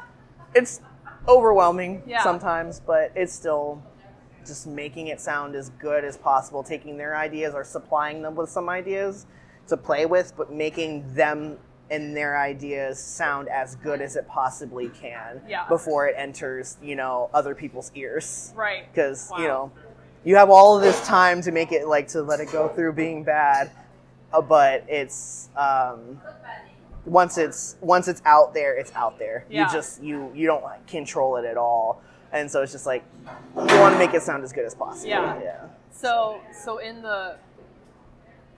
it's 0.55 0.81
overwhelming 1.27 2.03
Yeah. 2.07 2.23
sometimes, 2.23 2.81
but 2.81 3.11
it's 3.15 3.33
still 3.33 3.83
just 4.47 4.67
making 4.67 5.09
it 5.09 5.21
sound 5.21 5.55
as 5.55 5.71
good 5.71 6.05
as 6.05 6.17
possible, 6.17 6.63
taking 6.63 6.97
their 6.97 7.17
ideas 7.17 7.55
or 7.55 7.65
supplying 7.65 8.23
them 8.23 8.35
with 8.35 8.51
some 8.51 8.69
ideas 8.69 9.27
to 9.69 9.77
play 9.77 10.07
with, 10.07 10.35
but 10.37 10.53
making 10.53 11.15
them 11.15 11.59
and 11.91 12.17
their 12.17 12.39
ideas 12.39 12.99
sound 12.99 13.49
as 13.49 13.77
good 13.77 14.01
as 14.01 14.17
it 14.17 14.27
possibly 14.27 14.89
can 14.89 15.43
Yeah. 15.47 15.69
before 15.69 16.09
it 16.09 16.15
enters, 16.17 16.77
you 16.83 16.97
know, 16.97 17.29
other 17.35 17.55
people's 17.55 17.91
ears. 17.95 18.53
Right. 18.57 18.87
Because, 18.91 19.31
you 19.39 19.47
know, 19.47 19.71
you 20.25 20.37
have 20.37 20.49
all 20.49 20.77
of 20.77 20.83
this 20.83 21.07
time 21.07 21.43
to 21.43 21.53
make 21.53 21.73
it 21.73 21.87
like 21.87 22.09
to 22.09 22.23
let 22.23 22.41
it 22.41 22.51
go 22.51 22.69
through 22.69 22.95
being 22.95 23.23
bad, 23.25 23.71
uh, 24.33 24.41
but 24.41 24.85
it's 24.89 25.51
um, 25.57 26.21
once 27.05 27.37
it's 27.37 27.77
once 27.83 28.09
it's 28.09 28.23
out 28.25 28.55
there, 28.55 28.75
it's 28.75 28.93
out 28.95 29.19
there. 29.19 29.45
Yeah. 29.51 29.67
You 29.67 29.73
just 29.73 30.03
you 30.03 30.33
you 30.35 30.47
don't 30.47 30.63
like, 30.65 30.87
control 30.87 31.37
it 31.37 31.45
at 31.45 31.59
all, 31.59 32.01
and 32.35 32.51
so 32.51 32.63
it's 32.63 32.73
just 32.73 32.85
like 32.85 33.05
you 33.57 33.79
want 33.79 33.95
to 33.95 33.99
make 33.99 34.13
it 34.13 34.21
sound 34.21 34.43
as 34.43 34.53
good 34.53 34.67
as 34.67 34.75
possible. 34.75 35.09
Yeah. 35.09 35.41
yeah. 35.41 35.67
So, 35.93 36.41
so 36.53 36.79
in 36.79 37.01
the 37.01 37.37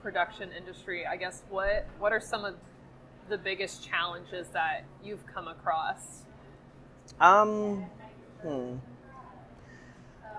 production 0.01 0.49
industry, 0.51 1.05
I 1.05 1.15
guess 1.15 1.43
what 1.49 1.85
what 1.99 2.11
are 2.11 2.19
some 2.19 2.43
of 2.43 2.55
the 3.29 3.37
biggest 3.37 3.87
challenges 3.87 4.47
that 4.49 4.83
you've 5.03 5.25
come 5.27 5.47
across? 5.47 6.23
Um, 7.21 7.85
hmm. 8.41 8.75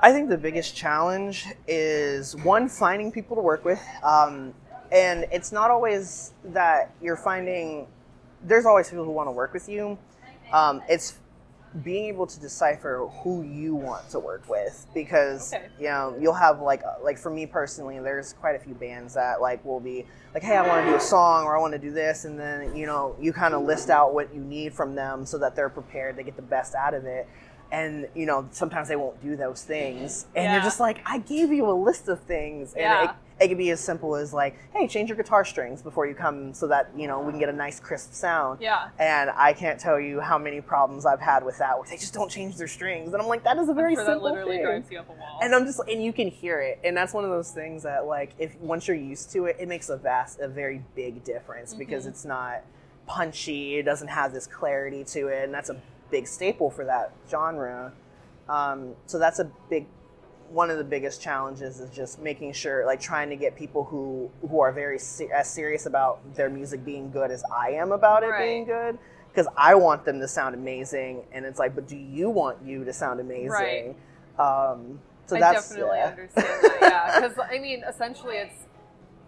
I 0.02 0.12
think 0.12 0.28
the 0.28 0.38
biggest 0.38 0.76
challenge 0.76 1.46
is 1.66 2.36
one 2.36 2.68
finding 2.68 3.10
people 3.12 3.36
to 3.36 3.42
work 3.42 3.64
with, 3.64 3.80
um, 4.02 4.52
and 4.90 5.26
it's 5.30 5.52
not 5.52 5.70
always 5.70 6.32
that 6.44 6.92
you're 7.00 7.16
finding. 7.16 7.86
There's 8.42 8.66
always 8.66 8.88
people 8.88 9.04
who 9.04 9.12
want 9.12 9.28
to 9.28 9.32
work 9.32 9.52
with 9.52 9.68
you. 9.68 9.96
Um, 10.52 10.82
it's 10.88 11.18
being 11.82 12.06
able 12.06 12.26
to 12.26 12.40
decipher 12.40 13.06
who 13.22 13.42
you 13.42 13.74
want 13.74 14.08
to 14.10 14.18
work 14.18 14.48
with 14.48 14.86
because 14.94 15.52
Okay. 15.52 15.66
you 15.78 15.84
know 15.86 16.16
you'll 16.18 16.32
have 16.32 16.60
like 16.62 16.82
uh, 16.82 16.94
like 17.02 17.18
for 17.18 17.30
me 17.30 17.44
personally 17.46 17.98
there's 18.00 18.32
quite 18.32 18.56
a 18.56 18.58
few 18.58 18.74
bands 18.74 19.14
that 19.14 19.40
like 19.42 19.62
will 19.64 19.78
be 19.80 20.06
like 20.32 20.42
hey 20.42 20.56
i 20.56 20.66
want 20.66 20.84
to 20.86 20.90
do 20.90 20.96
a 20.96 21.00
song 21.00 21.44
or 21.44 21.56
i 21.56 21.60
want 21.60 21.72
to 21.74 21.78
do 21.78 21.90
this 21.90 22.24
and 22.24 22.38
then 22.40 22.74
you 22.74 22.86
know 22.86 23.14
you 23.20 23.32
kind 23.34 23.52
of 23.52 23.62
list 23.64 23.90
out 23.90 24.14
what 24.14 24.34
you 24.34 24.40
need 24.40 24.72
from 24.72 24.94
them 24.94 25.26
so 25.26 25.36
that 25.36 25.54
they're 25.54 25.68
prepared 25.68 26.16
to 26.16 26.22
get 26.22 26.36
the 26.36 26.42
best 26.42 26.74
out 26.74 26.94
of 26.94 27.04
it 27.04 27.28
and 27.70 28.08
you 28.14 28.24
know 28.24 28.48
sometimes 28.50 28.88
they 28.88 28.96
won't 28.96 29.20
do 29.22 29.36
those 29.36 29.62
things 29.62 30.24
and 30.34 30.44
Yeah. 30.44 30.52
you're 30.54 30.62
just 30.62 30.80
like 30.80 31.00
i 31.04 31.18
gave 31.18 31.52
you 31.52 31.68
a 31.70 31.76
list 31.76 32.08
of 32.08 32.18
things 32.22 32.72
and 32.72 32.80
Yeah. 32.80 33.04
it, 33.04 33.10
it 33.40 33.48
could 33.48 33.58
be 33.58 33.70
as 33.70 33.80
simple 33.80 34.16
as 34.16 34.32
like 34.32 34.56
hey 34.74 34.88
change 34.88 35.08
your 35.08 35.16
guitar 35.16 35.44
strings 35.44 35.80
before 35.82 36.06
you 36.06 36.14
come 36.14 36.52
so 36.52 36.66
that 36.66 36.90
you 36.96 37.06
know 37.06 37.20
we 37.20 37.30
can 37.30 37.38
get 37.38 37.48
a 37.48 37.52
nice 37.52 37.78
crisp 37.80 38.12
sound 38.12 38.60
Yeah. 38.60 38.88
and 38.98 39.30
I 39.30 39.52
can't 39.52 39.78
tell 39.78 40.00
you 40.00 40.20
how 40.20 40.38
many 40.38 40.60
problems 40.60 41.06
I've 41.06 41.20
had 41.20 41.44
with 41.44 41.58
that, 41.58 41.78
where 41.78 41.88
they 41.88 41.96
just 41.96 42.14
don't 42.14 42.30
change 42.30 42.56
their 42.56 42.66
strings, 42.68 43.12
and 43.12 43.22
I'm 43.22 43.28
like, 43.28 43.44
that 43.44 43.56
is 43.58 43.68
a 43.68 43.74
very 43.74 43.94
sure 43.94 44.04
that 44.04 44.10
simple 44.14 44.28
literally 44.30 44.58
thing. 44.58 44.84
you 44.90 44.98
up 44.98 45.08
a 45.08 45.12
wall. 45.12 45.38
And 45.42 45.54
I'm 45.54 45.64
just, 45.66 45.80
and 45.88 46.02
you 46.02 46.12
can 46.12 46.28
hear 46.28 46.60
it, 46.60 46.80
and 46.84 46.96
that's 46.96 47.14
one 47.14 47.24
of 47.24 47.30
those 47.30 47.50
things 47.52 47.84
that, 47.84 48.06
like, 48.06 48.32
if 48.38 48.54
once 48.60 48.88
you're 48.88 48.96
used 48.96 49.30
to 49.32 49.44
it, 49.46 49.56
it 49.60 49.68
makes 49.68 49.88
a 49.88 49.96
vast, 49.96 50.40
a 50.40 50.48
very 50.48 50.82
big 50.96 51.22
difference 51.24 51.74
because 51.74 52.02
Mm-hmm. 52.02 52.10
it's 52.10 52.24
not 52.24 52.62
punchy, 53.06 53.76
it 53.78 53.84
doesn't 53.84 54.08
have 54.08 54.32
this 54.32 54.46
clarity 54.46 55.04
to 55.04 55.28
it, 55.28 55.44
and 55.44 55.54
that's 55.54 55.70
a 55.70 55.80
big 56.10 56.26
staple 56.26 56.70
for 56.70 56.84
that 56.84 57.12
genre. 57.30 57.92
Um, 58.48 58.94
so 59.06 59.18
that's 59.18 59.38
a 59.38 59.44
big 59.70 59.86
one 60.50 60.70
of 60.70 60.78
the 60.78 60.84
biggest 60.84 61.20
challenges 61.20 61.80
is 61.80 61.90
just 61.90 62.18
making 62.20 62.52
sure 62.52 62.86
like 62.86 63.00
trying 63.00 63.28
to 63.30 63.36
get 63.36 63.54
people 63.56 63.84
who 63.84 64.30
who 64.48 64.60
are 64.60 64.72
very 64.72 64.98
se- 64.98 65.28
as 65.34 65.48
serious 65.50 65.86
about 65.86 66.20
their 66.34 66.48
music 66.48 66.84
being 66.84 67.10
good 67.10 67.30
as 67.30 67.42
I 67.54 67.70
am 67.70 67.92
about 67.92 68.22
it 68.22 68.28
Right. 68.28 68.44
being 68.46 68.64
good 68.64 68.98
because 69.30 69.46
I 69.56 69.74
want 69.74 70.04
them 70.04 70.20
to 70.20 70.28
sound 70.28 70.54
amazing 70.54 71.24
and 71.32 71.44
it's 71.44 71.58
like 71.58 71.74
but 71.74 71.86
do 71.86 71.96
you 71.96 72.30
want 72.30 72.58
you 72.64 72.84
to 72.84 72.92
sound 72.92 73.20
amazing 73.20 73.50
Right. 73.50 73.96
um 74.38 75.00
so 75.26 75.36
I 75.36 75.40
that's 75.40 75.68
definitely 75.68 75.98
yeah. 75.98 76.06
understand 76.06 76.46
that. 76.62 76.78
Yeah, 76.80 77.20
because 77.28 77.38
I 77.52 77.58
mean, 77.58 77.84
essentially, 77.86 78.36
it's 78.36 78.64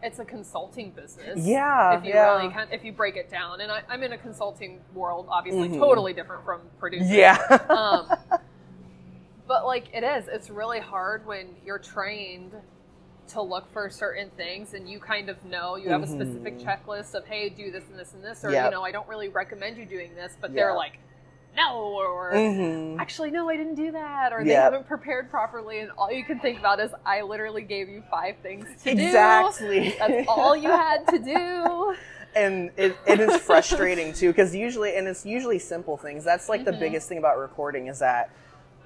it's 0.03 0.19
a 0.19 0.25
consulting 0.25 0.93
business. 0.93 1.45
Yeah, 1.47 1.99
If 1.99 2.05
you 2.07 2.15
yeah. 2.15 2.37
really 2.39 2.51
can, 2.51 2.69
if 2.73 2.83
you 2.85 2.93
break 2.93 3.17
it 3.17 3.29
down, 3.31 3.61
and 3.61 3.71
I, 3.71 3.83
I'm 3.87 4.03
in 4.03 4.15
a 4.15 4.17
consulting 4.17 4.81
world, 4.95 5.27
obviously, 5.29 5.69
Mhm. 5.69 5.79
totally 5.79 6.15
different 6.15 6.43
from 6.47 6.63
producing. 6.79 7.11
yeah 7.15 7.37
um, 7.69 8.09
but 9.51 9.67
like 9.67 9.87
it 9.93 10.05
is 10.05 10.29
it's 10.29 10.49
really 10.49 10.79
hard 10.79 11.27
when 11.27 11.49
you're 11.67 11.77
trained 11.81 12.53
to 13.27 13.43
look 13.43 13.69
for 13.73 13.91
certain 13.91 14.31
things 14.37 14.75
and 14.75 14.89
you 14.89 15.01
kind 15.01 15.29
of 15.29 15.45
know 15.45 15.75
you 15.75 15.89
have 15.89 16.05
a 16.05 16.07
specific 16.07 16.57
Mhm. 16.57 16.65
checklist 16.65 17.15
of 17.15 17.27
hey 17.27 17.49
do 17.49 17.73
this 17.73 17.83
and 17.91 17.99
this 17.99 18.15
and 18.15 18.23
this 18.23 18.45
or 18.45 18.53
Yep. 18.53 18.67
you 18.67 18.71
know 18.71 18.85
i 18.85 18.93
don't 18.93 19.09
really 19.09 19.29
recommend 19.29 19.77
you 19.77 19.85
doing 19.85 20.15
this 20.15 20.37
but 20.41 20.51
Yeah. 20.53 20.55
they're 20.67 20.77
like 20.77 20.99
no 21.57 21.79
or 21.97 22.31
Mhm. 22.33 23.01
actually 23.01 23.33
no 23.33 23.49
i 23.51 23.57
didn't 23.57 23.75
do 23.75 23.91
that 23.91 24.33
or 24.33 24.45
they 24.45 24.51
Yep. 24.51 24.63
haven't 24.63 24.87
prepared 24.87 25.29
properly 25.31 25.81
and 25.81 25.91
all 25.99 26.13
you 26.13 26.23
can 26.23 26.39
think 26.39 26.61
about 26.61 26.79
is 26.79 26.93
i 27.05 27.21
literally 27.23 27.63
gave 27.63 27.89
you 27.89 28.05
five 28.09 28.37
things 28.45 28.69
to 28.85 28.91
exactly 28.93 29.81
do 29.81 29.87
exactly 29.87 29.97
that's 29.99 30.29
all 30.29 30.55
you 30.55 30.69
had 30.71 31.09
to 31.09 31.19
do 31.19 31.97
and 32.37 32.71
it, 32.77 32.97
it 33.05 33.19
is 33.19 33.37
frustrating 33.41 34.13
too 34.13 34.29
because 34.29 34.55
usually 34.55 34.95
and 34.95 35.09
it's 35.09 35.27
usually 35.27 35.59
simple 35.59 35.97
things 35.97 36.23
that's 36.23 36.49
like 36.49 36.65
the 36.65 36.71
Mhm. 36.73 36.79
biggest 36.79 37.09
thing 37.09 37.19
about 37.19 37.37
recording 37.37 37.89
is 37.89 37.99
that 37.99 38.31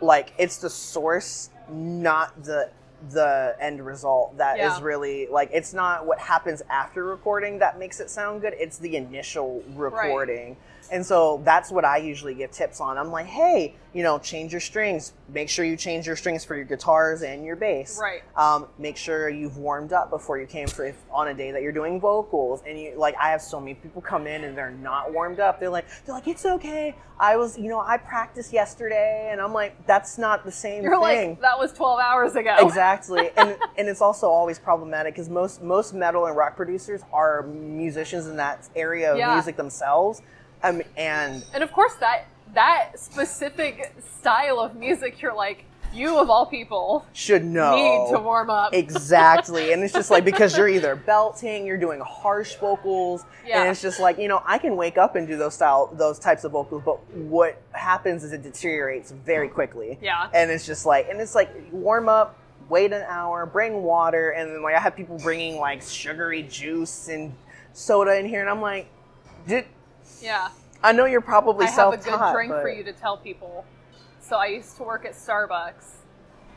like 0.05 0.33
it's 0.39 0.59
the 0.59 0.71
source 0.71 1.51
not 1.69 2.45
the 2.45 2.71
the 3.11 3.57
end 3.61 3.85
result 3.85 4.37
that 4.39 4.59
is 4.59 4.65
Yeah. 4.65 4.79
really 4.83 5.27
like 5.31 5.51
it's 5.53 5.73
not 5.75 6.07
what 6.07 6.19
happens 6.19 6.63
after 6.71 7.05
recording 7.05 7.59
that 7.59 7.79
makes 7.79 8.01
it 8.01 8.11
sound 8.11 8.41
good 8.41 8.55
it's 8.59 8.79
the 8.79 8.97
initial 8.97 9.63
recording. 9.75 10.57
And 10.93 11.05
so 11.05 11.41
that's 11.45 11.71
what 11.73 11.85
i 11.87 11.97
usually 11.97 12.35
give 12.35 12.51
tips 12.51 12.79
on. 12.81 12.99
I'm 12.99 13.11
like 13.11 13.27
hey 13.27 13.75
you 13.95 14.03
know 14.03 14.19
change 14.19 14.53
your 14.53 14.61
strings. 14.61 15.13
Make 15.33 15.49
sure 15.49 15.65
you 15.65 15.77
change 15.77 16.07
your 16.07 16.17
strings 16.17 16.45
for 16.45 16.55
your 16.57 16.65
guitars 16.67 17.23
and 17.23 17.45
your 17.45 17.57
bass. 17.57 17.99
Right. 18.01 18.23
um, 18.37 18.67
make 18.79 18.97
sure 18.97 19.29
you've 19.31 19.57
warmed 19.57 19.93
up 19.93 20.11
before 20.11 20.39
you 20.39 20.47
came 20.47 20.67
for 20.69 20.85
if, 20.85 20.97
on 21.11 21.29
a 21.29 21.35
day 21.35 21.51
that 21.53 21.63
you're 21.63 21.73
doing 21.73 21.99
vocals. 22.01 22.63
And 22.67 22.79
you 22.79 22.95
like 22.97 23.15
i 23.21 23.31
have 23.31 23.41
so 23.41 23.59
many 23.61 23.75
people 23.75 24.03
come 24.03 24.27
in 24.27 24.45
and 24.45 24.57
they're 24.57 24.71
not 24.71 25.13
warmed 25.13 25.41
up. 25.41 25.59
They're 25.59 25.71
like 25.71 25.87
they're 26.05 26.15
like 26.15 26.29
it's 26.29 26.45
okay. 26.45 26.95
I 27.19 27.37
was 27.37 27.57
you 27.57 27.69
know 27.71 27.81
i 27.81 27.97
practiced 27.97 28.53
yesterday. 28.53 29.29
And 29.33 29.41
i'm 29.41 29.53
like 29.55 29.87
that's 29.87 30.19
not 30.19 30.45
the 30.45 30.53
same 30.53 30.83
you're 30.83 31.01
thing. 31.01 31.31
Like 31.31 31.41
that 31.41 31.59
was 31.59 31.73
12 31.73 31.99
hours 32.01 32.37
ago. 32.37 32.57
Exactly 32.61 32.75
and 33.37 33.57
and 33.79 33.89
it's 33.89 34.01
also 34.01 34.29
always 34.29 34.59
problematic 34.59 35.15
because 35.15 35.29
most 35.29 35.63
most 35.63 35.95
metal 35.95 36.27
and 36.27 36.37
rock 36.37 36.57
producers 36.57 37.01
are 37.13 37.43
musicians 37.43 38.27
in 38.27 38.37
that 38.37 38.69
area 38.77 39.13
of 39.13 39.19
Yeah. 39.19 39.35
music 39.35 39.57
themselves 39.57 40.23
um, 40.63 40.81
and 40.97 41.45
And 41.53 41.63
of 41.63 41.73
course, 41.73 41.95
that 41.97 42.25
that 42.55 42.93
specific 42.99 43.93
style 44.21 44.61
of 44.61 44.77
music, 44.77 45.21
you're 45.21 45.35
like, 45.35 45.65
you 45.93 46.19
of 46.19 46.31
all 46.31 46.47
people 46.47 47.05
should 47.13 47.45
know 47.45 47.75
need 47.77 48.13
to 48.13 48.19
warm 48.19 48.49
up. 48.51 48.73
Exactly. 48.73 49.73
And 49.73 49.83
it's 49.85 49.93
just 49.93 50.11
like 50.11 50.25
because 50.25 50.57
you're 50.57 50.69
either 50.69 50.97
belting, 51.13 51.67
you're 51.67 51.77
doing 51.79 52.01
harsh 52.01 52.55
vocals, 52.57 53.25
Yeah. 53.47 53.61
and 53.61 53.71
it's 53.71 53.83
just 53.83 54.01
like, 54.01 54.19
you 54.19 54.29
know, 54.29 54.43
I 54.47 54.59
can 54.59 54.77
wake 54.77 54.97
up 54.99 55.17
and 55.17 55.27
do 55.27 55.37
those 55.37 55.55
style 55.55 55.91
those 55.93 56.19
types 56.19 56.45
of 56.45 56.53
vocals, 56.53 56.83
but 56.85 57.05
what 57.15 57.61
happens 57.73 58.25
is 58.25 58.33
it 58.33 58.43
deteriorates 58.43 59.11
very 59.11 59.49
quickly. 59.49 59.99
Yeah. 60.01 60.29
And 60.33 60.51
it's 60.51 60.65
just 60.67 60.87
like 60.87 61.09
and 61.11 61.21
it's 61.21 61.35
like 61.35 61.51
warm 61.73 62.09
up, 62.09 62.37
wait 62.69 62.93
an 62.93 63.03
hour, 63.09 63.47
bring 63.47 63.83
water, 63.83 64.31
and 64.31 64.51
then 64.51 64.63
like 64.63 64.75
I 64.75 64.81
have 64.81 64.97
people 64.97 65.19
bringing 65.19 65.59
like 65.59 65.83
sugary 65.83 66.43
juice 66.43 67.09
and 67.09 67.35
soda 67.73 68.19
in 68.19 68.27
here 68.27 68.41
and 68.41 68.51
I'm 68.51 68.61
like, 68.61 68.89
did 69.47 69.67
yeah, 70.23 70.49
I 70.83 70.93
know 70.93 71.05
you're 71.07 71.21
probably 71.21 71.67
I 71.67 71.71
have 71.71 71.93
a 71.93 71.97
good 71.97 72.21
drink 72.33 72.51
but 72.53 72.63
for 72.63 72.69
you 72.69 72.85
to 72.85 72.93
tell 72.93 73.17
people. 73.17 73.65
So 74.21 74.37
I 74.37 74.47
used 74.47 74.77
to 74.79 74.83
work 74.85 75.05
at 75.05 75.13
Starbucks, 75.13 75.97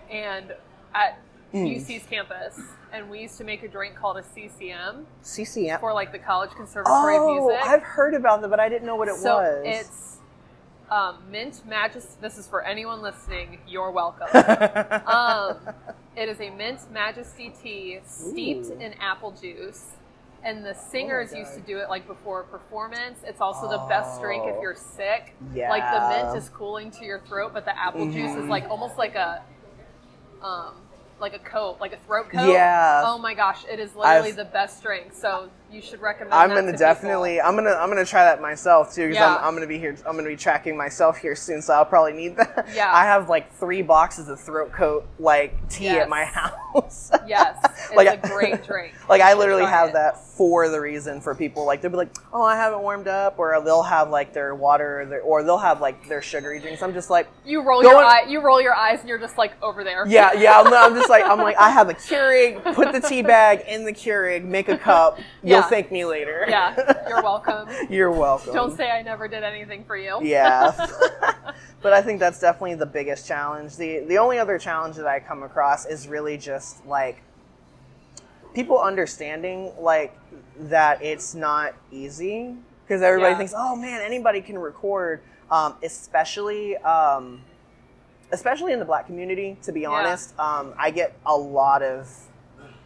and 0.09 0.53
at 0.93 1.19
Mm. 1.53 1.77
UC's 1.77 2.03
campus, 2.09 2.59
and 2.91 3.09
we 3.09 3.21
used 3.21 3.37
to 3.37 3.45
make 3.45 3.63
a 3.63 3.69
drink 3.69 3.95
called 3.95 4.17
a 4.17 4.23
CCM 4.23 5.05
CCM. 5.21 5.79
for 5.79 5.93
like 5.93 6.11
the 6.11 6.19
College 6.19 6.51
Conservatory 6.51 7.15
of 7.15 7.21
Oh, 7.23 7.47
Music. 7.47 7.61
I've 7.65 7.81
heard 7.83 8.13
about 8.13 8.41
that, 8.41 8.49
but 8.49 8.59
I 8.59 8.67
didn't 8.67 8.85
know 8.85 8.97
what 8.97 9.07
it 9.07 9.15
so 9.15 9.37
was. 9.37 9.63
it's 9.65 10.16
um, 10.89 11.17
mint 11.29 11.65
majesty. 11.67 12.13
This 12.21 12.37
is 12.37 12.47
for 12.47 12.63
anyone 12.63 13.01
listening. 13.01 13.59
You're 13.67 13.91
welcome. 13.91 14.27
um, 15.07 15.57
it 16.15 16.29
is 16.29 16.39
a 16.39 16.49
mint 16.49 16.79
majesty 16.91 17.53
tea 17.61 17.99
steeped 18.05 18.67
Ooh. 18.67 18.79
in 18.79 18.93
apple 18.99 19.31
juice. 19.31 19.85
And 20.43 20.63
the 20.63 20.73
singers 20.75 21.33
used 21.33 21.55
to 21.55 21.59
do 21.61 21.77
it 21.79 21.89
like 21.89 22.07
before 22.07 22.41
a 22.41 22.43
performance. 22.45 23.19
It's 23.25 23.41
also 23.41 23.67
the 23.69 23.79
best 23.89 24.21
drink 24.21 24.45
if 24.45 24.55
Oh. 24.55 24.61
you're 24.61 24.75
sick. 24.75 25.35
yeah. 25.53 25.69
Like 25.69 25.83
the 25.83 26.23
mint 26.25 26.37
is 26.37 26.49
cooling 26.49 26.89
to 26.91 27.03
your 27.05 27.19
throat, 27.19 27.51
but 27.53 27.65
the 27.65 27.77
apple 27.77 28.05
juice 28.09 28.31
is 28.31 28.45
Mhm. 28.45 28.49
like 28.49 28.69
almost 28.69 28.97
like 28.97 29.15
a 29.15 29.41
um 30.41 30.75
like 31.19 31.33
a 31.33 31.39
coat, 31.39 31.77
like 31.81 31.93
a 31.93 31.97
throat 31.97 32.29
coat. 32.29 32.47
Yeah. 32.49 33.01
Oh 33.05 33.17
my 33.17 33.33
gosh, 33.33 33.65
it 33.65 33.79
is 33.79 33.95
literally 33.95 34.29
I've- 34.29 34.37
the 34.37 34.45
best 34.45 34.83
drink. 34.83 35.11
So 35.13 35.49
you 35.71 35.81
should 35.81 36.01
recommend. 36.01 36.33
I'm 36.33 36.49
gonna 36.49 36.71
to 36.71 36.77
definitely. 36.77 37.35
people. 37.35 37.49
I'm 37.49 37.55
gonna. 37.55 37.71
I'm 37.71 37.89
gonna 37.89 38.05
try 38.05 38.23
that 38.23 38.41
myself 38.41 38.93
too 38.93 39.03
because 39.09 39.15
Yeah. 39.15 39.35
I'm, 39.37 39.45
I'm 39.45 39.53
gonna 39.53 39.67
be 39.67 39.77
here. 39.77 39.95
I'm 40.05 40.15
gonna 40.15 40.29
be 40.29 40.35
tracking 40.37 40.77
myself 40.77 41.17
here 41.17 41.35
soon, 41.35 41.61
so 41.61 41.73
I'll 41.73 41.85
probably 41.85 42.13
need 42.13 42.37
that. 42.37 42.67
Yeah. 42.73 42.91
I 42.93 43.03
have 43.05 43.29
like 43.29 43.53
three 43.55 43.81
boxes 43.81 44.29
of 44.29 44.39
throat 44.39 44.71
coat 44.71 45.05
like 45.19 45.53
tea 45.69 45.85
Yes. 45.85 46.03
at 46.03 46.09
my 46.09 46.25
house. 46.25 47.11
Yes, 47.27 47.57
it's 47.63 47.91
Like, 47.95 48.23
a 48.23 48.27
great 48.27 48.63
drink. 48.67 48.93
like 49.09 49.19
I 49.21 49.33
literally 49.33 49.65
have 49.65 49.89
it. 49.89 49.93
that 49.93 50.19
for 50.23 50.69
the 50.69 50.79
reason 50.79 51.19
for 51.19 51.33
people 51.33 51.65
like 51.65 51.81
they'll 51.81 51.89
be 51.91 51.97
like, 51.97 52.15
oh, 52.31 52.43
I 52.43 52.55
haven't 52.55 52.81
warmed 52.81 53.07
up, 53.07 53.39
or 53.39 53.59
they'll 53.65 53.81
have 53.83 54.09
like 54.11 54.31
their 54.31 54.53
water, 54.55 55.01
or, 55.01 55.05
their, 55.07 55.21
or 55.21 55.43
they'll 55.43 55.57
have 55.57 55.81
like 55.81 56.07
their 56.07 56.21
sugary 56.21 56.59
drinks. 56.59 56.81
I'm 56.83 56.93
just 56.93 57.09
like, 57.09 57.27
You 57.45 57.61
roll 57.63 57.81
your 57.83 57.97
eye. 57.97 58.25
You 58.27 58.39
roll 58.41 58.61
your 58.61 58.75
eyes, 58.75 58.99
and 58.99 59.09
you're 59.09 59.17
just 59.17 59.37
like 59.37 59.53
over 59.63 59.83
there. 59.83 60.05
yeah, 60.07 60.33
yeah. 60.33 60.59
I'm, 60.61 60.71
I'm 60.71 60.93
just 60.95 61.09
like, 61.09 61.25
I'm 61.25 61.39
like, 61.39 61.57
I 61.57 61.69
have 61.71 61.89
a 61.89 61.93
Keurig. 61.95 62.61
Put 62.75 62.93
the 62.93 63.01
tea 63.01 63.23
bag 63.23 63.61
in 63.67 63.83
the 63.83 63.91
Keurig. 63.93 64.43
Make 64.45 64.69
a 64.69 64.77
cup. 64.77 65.19
You'll 65.57 65.63
Yeah. 65.63 65.69
thank 65.69 65.91
me 65.91 66.05
later. 66.05 66.45
Yeah, 66.47 66.75
you're 67.07 67.23
welcome. 67.23 67.67
You're 67.89 68.11
welcome. 68.11 68.53
Don't 68.53 68.75
say 68.77 68.91
I 68.91 69.01
never 69.01 69.27
did 69.27 69.43
anything 69.43 69.83
for 69.85 69.97
you. 69.97 70.19
Yeah. 70.21 70.71
but 71.81 71.93
I 71.93 72.01
think 72.01 72.19
that's 72.19 72.39
definitely 72.39 72.75
the 72.75 72.85
biggest 72.85 73.27
challenge. 73.27 73.75
The 73.77 73.99
the 74.07 74.17
only 74.19 74.37
other 74.39 74.57
challenge 74.59 74.95
that 74.97 75.07
I 75.07 75.19
come 75.19 75.41
across 75.43 75.85
is 75.85 76.07
really 76.07 76.37
just 76.37 76.85
like 76.85 77.21
people 78.53 78.79
understanding 78.79 79.71
like 79.79 80.17
that 80.59 81.01
it's 81.03 81.35
not 81.35 81.73
easy 81.91 82.55
because 82.85 83.01
everybody 83.01 83.31
Yeah. 83.31 83.37
thinks, 83.37 83.53
"Oh 83.55 83.75
man, 83.75 84.01
anybody 84.01 84.41
can 84.41 84.57
record." 84.59 85.21
Um, 85.49 85.75
especially 85.81 86.75
um, 86.77 87.41
especially 88.31 88.73
in 88.73 88.79
the 88.79 88.85
black 88.85 89.05
community, 89.05 89.57
to 89.63 89.71
be 89.71 89.85
honest. 89.85 90.37
Um, 90.37 90.73
I 90.77 90.91
get 90.91 91.13
a 91.25 91.35
lot 91.35 91.81
of 91.81 92.09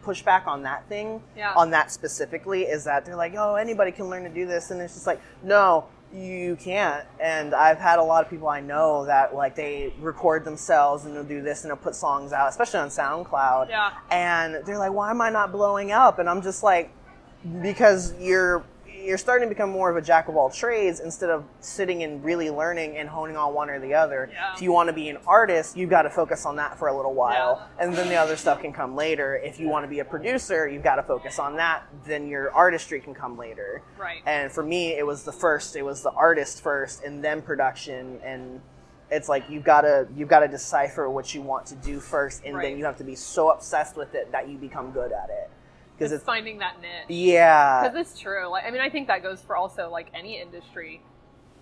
pushback 0.04 0.46
on 0.46 0.62
that 0.62 0.86
thing 0.88 1.22
Yeah. 1.36 1.52
on 1.54 1.70
that 1.70 1.90
specifically 1.90 2.62
is 2.64 2.84
that 2.84 3.04
they're 3.04 3.16
like, 3.16 3.34
oh, 3.36 3.54
anybody 3.54 3.92
can 3.92 4.08
learn 4.08 4.22
to 4.24 4.28
do 4.28 4.46
this, 4.46 4.70
and 4.70 4.80
it's 4.80 4.94
just 4.94 5.06
like, 5.06 5.20
no, 5.42 5.86
you 6.12 6.56
can't. 6.56 7.06
And 7.20 7.54
I've 7.54 7.78
had 7.78 7.98
a 7.98 8.02
lot 8.02 8.22
of 8.22 8.28
people 8.30 8.46
I 8.48 8.60
know 8.60 9.06
that 9.06 9.34
like 9.34 9.54
they 9.54 9.94
record 9.98 10.44
themselves 10.44 11.06
and 11.06 11.16
they'll 11.16 11.24
do 11.24 11.40
this 11.40 11.62
and 11.64 11.70
they'll 11.70 11.76
put 11.78 11.94
songs 11.94 12.34
out, 12.34 12.50
especially 12.50 12.80
on 12.80 12.88
SoundCloud. 12.88 13.70
Yeah. 13.70 13.92
And 14.10 14.56
they're 14.66 14.76
like, 14.78 14.92
why 14.92 15.08
am 15.10 15.22
I 15.22 15.30
not 15.30 15.52
blowing 15.52 15.90
up? 15.90 16.18
And 16.18 16.28
I'm 16.28 16.42
just 16.42 16.62
like, 16.62 16.90
because 17.62 18.14
you're 18.20 18.62
you're 19.02 19.18
starting 19.18 19.48
to 19.48 19.54
become 19.54 19.70
more 19.70 19.90
of 19.90 19.96
a 19.96 20.02
jack 20.02 20.28
of 20.28 20.36
all 20.36 20.48
trades 20.50 21.00
instead 21.00 21.30
of 21.30 21.44
sitting 21.60 22.02
and 22.02 22.22
really 22.24 22.50
learning 22.50 22.96
and 22.96 23.08
honing 23.08 23.36
on 23.36 23.54
one 23.54 23.68
or 23.70 23.78
the 23.80 23.94
other. 23.94 24.30
Yeah. 24.32 24.54
If 24.54 24.62
you 24.62 24.72
want 24.72 24.88
to 24.88 24.92
be 24.92 25.08
an 25.08 25.18
artist, 25.26 25.76
you've 25.76 25.90
got 25.90 26.02
to 26.02 26.10
focus 26.10 26.46
on 26.46 26.56
that 26.56 26.78
for 26.78 26.88
a 26.88 26.96
little 26.96 27.14
while, 27.14 27.68
and 27.78 27.94
then 27.94 28.08
the 28.08 28.16
other 28.16 28.36
stuff 28.36 28.60
can 28.60 28.72
come 28.72 28.94
later. 28.94 29.36
If 29.36 29.58
you 29.58 29.68
want 29.68 29.84
to 29.84 29.88
be 29.88 29.98
a 30.00 30.04
producer, 30.04 30.68
you've 30.68 30.84
got 30.84 30.96
to 30.96 31.02
focus 31.02 31.38
on 31.38 31.56
that. 31.56 31.86
Then 32.04 32.28
your 32.28 32.52
artistry 32.52 33.00
can 33.00 33.14
come 33.14 33.36
later. 33.36 33.82
Right. 33.98 34.22
And 34.26 34.50
for 34.50 34.62
me, 34.62 34.96
it 34.96 35.06
was 35.06 35.24
the 35.24 35.32
first. 35.32 35.76
It 35.76 35.82
was 35.82 36.02
the 36.02 36.12
artist 36.12 36.62
first, 36.62 37.02
and 37.02 37.22
then 37.24 37.42
production. 37.42 38.20
And 38.24 38.60
it's 39.10 39.28
like 39.28 39.44
you've 39.50 39.64
got 39.64 39.82
to 39.82 40.06
you've 40.16 40.28
got 40.28 40.40
to 40.40 40.48
decipher 40.48 41.10
what 41.10 41.34
you 41.34 41.42
want 41.42 41.66
to 41.66 41.74
do 41.76 42.00
first, 42.00 42.42
and 42.44 42.56
Right. 42.56 42.70
then 42.70 42.78
you 42.78 42.84
have 42.84 42.96
to 42.98 43.04
be 43.04 43.14
so 43.14 43.50
obsessed 43.50 43.96
with 43.96 44.14
it 44.14 44.32
that 44.32 44.48
you 44.48 44.56
become 44.58 44.90
good 44.90 45.12
at 45.12 45.28
it. 45.28 45.50
Because 45.96 46.12
It's 46.12 46.24
finding 46.24 46.58
that 46.58 46.80
niche. 46.80 47.04
yeah, 47.08 47.82
Because 47.82 48.10
it's 48.10 48.18
true. 48.20 48.46
Like, 48.48 48.64
I 48.64 48.70
mean, 48.70 48.80
I 48.80 48.90
think 48.90 49.06
that 49.08 49.22
goes 49.22 49.40
for 49.42 49.56
also 49.56 49.88
like 49.90 50.08
any 50.14 50.40
industry. 50.40 51.00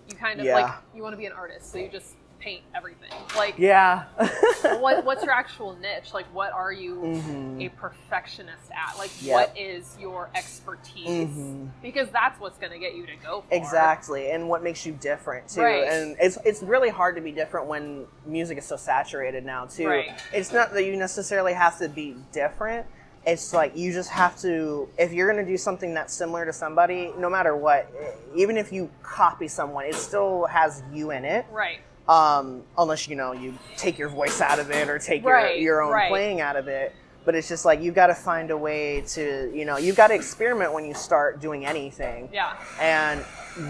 You 0.09 0.15
kind 0.15 0.39
of 0.39 0.45
Yeah. 0.45 0.55
like 0.55 0.73
you 0.95 1.03
want 1.03 1.13
to 1.13 1.17
be 1.17 1.25
an 1.25 1.33
artist, 1.33 1.71
so 1.71 1.77
you 1.77 1.87
just 1.89 2.15
paint 2.39 2.63
everything. 2.73 3.11
Like, 3.37 3.59
yeah. 3.59 4.05
what 4.79 5.05
what's 5.05 5.23
your 5.23 5.31
actual 5.31 5.75
niche? 5.75 6.11
Like, 6.11 6.25
what 6.33 6.51
are 6.53 6.71
you 6.71 6.95
Mhm. 6.95 7.63
a 7.67 7.69
perfectionist 7.69 8.71
at? 8.71 8.97
Like, 8.97 9.11
Yep. 9.21 9.33
what 9.33 9.57
is 9.57 9.95
your 9.99 10.31
expertise? 10.33 11.29
Mhm. 11.29 11.69
Because 11.83 12.09
that's 12.09 12.39
what's 12.39 12.57
going 12.57 12.71
to 12.71 12.79
get 12.79 12.95
you 12.95 13.05
to 13.05 13.15
go 13.17 13.41
for. 13.41 13.53
Exactly, 13.55 14.31
and 14.31 14.49
what 14.49 14.63
makes 14.63 14.87
you 14.87 14.93
different 14.93 15.49
too. 15.49 15.61
Right. 15.61 15.83
And 15.87 16.17
it's 16.19 16.37
it's 16.43 16.63
really 16.63 16.89
hard 16.89 17.15
to 17.15 17.21
be 17.21 17.31
different 17.31 17.67
when 17.67 18.07
music 18.25 18.57
is 18.57 18.65
so 18.65 18.75
saturated 18.75 19.45
now 19.45 19.65
too. 19.65 19.87
Right. 19.87 20.09
It's 20.33 20.51
not 20.51 20.73
that 20.73 20.83
you 20.83 20.97
necessarily 20.97 21.53
have 21.53 21.77
to 21.77 21.89
be 21.89 22.15
different. 22.31 22.87
It's 23.25 23.53
like 23.53 23.77
you 23.77 23.93
just 23.93 24.09
have 24.09 24.39
to 24.41 24.89
if 24.97 25.13
you're 25.13 25.31
going 25.31 25.43
to 25.45 25.49
do 25.51 25.57
something 25.57 25.93
that's 25.93 26.13
similar 26.13 26.45
to 26.45 26.53
somebody, 26.53 27.13
no 27.17 27.29
matter 27.29 27.55
what, 27.55 27.87
even 28.35 28.57
if 28.57 28.71
you 28.71 28.89
copy 29.03 29.47
someone, 29.47 29.85
it 29.85 29.95
still 29.95 30.45
has 30.45 30.81
you 30.91 31.11
in 31.11 31.23
it. 31.25 31.45
Right. 31.51 31.79
Um, 32.09 32.63
unless 32.77 33.07
you 33.07 33.15
know 33.15 33.31
you 33.31 33.53
take 33.77 33.97
your 33.99 34.09
voice 34.09 34.41
out 34.41 34.57
of 34.59 34.71
it 34.71 34.89
or 34.89 34.97
take 34.97 35.23
Right, 35.23 35.57
your 35.57 35.63
your 35.63 35.81
own 35.83 35.91
right. 35.93 36.09
playing 36.09 36.41
out 36.41 36.55
of 36.55 36.67
it. 36.67 36.95
But 37.23 37.35
it's 37.35 37.47
just 37.47 37.63
like 37.65 37.79
you've 37.81 37.93
got 37.93 38.07
to 38.07 38.15
find 38.15 38.49
a 38.49 38.57
way 38.57 39.01
to, 39.09 39.51
you 39.53 39.63
know, 39.63 39.77
you've 39.77 39.95
got 39.95 40.07
to 40.07 40.15
experiment 40.15 40.73
when 40.73 40.85
you 40.85 40.95
start 40.95 41.39
doing 41.39 41.67
anything 41.67 42.27
Yeah. 42.33 42.55
and 42.79 43.23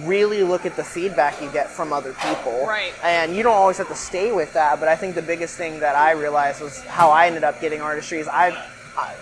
really 0.08 0.42
look 0.42 0.66
at 0.66 0.78
the 0.78 0.84
feedback 0.86 1.42
you 1.42 1.52
get 1.52 1.68
from 1.70 1.92
other 1.92 2.14
people. 2.14 2.66
Right. 2.66 2.94
And 3.04 3.36
you 3.36 3.44
don't 3.44 3.54
always 3.58 3.78
have 3.80 3.90
to 3.90 3.96
stay 3.96 4.32
with 4.32 4.54
that, 4.54 4.80
but 4.80 4.88
I 4.88 4.96
think 4.96 5.16
the 5.16 5.22
biggest 5.22 5.58
thing 5.58 5.82
that 5.82 5.98
I 5.98 6.12
realized 6.12 6.62
was 6.62 6.82
how 6.86 7.10
I 7.10 7.28
ended 7.28 7.44
up 7.44 7.60
getting 7.60 7.82
artistry 7.82 8.20
is 8.20 8.30
I, 8.30 8.52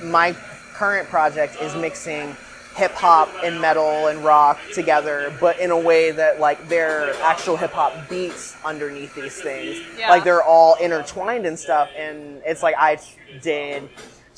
my 0.04 0.36
current 0.74 1.08
project 1.10 1.62
is 1.62 1.76
mixing 1.76 2.36
hip 2.76 2.92
hop 2.92 3.30
and 3.44 3.60
metal 3.60 4.08
and 4.08 4.24
rock 4.24 4.60
together, 4.74 5.34
but 5.40 5.60
in 5.60 5.72
a 5.72 5.80
way 5.80 6.12
that 6.12 6.40
like 6.40 6.70
they're 6.70 7.14
actual 7.22 7.58
hip 7.58 7.72
hop 7.72 8.10
beats 8.10 8.56
underneath 8.64 9.14
these 9.16 9.42
things. 9.42 9.82
Yeah. 9.98 10.10
Like 10.10 10.24
they're 10.24 10.44
all 10.44 10.76
intertwined 10.76 11.46
and 11.46 11.60
stuff 11.60 11.90
and 11.98 12.42
it's 12.46 12.64
like 12.64 12.76
I 12.78 13.00
did 13.42 13.90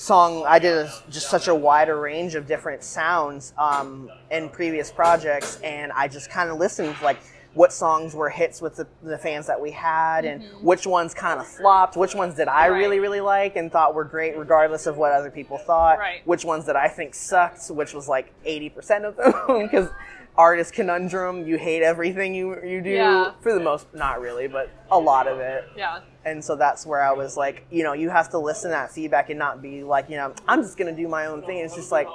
song 0.02 0.44
i 0.48 0.58
did 0.58 0.76
a, 0.76 0.92
just 1.12 1.30
such 1.30 1.48
a 1.48 1.54
wider 1.54 2.00
range 2.00 2.34
of 2.34 2.48
different 2.48 2.84
sounds 2.84 3.54
um, 3.60 4.10
in 4.32 4.50
previous 4.50 4.92
projects 4.92 5.60
and 5.64 5.92
i 5.92 6.08
just 6.08 6.28
kind 6.32 6.50
of 6.50 6.58
listened 6.58 6.96
like 7.04 7.20
what 7.54 7.74
songs 7.74 8.16
were 8.16 8.30
hits 8.30 8.62
with 8.62 8.76
the, 8.78 8.88
the 9.04 9.18
fans 9.18 9.46
that 9.48 9.60
we 9.60 9.72
had 9.72 10.24
and 10.26 10.44
which 10.62 10.88
ones 10.88 11.14
kind 11.14 11.40
of 11.40 11.46
flopped 11.48 11.98
which 11.98 12.16
ones 12.16 12.36
did 12.36 12.48
i 12.48 12.64
Mm-hmm. 12.64 12.72
Right. 12.74 12.78
really 12.80 13.00
really 13.00 13.22
like 13.22 13.56
and 13.58 13.72
thought 13.72 13.94
were 13.94 14.06
great 14.06 14.38
regardless 14.38 14.86
of 14.88 14.98
what 14.98 15.12
other 15.12 15.30
people 15.32 15.58
thought 15.58 16.00
Right. 16.00 16.26
which 16.26 16.46
ones 16.46 16.66
that 16.68 16.76
i 16.76 16.88
think 16.88 17.14
sucked 17.14 17.68
which 17.70 17.94
was 17.94 18.08
like 18.08 18.34
80% 18.46 19.04
of 19.04 19.18
them 19.18 19.34
because 19.64 19.90
artist 20.38 20.74
conundrum 20.74 21.46
you 21.46 21.58
hate 21.58 21.84
everything 21.84 22.34
you, 22.34 22.64
you 22.64 22.80
do 22.82 22.90
Yeah. 22.92 23.32
for 23.42 23.54
the 23.54 23.60
most 23.60 23.88
not 23.94 24.22
really 24.22 24.48
but 24.48 24.70
a 24.90 24.98
lot 24.98 25.28
of 25.28 25.40
it 25.40 25.66
Yeah. 25.76 26.00
and 26.24 26.42
so 26.44 26.56
that's 26.56 26.86
where 26.86 27.02
I 27.02 27.12
was 27.12 27.36
like, 27.36 27.66
you 27.72 27.84
know, 27.84 27.94
you 27.94 28.10
have 28.10 28.30
to 28.30 28.38
listen 28.38 28.70
to 28.70 28.76
that 28.76 28.92
feedback 28.92 29.30
and 29.30 29.38
not 29.40 29.62
be 29.62 29.84
like, 29.84 30.10
you 30.10 30.16
know, 30.18 30.34
I'm 30.48 30.62
just 30.62 30.78
gonna 30.78 30.96
do 30.96 31.08
my 31.08 31.26
own 31.26 31.42
thing. 31.44 31.58
It's 31.60 31.76
just 31.76 31.92
like 31.92 32.08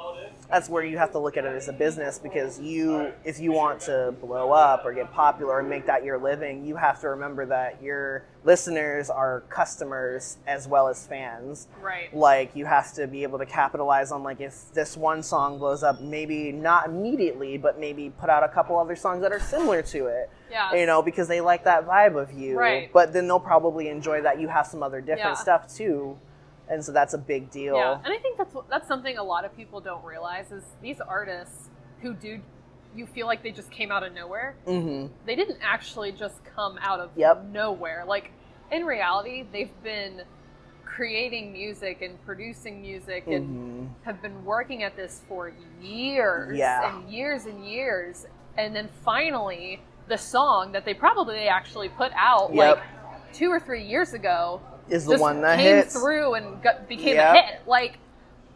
that's 0.51 0.69
where 0.69 0.85
you 0.85 0.97
have 0.99 1.13
to 1.13 1.19
look 1.19 1.37
at 1.37 1.45
it 1.45 1.55
as 1.55 1.69
a 1.69 1.73
business 1.73 2.19
because 2.19 2.61
you 2.61 3.13
if 3.25 3.41
you 3.41 3.53
want 3.53 3.81
to 3.83 4.15
blow 4.21 4.53
up 4.53 4.85
or 4.85 4.93
get 4.93 5.13
popular 5.13 5.59
and 5.61 5.69
make 5.69 5.87
that 5.87 6.05
your 6.05 6.19
living, 6.19 6.65
you 6.65 6.77
have 6.77 7.01
to 7.01 7.09
remember 7.09 7.47
that 7.47 7.83
your 7.83 8.25
listeners 8.45 9.11
are 9.11 9.41
customers 9.49 10.39
as 10.47 10.69
well 10.69 10.89
as 10.89 11.05
fans. 11.07 11.67
Right. 11.83 12.15
Like 12.15 12.55
you 12.55 12.65
have 12.65 12.93
to 12.95 13.07
be 13.07 13.25
able 13.25 13.39
to 13.39 13.47
capitalize 13.47 14.13
on 14.13 14.23
like 14.23 14.41
if 14.41 14.73
this 14.73 14.97
one 14.97 15.23
song 15.23 15.59
blows 15.59 15.83
up, 15.83 16.01
maybe 16.01 16.53
not 16.53 16.87
immediately, 16.87 17.59
but 17.59 17.79
maybe 17.81 18.11
put 18.11 18.31
out 18.31 18.45
a 18.45 18.49
couple 18.49 18.79
other 18.79 18.97
songs 18.97 19.23
that 19.23 19.33
are 19.33 19.41
similar 19.41 19.83
to 19.83 20.07
it 20.07 20.31
Yeah. 20.51 20.73
you 20.75 20.87
know, 20.87 21.03
because 21.03 21.27
they 21.29 21.41
like 21.41 21.65
that 21.65 21.87
vibe 21.87 22.21
of 22.21 22.33
you. 22.33 22.57
Right. 22.59 22.93
But 22.93 23.13
then 23.13 23.27
they'll 23.27 23.41
probably 23.41 23.89
enjoy 23.89 24.23
that 24.23 24.41
you 24.41 24.47
have 24.49 24.67
some 24.67 24.83
other 24.83 25.01
different 25.01 25.19
Yeah. 25.19 25.35
stuff 25.35 25.75
too, 25.75 26.17
and 26.69 26.85
so 26.85 26.93
that's 26.93 27.15
a 27.15 27.19
big 27.19 27.51
deal. 27.51 27.77
Yeah, 27.77 27.99
and 28.05 28.13
I 28.13 28.19
think 28.19 28.39
that's 28.39 28.55
that's 28.71 28.89
something 28.89 29.17
a 29.19 29.23
lot 29.23 29.45
of 29.45 29.57
people 29.57 29.81
don't 29.81 30.05
realize 30.05 30.51
is 30.53 30.65
these 30.83 31.01
artists 31.01 31.71
who 32.03 32.15
do 32.15 32.41
you 32.95 33.07
feel 33.07 33.27
like 33.27 33.43
they 33.43 33.51
just 33.51 33.71
came 33.71 33.91
out 33.93 34.03
of 34.03 34.13
nowhere. 34.15 34.57
hmm 34.65 35.07
They 35.27 35.35
didn't 35.37 35.59
actually 35.63 36.13
just 36.13 36.43
come 36.45 36.79
out 36.81 36.99
of 37.01 37.11
Yep. 37.17 37.45
nowhere. 37.53 38.05
Like 38.07 38.31
in 38.73 38.85
reality, 38.85 39.45
they've 39.53 39.83
been 39.83 40.23
creating 40.85 41.53
music 41.53 42.01
and 42.03 42.25
producing 42.25 42.81
music 42.81 43.27
and 43.27 43.47
hmm 43.47 43.87
have 44.03 44.21
been 44.23 44.45
working 44.45 44.83
at 44.85 44.97
this 44.97 45.23
for 45.29 45.53
years 45.83 46.57
Yeah. 46.57 46.99
and 47.01 47.11
years 47.11 47.47
and 47.47 47.65
years. 47.67 48.27
And 48.57 48.75
then 48.75 48.89
finally, 49.05 49.81
the 50.09 50.17
song 50.17 50.73
that 50.73 50.85
they 50.85 50.95
probably 50.95 51.49
actually 51.49 51.89
put 51.89 52.13
out 52.17 52.55
Yep. 52.55 52.79
like 52.79 52.85
two 53.33 53.51
or 53.51 53.61
three 53.61 53.83
years 53.85 54.13
ago 54.15 54.61
Is 54.89 55.05
the 55.07 55.19
one 55.19 55.41
that 55.43 55.59
came 55.59 55.77
hits. 55.77 55.95
through 55.95 56.35
and 56.35 56.63
got, 56.63 56.89
became 56.89 57.17
Yep. 57.17 57.35
a 57.35 57.41
hit. 57.41 57.61
Like 57.67 57.99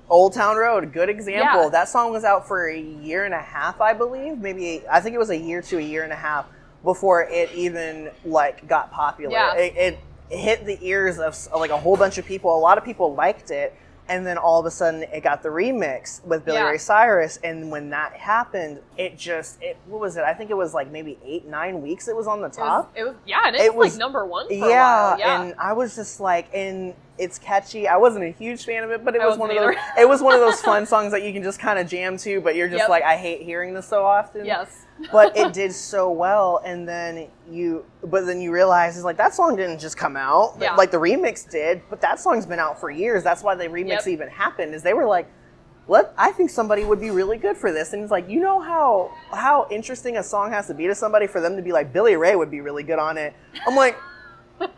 Old 0.08 0.32
Town 0.32 0.56
Road, 0.56 0.92
good 0.92 1.08
example. 1.08 1.64
Yeah. 1.64 1.68
That 1.70 1.88
song 1.88 2.12
was 2.12 2.24
out 2.24 2.46
for 2.46 2.68
a 2.68 2.78
year 2.78 3.24
and 3.24 3.34
a 3.34 3.40
half, 3.40 3.80
I 3.80 3.92
believe. 3.92 4.38
Maybe 4.38 4.82
I 4.90 5.00
think 5.00 5.14
it 5.14 5.18
was 5.18 5.30
a 5.30 5.36
year 5.36 5.62
to 5.62 5.78
a 5.78 5.82
year 5.82 6.02
and 6.04 6.12
a 6.12 6.16
half 6.16 6.46
before 6.82 7.22
it 7.22 7.52
even 7.52 8.10
like 8.24 8.66
got 8.66 8.90
popular. 8.90 9.32
Yeah. 9.32 9.54
It, 9.54 9.98
it 10.30 10.36
hit 10.36 10.64
the 10.64 10.78
ears 10.82 11.18
of 11.18 11.36
like 11.54 11.70
a 11.70 11.76
whole 11.76 11.96
bunch 11.96 12.18
of 12.18 12.24
people. 12.26 12.56
A 12.56 12.58
lot 12.58 12.78
of 12.78 12.84
people 12.84 13.14
liked 13.14 13.50
it, 13.50 13.74
and 14.10 14.26
then 14.26 14.36
all 14.36 14.58
of 14.58 14.66
a 14.66 14.70
sudden 14.70 15.04
it 15.04 15.22
got 15.22 15.42
the 15.42 15.48
remix 15.48 16.22
with 16.26 16.44
Billy 16.44 16.58
Yeah. 16.58 16.68
Ray 16.68 16.78
Cyrus. 16.78 17.38
And 17.44 17.70
when 17.70 17.90
that 17.90 18.12
happened, 18.12 18.80
it 18.98 19.16
just 19.16 19.62
it 19.62 19.78
what 19.86 20.00
was 20.00 20.16
it? 20.16 20.24
I 20.24 20.34
think 20.34 20.50
it 20.50 20.56
was 20.56 20.74
like 20.74 20.90
maybe 20.90 21.16
eight 21.24 21.46
nine 21.46 21.80
weeks. 21.80 22.08
It 22.08 22.16
was 22.16 22.26
on 22.26 22.40
the 22.40 22.46
it 22.46 22.48
was, 22.48 22.56
top. 22.56 22.92
it 22.96 23.04
was 23.04 23.14
yeah, 23.24 23.46
and 23.46 23.56
it, 23.56 23.62
It 23.62 23.74
was, 23.74 23.92
like 23.94 23.98
number 23.98 24.26
one 24.26 24.48
for 24.48 24.52
yeah, 24.52 24.64
a 24.66 24.68
while. 24.68 25.18
Yeah, 25.18 25.42
and 25.42 25.54
I 25.58 25.72
was 25.72 25.94
just 25.94 26.18
like, 26.20 26.52
and 26.52 26.94
it's 27.20 27.38
catchy. 27.38 27.86
I 27.86 27.96
wasn't 27.96 28.24
a 28.24 28.30
huge 28.30 28.64
fan 28.64 28.82
of 28.82 28.90
it, 28.90 29.04
but 29.04 29.14
it 29.14 29.20
I 29.20 29.26
was 29.26 29.36
one 29.38 29.50
of 29.50 29.56
those. 29.56 29.74
It 29.98 30.08
was 30.08 30.22
one 30.22 30.34
of 30.34 30.40
those 30.40 30.60
fun 30.60 30.86
songs 30.92 31.12
that 31.12 31.22
you 31.22 31.32
can 31.32 31.42
just 31.42 31.60
kind 31.60 31.78
of 31.78 31.86
jam 31.86 32.16
to, 32.18 32.40
but 32.40 32.56
you're 32.56 32.68
just 32.68 32.80
Yep. 32.80 32.88
like, 32.88 33.02
I 33.04 33.16
hate 33.16 33.42
hearing 33.42 33.74
this 33.74 33.86
so 33.86 34.04
often. 34.04 34.44
Yes. 34.44 34.86
but 35.12 35.36
it 35.36 35.52
did 35.52 35.72
so 35.72 36.10
well, 36.10 36.60
and 36.64 36.88
then 36.88 37.28
you, 37.50 37.84
but 38.04 38.26
then 38.26 38.40
you 38.40 38.50
realize 38.52 38.96
it's 38.96 39.04
like 39.04 39.16
that 39.18 39.34
song 39.34 39.54
didn't 39.56 39.78
just 39.78 39.96
come 39.96 40.16
out. 40.16 40.56
Yeah. 40.60 40.74
Like 40.74 40.90
the 40.90 40.96
remix 40.98 41.48
did, 41.48 41.82
but 41.90 42.00
that 42.00 42.18
song's 42.20 42.46
been 42.46 42.58
out 42.58 42.80
for 42.80 42.90
years. 42.90 43.22
That's 43.22 43.42
why 43.42 43.54
the 43.54 43.64
remix 43.66 43.88
Yep. 44.06 44.08
even 44.08 44.28
happened. 44.28 44.74
Is 44.74 44.82
they 44.82 44.94
were 44.94 45.06
like. 45.06 45.28
What 45.86 46.14
I 46.16 46.30
think 46.30 46.50
somebody 46.50 46.84
would 46.84 47.00
be 47.00 47.10
really 47.10 47.36
good 47.36 47.56
for 47.56 47.72
this, 47.72 47.94
and 47.94 48.02
it's 48.02 48.12
like 48.12 48.28
you 48.28 48.38
know 48.38 48.60
how 48.60 49.10
how 49.32 49.66
interesting 49.72 50.18
a 50.18 50.22
song 50.22 50.52
has 50.52 50.68
to 50.68 50.74
be 50.74 50.86
to 50.86 50.94
somebody 50.94 51.26
for 51.26 51.40
them 51.40 51.56
to 51.56 51.62
be 51.62 51.72
like 51.72 51.92
Billy 51.92 52.14
Ray 52.14 52.36
would 52.36 52.50
be 52.50 52.60
really 52.60 52.84
good 52.84 53.00
on 53.00 53.18
it. 53.18 53.34
I'm 53.66 53.74
like, 53.74 53.96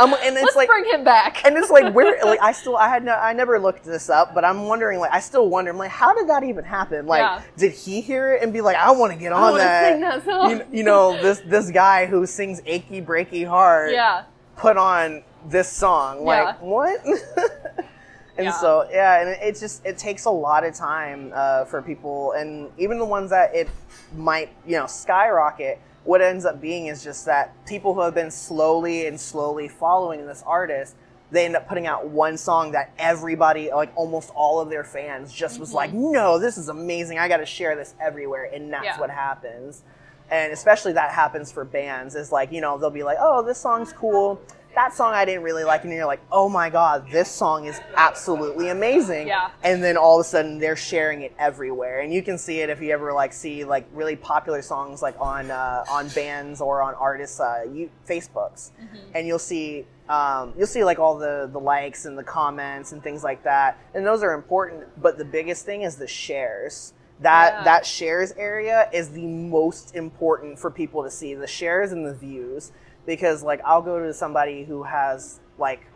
I'm, 0.00 0.14
and 0.14 0.34
it's 0.36 0.42
Let's 0.42 0.56
like 0.56 0.68
bring 0.68 0.84
him 0.86 1.04
back. 1.04 1.44
and 1.44 1.56
it's 1.56 1.70
like 1.70 1.92
where 1.94 2.18
like 2.24 2.40
I 2.42 2.52
still 2.52 2.76
I 2.76 2.88
had 2.88 3.04
no 3.04 3.12
I 3.14 3.32
never 3.32 3.58
looked 3.58 3.84
this 3.84 4.08
up, 4.10 4.34
but 4.34 4.44
I'm 4.44 4.66
wondering 4.66 4.98
like 4.98 5.12
I 5.12 5.20
still 5.20 5.48
wonder 5.48 5.70
I'm 5.70 5.78
like 5.78 5.90
how 5.90 6.14
did 6.14 6.28
that 6.28 6.42
even 6.42 6.64
happen? 6.64 7.06
Like 7.06 7.20
Yeah. 7.20 7.42
did 7.56 7.72
he 7.72 8.00
hear 8.00 8.32
it 8.34 8.42
and 8.42 8.52
be 8.52 8.60
like 8.60 8.76
I 8.76 8.90
want 8.92 9.12
to 9.12 9.18
get 9.18 9.32
on 9.32 9.40
wanna 9.42 9.58
that? 9.58 9.92
sing 9.92 10.00
that 10.00 10.24
song. 10.24 10.50
You, 10.50 10.66
you 10.78 10.82
know 10.84 11.20
this 11.20 11.40
this 11.40 11.70
guy 11.70 12.06
who 12.06 12.26
sings 12.26 12.60
achy 12.66 13.00
breaky 13.02 13.46
heart 13.46 13.92
yeah. 13.92 14.24
put 14.56 14.76
on 14.76 15.22
this 15.46 15.68
song 15.70 16.24
like 16.24 16.44
Yeah. 16.44 16.54
what? 16.60 17.04
and 18.36 18.46
Yeah. 18.46 18.50
so 18.52 18.88
yeah, 18.90 19.20
and 19.20 19.28
it, 19.30 19.38
it 19.42 19.58
just 19.60 19.84
it 19.84 19.98
takes 19.98 20.24
a 20.24 20.30
lot 20.30 20.64
of 20.64 20.74
time 20.74 21.32
uh, 21.34 21.64
for 21.66 21.82
people, 21.82 22.32
and 22.32 22.70
even 22.78 22.98
the 22.98 23.04
ones 23.04 23.30
that 23.30 23.54
it 23.54 23.68
might 24.16 24.50
you 24.66 24.76
know 24.78 24.86
skyrocket. 24.86 25.80
What 26.04 26.22
ends 26.22 26.44
up 26.44 26.60
being 26.60 26.86
is 26.86 27.04
just 27.04 27.26
that 27.26 27.54
people 27.66 27.94
who 27.94 28.00
have 28.00 28.14
been 28.14 28.30
slowly 28.30 29.06
and 29.06 29.20
slowly 29.20 29.68
following 29.68 30.26
this 30.26 30.42
artist, 30.46 30.96
they 31.30 31.44
end 31.44 31.54
up 31.56 31.68
putting 31.68 31.86
out 31.86 32.08
one 32.08 32.36
song 32.36 32.72
that 32.72 32.92
everybody, 32.98 33.70
like 33.70 33.92
almost 33.94 34.30
all 34.34 34.60
of 34.60 34.70
their 34.70 34.82
fans, 34.82 35.32
just 35.32 35.60
was 35.60 35.72
like, 35.72 35.90
mm-hmm. 35.90 36.12
"No, 36.12 36.38
this 36.38 36.58
is 36.58 36.68
amazing! 36.68 37.18
I 37.18 37.28
got 37.28 37.36
to 37.36 37.46
share 37.46 37.76
this 37.76 37.94
everywhere," 38.00 38.50
and 38.52 38.72
that's 38.72 38.84
Yeah. 38.84 38.98
what 39.00 39.10
happens. 39.10 39.82
And 40.30 40.52
especially 40.52 40.92
that 40.94 41.10
happens 41.12 41.52
for 41.52 41.64
bands 41.64 42.14
is 42.14 42.32
like, 42.32 42.50
you 42.52 42.60
know, 42.60 42.78
they'll 42.78 42.90
be 42.90 43.02
like, 43.02 43.18
"Oh, 43.20 43.42
this 43.42 43.58
song's 43.58 43.92
cool." 43.92 44.40
That 44.74 44.94
song 44.94 45.12
I 45.14 45.24
didn't 45.24 45.42
really 45.42 45.64
like, 45.64 45.82
and 45.84 45.92
you're 45.92 46.06
like, 46.06 46.20
"Oh 46.30 46.48
my 46.48 46.70
god, 46.70 47.10
this 47.10 47.28
song 47.28 47.66
is 47.66 47.80
absolutely 47.96 48.68
amazing!" 48.68 49.26
Yeah. 49.26 49.50
And 49.64 49.82
then 49.82 49.96
all 49.96 50.20
of 50.20 50.24
a 50.24 50.28
sudden, 50.28 50.58
they're 50.58 50.76
sharing 50.76 51.22
it 51.22 51.34
everywhere, 51.38 52.00
and 52.00 52.12
you 52.12 52.22
can 52.22 52.38
see 52.38 52.60
it 52.60 52.70
if 52.70 52.80
you 52.80 52.92
ever 52.92 53.12
like 53.12 53.32
see 53.32 53.64
like 53.64 53.86
really 53.92 54.16
popular 54.16 54.62
songs 54.62 55.02
like 55.02 55.16
on 55.20 55.50
uh, 55.50 55.84
on 55.88 56.08
bands 56.10 56.60
or 56.60 56.82
on 56.82 56.94
artists' 56.94 57.40
uh, 57.40 57.64
you, 57.72 57.90
Facebooks, 58.08 58.70
and 59.14 59.26
you'll 59.26 59.40
see 59.40 59.86
um, 60.08 60.54
you'll 60.56 60.66
see 60.68 60.84
like 60.84 61.00
all 61.00 61.18
the 61.18 61.48
the 61.52 61.60
likes 61.60 62.04
and 62.04 62.16
the 62.16 62.24
comments 62.24 62.92
and 62.92 63.02
things 63.02 63.24
like 63.24 63.42
that, 63.42 63.76
and 63.94 64.06
those 64.06 64.22
are 64.22 64.34
important. 64.34 64.84
But 65.02 65.18
the 65.18 65.24
biggest 65.24 65.66
thing 65.66 65.82
is 65.82 65.96
the 65.96 66.06
shares. 66.08 66.92
That 67.20 67.52
Yeah. 67.52 67.64
that 67.64 67.86
shares 67.86 68.32
area 68.38 68.88
is 68.94 69.10
the 69.10 69.26
most 69.26 69.94
important 69.94 70.58
for 70.58 70.70
people 70.70 71.02
to 71.02 71.10
see 71.10 71.34
the 71.34 71.46
shares 71.46 71.92
and 71.92 72.06
the 72.06 72.14
views 72.14 72.72
because 73.06 73.42
like 73.42 73.60
I'll 73.64 73.82
go 73.82 73.98
to 74.00 74.12
somebody 74.14 74.64
who 74.64 74.82
has 74.84 75.40
like 75.58 75.86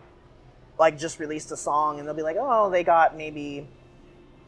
like 0.79 0.99
just 0.99 1.19
released 1.21 1.51
a 1.53 1.57
song 1.57 1.99
and 1.99 2.07
they'll 2.07 2.15
be 2.15 2.23
like 2.23 2.37
oh 2.39 2.71
they 2.71 2.83
got 2.83 3.17
maybe 3.17 3.67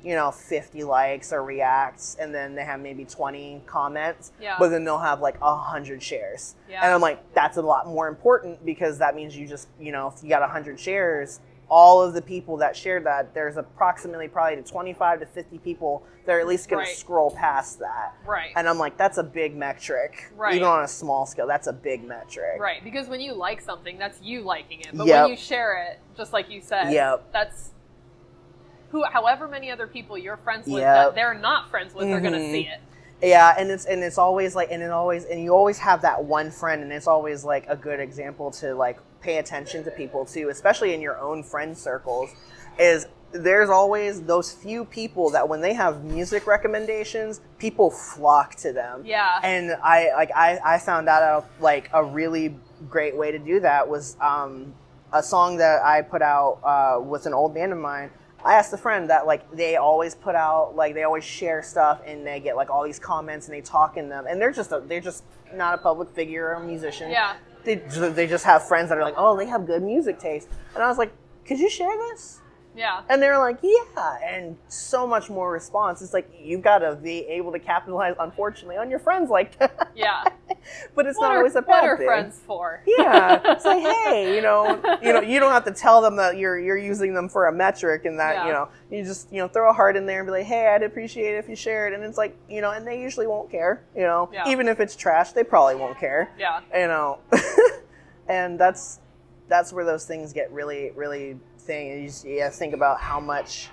you 0.04 0.14
know 0.14 0.30
50 0.30 0.84
likes 0.84 1.32
or 1.32 1.42
reacts 1.42 2.16
and 2.20 2.34
then 2.34 2.54
they 2.54 2.64
have 2.64 2.80
maybe 2.80 3.04
20 3.04 3.62
comments 3.66 4.30
Yeah. 4.40 4.56
but 4.58 4.68
then 4.68 4.84
they'll 4.84 4.98
have 4.98 5.20
like 5.20 5.40
100 5.40 6.02
shares 6.02 6.54
Yeah. 6.68 6.84
and 6.84 6.92
i'm 6.92 7.00
like 7.00 7.18
that's 7.34 7.56
a 7.56 7.62
lot 7.62 7.86
more 7.86 8.06
important 8.08 8.64
because 8.64 8.98
that 8.98 9.14
means 9.16 9.36
you 9.36 9.48
just 9.48 9.68
you 9.80 9.92
know 9.92 10.12
if 10.14 10.22
you 10.22 10.28
got 10.28 10.42
100 10.42 10.78
shares 10.78 11.40
all 11.68 12.00
of 12.00 12.14
the 12.14 12.22
people 12.22 12.56
that 12.58 12.76
shared 12.76 13.04
that 13.04 13.34
there's 13.34 13.56
approximately 13.56 14.28
probably 14.28 14.62
25 14.62 15.20
to 15.20 15.26
50 15.26 15.58
people 15.58 16.04
that 16.24 16.32
are 16.32 16.40
at 16.40 16.46
least 16.46 16.68
going 16.68 16.84
Right. 16.84 16.88
to 16.94 17.00
scroll 17.00 17.30
past 17.32 17.80
that 17.80 18.14
Right. 18.24 18.52
and 18.54 18.68
i'm 18.68 18.78
like 18.78 18.96
that's 18.96 19.18
a 19.18 19.24
big 19.24 19.56
metric 19.56 20.30
Right. 20.36 20.54
even 20.54 20.66
on 20.66 20.84
a 20.84 20.88
small 20.88 21.26
scale 21.26 21.46
that's 21.46 21.66
a 21.66 21.72
big 21.72 22.04
metric 22.04 22.60
Right, 22.60 22.84
because 22.84 23.08
when 23.08 23.20
you 23.20 23.32
like 23.32 23.60
something, 23.60 23.98
that's 23.98 24.20
you 24.22 24.42
liking 24.42 24.80
it. 24.80 24.88
But 24.94 25.06
Yep. 25.06 25.22
when 25.22 25.30
you 25.30 25.36
share 25.36 25.82
it, 25.90 25.98
just 26.16 26.32
like 26.32 26.48
you 26.50 26.60
said, 26.60 26.92
Yep. 26.92 27.32
that's 27.32 27.72
who, 28.90 29.04
however 29.04 29.48
many 29.48 29.70
other 29.70 29.86
people 29.86 30.16
you're 30.16 30.36
friends 30.36 30.66
with 30.66 30.80
Yep. 30.82 30.94
that 30.94 31.14
they're 31.14 31.34
not 31.34 31.68
friends 31.70 31.94
with 31.94 32.06
are 32.08 32.20
going 32.20 32.32
to 32.32 32.38
mm-hmm. 32.38 32.52
see 32.52 32.68
it. 32.68 32.80
Yeah, 33.22 33.54
and 33.58 33.70
it's 33.70 33.86
and 33.86 34.02
it's 34.02 34.18
always 34.18 34.54
like 34.54 34.70
and 34.70 34.82
it 34.82 34.90
always 34.90 35.24
and 35.24 35.42
you 35.42 35.54
always 35.54 35.78
have 35.78 36.02
that 36.02 36.24
one 36.24 36.50
friend 36.50 36.82
and 36.82 36.92
it's 36.92 37.06
always 37.06 37.44
like 37.44 37.66
a 37.68 37.76
good 37.76 38.00
example 38.00 38.50
to 38.52 38.74
like 38.74 38.98
pay 39.20 39.38
attention 39.38 39.84
to 39.84 39.90
people 39.90 40.24
too, 40.26 40.50
especially 40.50 40.92
in 40.94 41.00
your 41.00 41.18
own 41.18 41.42
friend 41.42 41.76
circles 41.76 42.30
is 42.78 43.06
there's 43.32 43.70
always 43.70 44.22
those 44.22 44.52
few 44.52 44.84
people 44.84 45.30
that 45.30 45.48
when 45.48 45.60
they 45.60 45.74
have 45.74 46.04
music 46.04 46.46
recommendations, 46.46 47.40
people 47.58 47.90
flock 47.90 48.54
to 48.56 48.72
them. 48.72 49.02
Yeah. 49.04 49.40
And 49.42 49.72
I 49.82 50.12
like 50.14 50.30
I, 50.34 50.58
I 50.64 50.78
found 50.78 51.08
out 51.08 51.48
like 51.60 51.90
a 51.92 52.04
really 52.04 52.56
great 52.88 53.16
way 53.16 53.32
to 53.32 53.38
do 53.38 53.60
that 53.60 53.88
was 53.88 54.16
um, 54.20 54.74
a 55.12 55.22
song 55.22 55.56
that 55.58 55.82
I 55.82 56.02
put 56.02 56.22
out 56.22 56.60
uh, 56.62 57.00
with 57.00 57.26
an 57.26 57.34
old 57.34 57.54
band 57.54 57.72
of 57.72 57.78
mine. 57.78 58.10
I 58.46 58.54
asked 58.54 58.72
a 58.72 58.76
friend 58.76 59.10
that 59.10 59.26
like 59.26 59.50
they 59.50 59.74
always 59.74 60.14
put 60.14 60.36
out 60.36 60.76
like 60.76 60.94
they 60.94 61.02
always 61.02 61.24
share 61.24 61.64
stuff 61.64 62.00
and 62.06 62.24
they 62.24 62.38
get 62.38 62.54
like 62.54 62.70
all 62.70 62.84
these 62.84 63.00
comments 63.00 63.48
and 63.48 63.56
they 63.56 63.60
talk 63.60 63.96
in 63.96 64.08
them 64.08 64.26
and 64.28 64.40
they're 64.40 64.52
just 64.52 64.70
a, 64.70 64.80
they're 64.86 65.00
just 65.00 65.24
not 65.52 65.74
a 65.74 65.78
public 65.78 66.08
figure 66.10 66.50
or 66.50 66.52
a 66.52 66.64
musician. 66.64 67.10
Yeah. 67.10 67.34
They 67.64 67.74
they 67.74 68.28
just 68.28 68.44
have 68.44 68.66
friends 68.68 68.88
that 68.90 68.98
are 68.98 69.02
like 69.02 69.16
oh 69.16 69.36
they 69.36 69.46
have 69.46 69.66
good 69.66 69.82
music 69.82 70.20
taste 70.20 70.48
and 70.74 70.82
I 70.84 70.86
was 70.86 70.96
like 70.96 71.12
could 71.44 71.58
you 71.58 71.68
share 71.68 71.96
this? 71.96 72.40
Yeah. 72.76 73.02
And 73.08 73.22
they're 73.22 73.38
like, 73.38 73.58
yeah, 73.62 74.18
and 74.24 74.56
so 74.68 75.06
much 75.06 75.30
more 75.30 75.50
response. 75.50 76.02
It's 76.02 76.12
like 76.12 76.30
you've 76.38 76.62
got 76.62 76.78
to 76.80 76.94
be 76.96 77.20
able 77.26 77.52
to 77.52 77.58
capitalize, 77.58 78.14
unfortunately, 78.20 78.76
on 78.76 78.90
your 78.90 78.98
friends 78.98 79.30
like 79.30 79.58
that. 79.58 79.90
Yeah. 79.96 80.24
but 80.94 81.06
it's 81.06 81.18
what 81.18 81.28
not 81.28 81.32
are, 81.34 81.38
always 81.38 81.54
a 81.54 81.58
what 81.60 81.66
bad 81.68 81.84
are 81.84 81.96
thing. 81.96 82.06
friends 82.06 82.38
for? 82.46 82.82
Yeah, 82.86 83.40
it's 83.52 83.64
like, 83.64 83.80
hey, 83.82 84.34
you 84.36 84.42
know, 84.42 84.80
you 85.02 85.12
know, 85.12 85.20
you 85.22 85.40
don't 85.40 85.52
have 85.52 85.64
to 85.64 85.72
tell 85.72 86.00
them 86.02 86.16
that 86.16 86.36
you're 86.36 86.58
you're 86.58 86.76
using 86.76 87.14
them 87.14 87.28
for 87.28 87.46
a 87.46 87.52
metric, 87.52 88.04
and 88.04 88.18
that 88.20 88.34
Yeah. 88.36 88.46
you 88.46 88.52
know, 88.52 88.68
you 88.90 89.04
just 89.04 89.32
you 89.32 89.38
know 89.38 89.48
throw 89.48 89.70
a 89.70 89.72
heart 89.72 89.96
in 89.96 90.04
there 90.06 90.20
and 90.20 90.26
be 90.26 90.32
like, 90.32 90.44
hey, 90.46 90.68
I'd 90.68 90.82
appreciate 90.82 91.34
it 91.34 91.38
if 91.38 91.48
you 91.48 91.56
shared. 91.56 91.94
and 91.94 92.04
it's 92.04 92.18
like, 92.18 92.36
you 92.48 92.60
know, 92.60 92.72
and 92.72 92.86
they 92.86 93.00
usually 93.00 93.26
won't 93.26 93.50
care, 93.50 93.82
you 93.94 94.02
know, 94.02 94.28
Yeah. 94.32 94.48
even 94.48 94.68
if 94.68 94.80
it's 94.80 94.94
trash, 94.96 95.32
they 95.32 95.44
probably 95.44 95.76
won't 95.76 95.98
care, 95.98 96.30
Yeah. 96.38 96.60
you 96.74 96.86
know, 96.88 97.18
and 98.28 98.58
that's 98.58 99.00
that's 99.48 99.72
where 99.72 99.84
those 99.84 100.04
things 100.04 100.32
get 100.32 100.50
really 100.52 100.90
really 100.96 101.38
thing. 101.66 102.02
You, 102.02 102.06
just, 102.08 102.24
to 102.24 102.50
think 102.50 102.74
about 102.74 103.00
how 103.00 103.20
much 103.20 103.68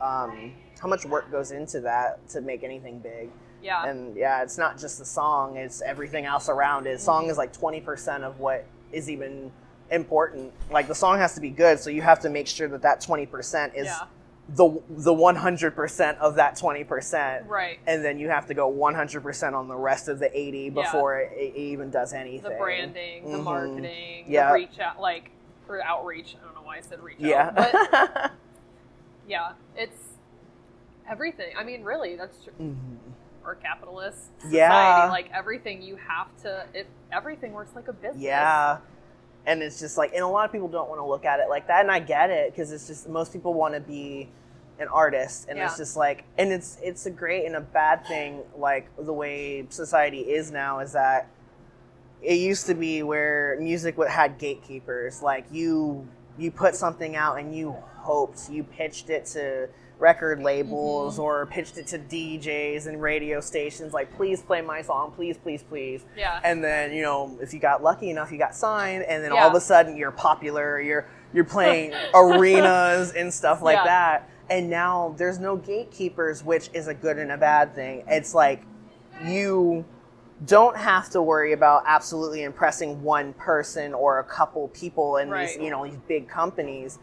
um, 0.00 0.52
how 0.80 0.88
much 0.88 1.04
work 1.04 1.30
goes 1.30 1.50
into 1.52 1.80
that 1.80 2.26
to 2.30 2.40
make 2.40 2.62
anything 2.64 2.98
big. 2.98 3.30
Yeah. 3.62 3.84
And 3.86 4.16
yeah, 4.16 4.42
it's 4.42 4.56
not 4.58 4.78
just 4.78 4.98
the 4.98 5.04
song; 5.04 5.56
it's 5.56 5.82
everything 5.82 6.24
else 6.24 6.48
around 6.48 6.86
it. 6.86 7.00
Song 7.00 7.28
is 7.28 7.36
like 7.38 7.52
twenty 7.52 7.80
percent 7.80 8.24
of 8.24 8.38
what 8.40 8.64
is 8.92 9.08
even 9.10 9.52
important. 9.90 10.52
Like 10.70 10.88
the 10.88 10.94
song 10.94 11.18
has 11.18 11.34
to 11.34 11.40
be 11.40 11.50
good, 11.50 11.78
so 11.78 11.90
you 11.90 12.02
have 12.02 12.20
to 12.20 12.30
make 12.30 12.46
sure 12.46 12.68
that 12.68 12.82
that 12.82 13.00
twenty 13.00 13.26
percent 13.26 13.74
is 13.76 13.86
Yeah. 13.86 14.04
the 14.56 14.80
the 14.88 15.12
one 15.12 15.36
hundred 15.36 15.76
percent 15.76 16.16
of 16.18 16.36
that 16.36 16.56
twenty 16.56 16.84
percent. 16.84 17.46
Right. 17.46 17.78
And 17.86 18.02
then 18.02 18.18
you 18.18 18.30
have 18.30 18.46
to 18.46 18.54
go 18.54 18.66
one 18.68 18.94
hundred 18.94 19.22
percent 19.22 19.54
on 19.54 19.68
the 19.68 19.76
rest 19.76 20.08
of 20.08 20.18
the 20.20 20.30
eighty 20.36 20.70
before 20.70 21.18
it, 21.18 21.32
it 21.36 21.54
even 21.56 21.90
does 21.90 22.14
anything. 22.14 22.50
The 22.50 22.56
branding, 22.56 23.30
the 23.30 23.38
Mhm. 23.38 23.44
marketing, 23.44 24.24
Yeah. 24.26 24.48
the 24.48 24.54
reach 24.54 24.78
out, 24.78 25.00
like, 25.00 25.30
or 25.70 25.82
outreach. 25.82 26.36
I 26.40 26.44
don't 26.44 26.54
know 26.54 26.62
why 26.62 26.78
I 26.78 26.80
said 26.80 27.00
reach 27.02 27.16
Yeah. 27.18 27.48
out. 27.48 27.54
But 27.92 28.32
yeah, 29.28 29.52
it's 29.76 30.14
everything. 31.08 31.52
I 31.58 31.64
mean, 31.64 31.82
really, 31.84 32.16
that's 32.16 32.42
true. 32.42 32.52
Mhm. 32.60 32.96
Or 33.44 33.54
capitalist 33.54 34.26
society. 34.36 34.56
Yeah. 34.56 35.08
Like, 35.10 35.30
everything 35.32 35.80
you 35.82 35.96
have 35.96 36.28
to, 36.42 36.64
it, 36.74 36.86
everything 37.10 37.52
works 37.52 37.70
like 37.74 37.88
a 37.88 37.92
business. 37.92 38.20
Yeah. 38.22 38.78
And 39.46 39.62
it's 39.62 39.80
just 39.80 39.96
like, 39.96 40.12
and 40.12 40.22
a 40.22 40.26
lot 40.28 40.44
of 40.44 40.52
people 40.52 40.68
don't 40.68 40.88
want 40.90 41.00
to 41.00 41.06
look 41.06 41.24
at 41.24 41.40
it 41.40 41.48
like 41.48 41.66
that. 41.68 41.80
And 41.80 41.90
I 41.90 42.00
get 42.00 42.28
it 42.30 42.52
because 42.52 42.70
it's 42.72 42.86
just, 42.86 43.08
most 43.08 43.32
people 43.32 43.54
want 43.54 43.72
to 43.74 43.80
be 43.80 44.28
an 44.78 44.88
artist. 44.88 45.46
And 45.48 45.58
it's 45.58 45.78
just 45.78 45.96
like, 45.96 46.24
and 46.36 46.52
it's, 46.52 46.76
it's 46.82 47.06
a 47.06 47.10
great 47.10 47.46
and 47.46 47.56
a 47.56 47.60
bad 47.62 48.06
thing. 48.06 48.42
Like 48.56 48.88
the 48.98 49.12
way 49.12 49.64
society 49.70 50.20
is 50.20 50.50
now 50.50 50.80
is 50.80 50.92
that 50.92 51.26
it 52.22 52.34
used 52.34 52.66
to 52.66 52.74
be 52.74 53.02
where 53.02 53.56
music 53.60 53.96
would- 53.98 54.08
had 54.08 54.38
gatekeepers. 54.38 55.22
Like 55.22 55.46
you, 55.50 56.06
you 56.38 56.50
put 56.50 56.74
something 56.74 57.16
out 57.16 57.38
and 57.38 57.54
you 57.54 57.74
hoped, 57.98 58.48
you 58.50 58.64
pitched 58.64 59.10
it 59.10 59.26
to 59.26 59.68
record 59.98 60.40
labels 60.42 61.14
Mm-hmm. 61.14 61.22
or 61.22 61.46
pitched 61.46 61.76
it 61.76 61.86
to 61.88 61.98
DJs 61.98 62.86
and 62.86 63.02
radio 63.02 63.40
stations. 63.40 63.92
Like, 63.92 64.14
please 64.16 64.40
play 64.40 64.62
my 64.62 64.80
song, 64.80 65.12
please, 65.14 65.36
please, 65.36 65.62
please. 65.62 66.04
Yeah. 66.16 66.40
And 66.42 66.64
then, 66.64 66.92
you 66.92 67.02
know, 67.02 67.36
if 67.42 67.52
you 67.52 67.60
got 67.60 67.82
lucky 67.82 68.08
enough, 68.08 68.32
you 68.32 68.38
got 68.38 68.54
signed, 68.54 69.02
and 69.04 69.22
then 69.22 69.34
Yeah. 69.34 69.42
all 69.44 69.50
of 69.50 69.54
a 69.54 69.60
sudden 69.60 69.96
you're 69.96 70.10
popular, 70.10 70.80
you're 70.80 71.06
you're 71.34 71.44
playing 71.44 71.92
arenas 72.14 73.12
and 73.12 73.32
stuff 73.32 73.60
like 73.62 73.76
Yeah. 73.76 73.84
that. 73.84 74.30
And 74.48 74.68
now 74.70 75.14
there's 75.16 75.38
no 75.38 75.54
gatekeepers, 75.56 76.42
which 76.42 76.70
is 76.72 76.88
a 76.88 76.94
good 76.94 77.18
and 77.18 77.30
a 77.30 77.36
bad 77.38 77.74
thing. 77.74 78.02
It's 78.08 78.34
like 78.34 78.62
you 79.24 79.84
don't 80.46 80.76
have 80.76 81.10
to 81.10 81.20
worry 81.20 81.52
about 81.52 81.82
absolutely 81.86 82.42
impressing 82.44 83.02
one 83.02 83.32
person 83.34 83.92
or 83.92 84.20
a 84.20 84.24
couple 84.24 84.68
people 84.68 85.18
in 85.18 85.28
Right. 85.30 85.48
these 85.48 85.56
you 85.58 85.70
know 85.70 85.84
these 85.86 85.98
big 86.08 86.28
companies 86.28 86.98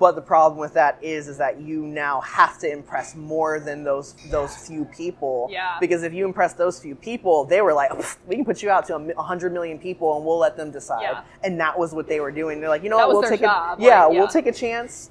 but 0.00 0.16
the 0.16 0.20
problem 0.20 0.58
with 0.58 0.74
that 0.74 0.98
is 1.00 1.28
is 1.28 1.38
that 1.38 1.60
you 1.60 1.82
now 1.86 2.20
have 2.22 2.58
to 2.58 2.68
impress 2.70 3.14
more 3.14 3.60
than 3.60 3.84
those 3.84 4.14
those 4.32 4.56
few 4.66 4.84
people 4.86 5.46
Yeah. 5.48 5.76
because 5.78 6.02
if 6.02 6.12
you 6.12 6.24
impress 6.24 6.54
those 6.54 6.80
few 6.80 6.96
people 6.96 7.44
they 7.44 7.60
were 7.62 7.72
like 7.72 7.92
we 8.26 8.34
can 8.34 8.44
put 8.44 8.62
you 8.64 8.70
out 8.70 8.84
to 8.88 8.96
a 8.96 9.22
hundred 9.22 9.52
million 9.52 9.78
people 9.78 10.16
and 10.16 10.24
we'll 10.26 10.38
let 10.38 10.56
them 10.56 10.72
decide 10.72 11.02
Yeah. 11.02 11.22
and 11.44 11.60
that 11.60 11.78
was 11.78 11.94
what 11.94 12.08
they 12.08 12.18
were 12.18 12.32
doing 12.32 12.60
they're 12.60 12.68
like 12.68 12.82
you 12.82 12.90
know 12.90 12.98
That 12.98 13.06
what 13.08 13.20
we'll 13.22 13.30
take 13.30 13.42
job, 13.42 13.78
a 13.78 13.82
yeah 13.82 14.06
like, 14.06 14.14
yeah. 14.14 14.18
we'll 14.18 14.28
take 14.28 14.46
a 14.48 14.52
chance 14.52 15.10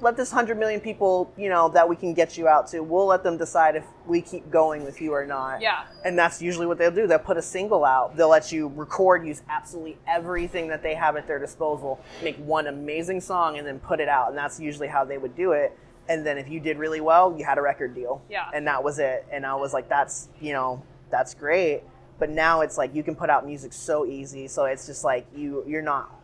let 0.00 0.16
this 0.16 0.30
hundred 0.30 0.58
million 0.58 0.80
people, 0.80 1.32
you 1.36 1.48
know, 1.48 1.68
that 1.70 1.88
we 1.88 1.96
can 1.96 2.14
get 2.14 2.36
you 2.36 2.48
out 2.48 2.68
to, 2.68 2.80
we'll 2.80 3.06
let 3.06 3.22
them 3.22 3.36
decide 3.36 3.76
if 3.76 3.84
we 4.06 4.20
keep 4.20 4.50
going 4.50 4.84
with 4.84 5.00
you 5.00 5.12
or 5.12 5.26
not. 5.26 5.60
Yeah. 5.60 5.84
And 6.04 6.18
that's 6.18 6.40
usually 6.40 6.66
what 6.66 6.78
they'll 6.78 6.90
do. 6.90 7.06
They'll 7.06 7.18
put 7.18 7.36
a 7.36 7.42
single 7.42 7.84
out. 7.84 8.16
They'll 8.16 8.28
let 8.28 8.52
you 8.52 8.72
record, 8.74 9.26
use 9.26 9.42
absolutely 9.48 9.98
everything 10.06 10.68
that 10.68 10.82
they 10.82 10.94
have 10.94 11.16
at 11.16 11.26
their 11.26 11.38
disposal, 11.38 12.00
make 12.22 12.36
one 12.36 12.66
amazing 12.66 13.20
song, 13.20 13.58
and 13.58 13.66
then 13.66 13.78
put 13.78 14.00
it 14.00 14.08
out. 14.08 14.28
And 14.28 14.38
that's 14.38 14.60
usually 14.60 14.88
how 14.88 15.04
they 15.04 15.18
would 15.18 15.36
do 15.36 15.52
it. 15.52 15.76
And 16.08 16.24
then 16.24 16.38
if 16.38 16.48
you 16.48 16.60
did 16.60 16.78
really 16.78 17.00
well, 17.00 17.34
you 17.36 17.44
had 17.44 17.58
a 17.58 17.62
record 17.62 17.94
deal. 17.94 18.22
Yeah. 18.30 18.48
And 18.54 18.66
that 18.66 18.82
was 18.82 18.98
it. 18.98 19.26
And 19.32 19.44
I 19.44 19.54
was 19.56 19.72
like, 19.72 19.88
that's, 19.88 20.28
you 20.40 20.52
know, 20.52 20.82
that's 21.10 21.34
great. 21.34 21.82
But 22.18 22.30
now 22.30 22.62
it's 22.62 22.78
like 22.78 22.94
you 22.94 23.02
can 23.02 23.14
put 23.14 23.28
out 23.28 23.44
music 23.44 23.72
so 23.72 24.06
easy. 24.06 24.48
So 24.48 24.64
it's 24.64 24.86
just 24.86 25.04
like 25.04 25.26
you 25.34 25.64
you're 25.66 25.82
not 25.82 26.15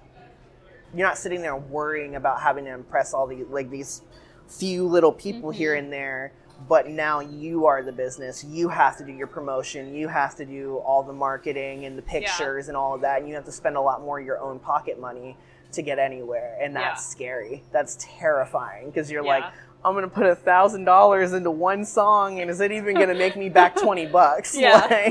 you're 0.94 1.06
not 1.06 1.18
sitting 1.18 1.42
there 1.42 1.56
worrying 1.56 2.16
about 2.16 2.40
having 2.40 2.64
to 2.64 2.70
impress 2.72 3.14
all 3.14 3.26
the 3.26 3.44
like 3.50 3.70
these 3.70 4.02
few 4.48 4.86
little 4.86 5.12
people 5.12 5.50
here 5.50 5.74
and 5.74 5.92
there 5.92 6.32
but 6.68 6.88
now 6.88 7.20
you 7.20 7.66
are 7.66 7.82
the 7.82 7.92
business 7.92 8.44
you 8.44 8.68
have 8.68 8.96
to 8.98 9.04
do 9.04 9.12
your 9.12 9.26
promotion 9.26 9.94
you 9.94 10.06
have 10.08 10.36
to 10.36 10.44
do 10.44 10.76
all 10.78 11.02
the 11.02 11.12
marketing 11.12 11.84
and 11.86 11.96
the 11.96 12.02
pictures 12.02 12.68
and 12.68 12.76
all 12.76 12.94
of 12.94 13.00
that 13.00 13.20
and 13.20 13.28
you 13.28 13.34
have 13.34 13.44
to 13.44 13.52
spend 13.52 13.76
a 13.76 13.80
lot 13.80 14.00
more 14.02 14.20
of 14.20 14.26
your 14.26 14.38
own 14.40 14.58
pocket 14.58 15.00
money 15.00 15.36
to 15.72 15.80
get 15.82 15.98
anywhere 15.98 16.56
and 16.60 16.76
that's 16.76 17.02
Yeah. 17.02 17.14
scary 17.14 17.62
that's 17.72 17.96
terrifying 17.98 18.86
because 18.86 19.10
you're 19.10 19.24
Yeah. 19.24 19.30
like 19.36 19.44
i'm 19.84 19.94
gonna 19.94 20.06
put 20.08 20.26
a 20.26 20.34
thousand 20.36 20.84
dollars 20.84 21.32
into 21.32 21.50
one 21.50 21.84
song 21.86 22.40
and 22.40 22.50
is 22.50 22.60
it 22.60 22.70
even 22.70 22.94
gonna 22.98 23.14
make 23.14 23.36
me 23.36 23.48
back 23.48 23.74
20 23.80 24.06
bucks 24.06 24.54
Yeah. 24.56 24.86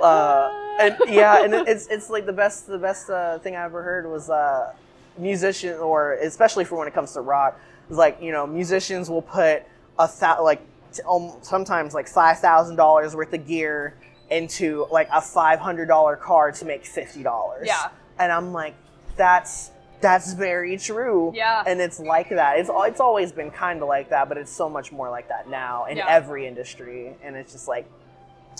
Like, 0.00 0.02
uh, 0.02 0.50
and 0.80 0.96
yeah, 1.08 1.44
and 1.44 1.52
it's 1.68 1.86
it's 1.88 2.08
like 2.08 2.24
the 2.24 2.32
best 2.32 2.66
the 2.66 2.78
best 2.78 3.10
uh, 3.10 3.38
thing 3.40 3.54
I 3.54 3.64
ever 3.64 3.82
heard 3.82 4.10
was 4.10 4.30
uh, 4.30 4.72
musician 5.20 5.78
or 5.78 6.14
especially 6.14 6.64
for 6.64 6.76
when 6.78 6.88
it 6.88 6.94
comes 6.94 7.12
to 7.12 7.20
rock 7.20 7.60
is 7.90 7.96
like 7.96 8.20
you 8.20 8.32
know 8.32 8.46
musicians 8.46 9.08
will 9.10 9.22
put 9.22 9.62
a 9.98 10.08
thou- 10.20 10.42
like 10.42 10.60
t- 10.92 11.02
um, 11.08 11.32
sometimes 11.42 11.94
like 11.94 12.08
five 12.08 12.38
thousand 12.38 12.76
dollars 12.76 13.14
worth 13.14 13.32
of 13.32 13.46
gear 13.46 13.94
into 14.30 14.86
like 14.90 15.08
a 15.12 15.20
five 15.20 15.58
hundred 15.60 15.86
dollar 15.86 16.16
car 16.16 16.52
to 16.52 16.64
make 16.64 16.84
fifty 16.86 17.22
dollars. 17.22 17.66
Yeah. 17.66 17.88
and 18.18 18.32
I'm 18.32 18.52
like 18.52 18.74
that's. 19.16 19.70
That's 20.02 20.32
very 20.32 20.78
true. 20.78 21.30
Yeah. 21.36 21.62
And 21.66 21.78
it's 21.78 22.00
like 22.00 22.30
that. 22.30 22.58
It's 22.58 22.70
it's 22.72 23.00
always 23.00 23.32
been 23.32 23.50
kind 23.50 23.82
of 23.82 23.88
like 23.88 24.08
that, 24.08 24.30
but 24.30 24.38
it's 24.38 24.50
so 24.50 24.66
much 24.66 24.92
more 24.92 25.10
like 25.10 25.28
that 25.28 25.46
now 25.50 25.84
in 25.84 25.98
Yeah. 25.98 26.06
every 26.08 26.46
industry. 26.46 27.14
And 27.22 27.36
it's 27.36 27.52
just 27.52 27.68
like 27.68 27.86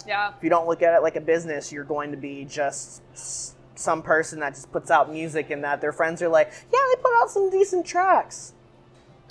Yeah. 0.06 0.34
if 0.36 0.44
you 0.44 0.50
don't 0.50 0.66
look 0.68 0.82
at 0.82 0.92
it 0.94 1.00
like 1.02 1.16
a 1.16 1.20
business, 1.22 1.72
you're 1.72 1.84
going 1.84 2.10
to 2.10 2.18
be 2.18 2.44
just 2.44 3.00
some 3.80 4.02
person 4.02 4.40
that 4.40 4.50
just 4.54 4.70
puts 4.72 4.90
out 4.90 5.10
music 5.10 5.50
and 5.50 5.64
that 5.64 5.80
their 5.80 5.92
friends 5.92 6.20
are 6.22 6.28
like, 6.28 6.50
yeah, 6.72 6.78
they 6.94 7.02
put 7.02 7.12
out 7.22 7.30
some 7.30 7.50
decent 7.50 7.86
tracks. 7.86 8.52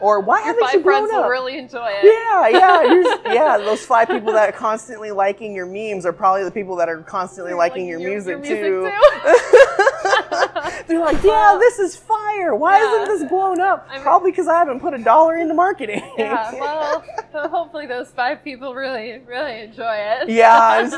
Or 0.01 0.21
why 0.21 0.37
Your 0.37 0.45
haven't 0.47 0.63
five 0.63 0.73
you 0.75 0.79
grown 0.81 1.07
friends 1.09 1.11
up? 1.13 1.23
will 1.25 1.29
really 1.29 1.57
enjoy 1.57 1.89
it. 1.91 2.05
yeah, 2.05 2.47
yeah, 2.47 3.15
yeah. 3.33 3.57
Those 3.57 3.85
five 3.85 4.07
people 4.07 4.31
that 4.31 4.47
are 4.47 4.53
constantly 4.53 5.11
liking 5.11 5.53
your 5.53 5.65
memes 5.65 6.05
are 6.05 6.13
probably 6.13 6.45
the 6.45 6.51
people 6.51 6.77
that 6.77 6.87
are 6.87 7.01
constantly 7.01 7.53
liking 7.53 7.85
your, 7.85 7.99
music, 7.99 8.41
too. 8.41 8.89
They're 10.87 10.99
like, 11.01 11.21
yeah, 11.21 11.51
Well- 11.51 11.59
this 11.59 11.79
is 11.79 11.97
fire. 11.97 12.55
Why 12.55 12.77
Yeah. 12.79 13.03
isn't 13.03 13.19
this 13.19 13.29
blown 13.29 13.59
up? 13.59 13.87
I 13.89 13.95
mean- 13.95 14.03
probably 14.03 14.31
because 14.31 14.47
I 14.47 14.57
haven't 14.57 14.79
put 14.79 14.93
a 14.93 14.97
dollar 14.99 15.35
into 15.37 15.53
marketing. 15.53 16.01
yeah. 16.17 16.49
Well, 16.53 17.03
so 17.33 17.49
hopefully 17.49 17.85
those 17.85 18.09
five 18.09 18.41
people 18.41 18.73
really, 18.73 19.19
really 19.27 19.59
enjoy 19.63 19.95
it. 19.95 20.29
Yeah, 20.29 20.89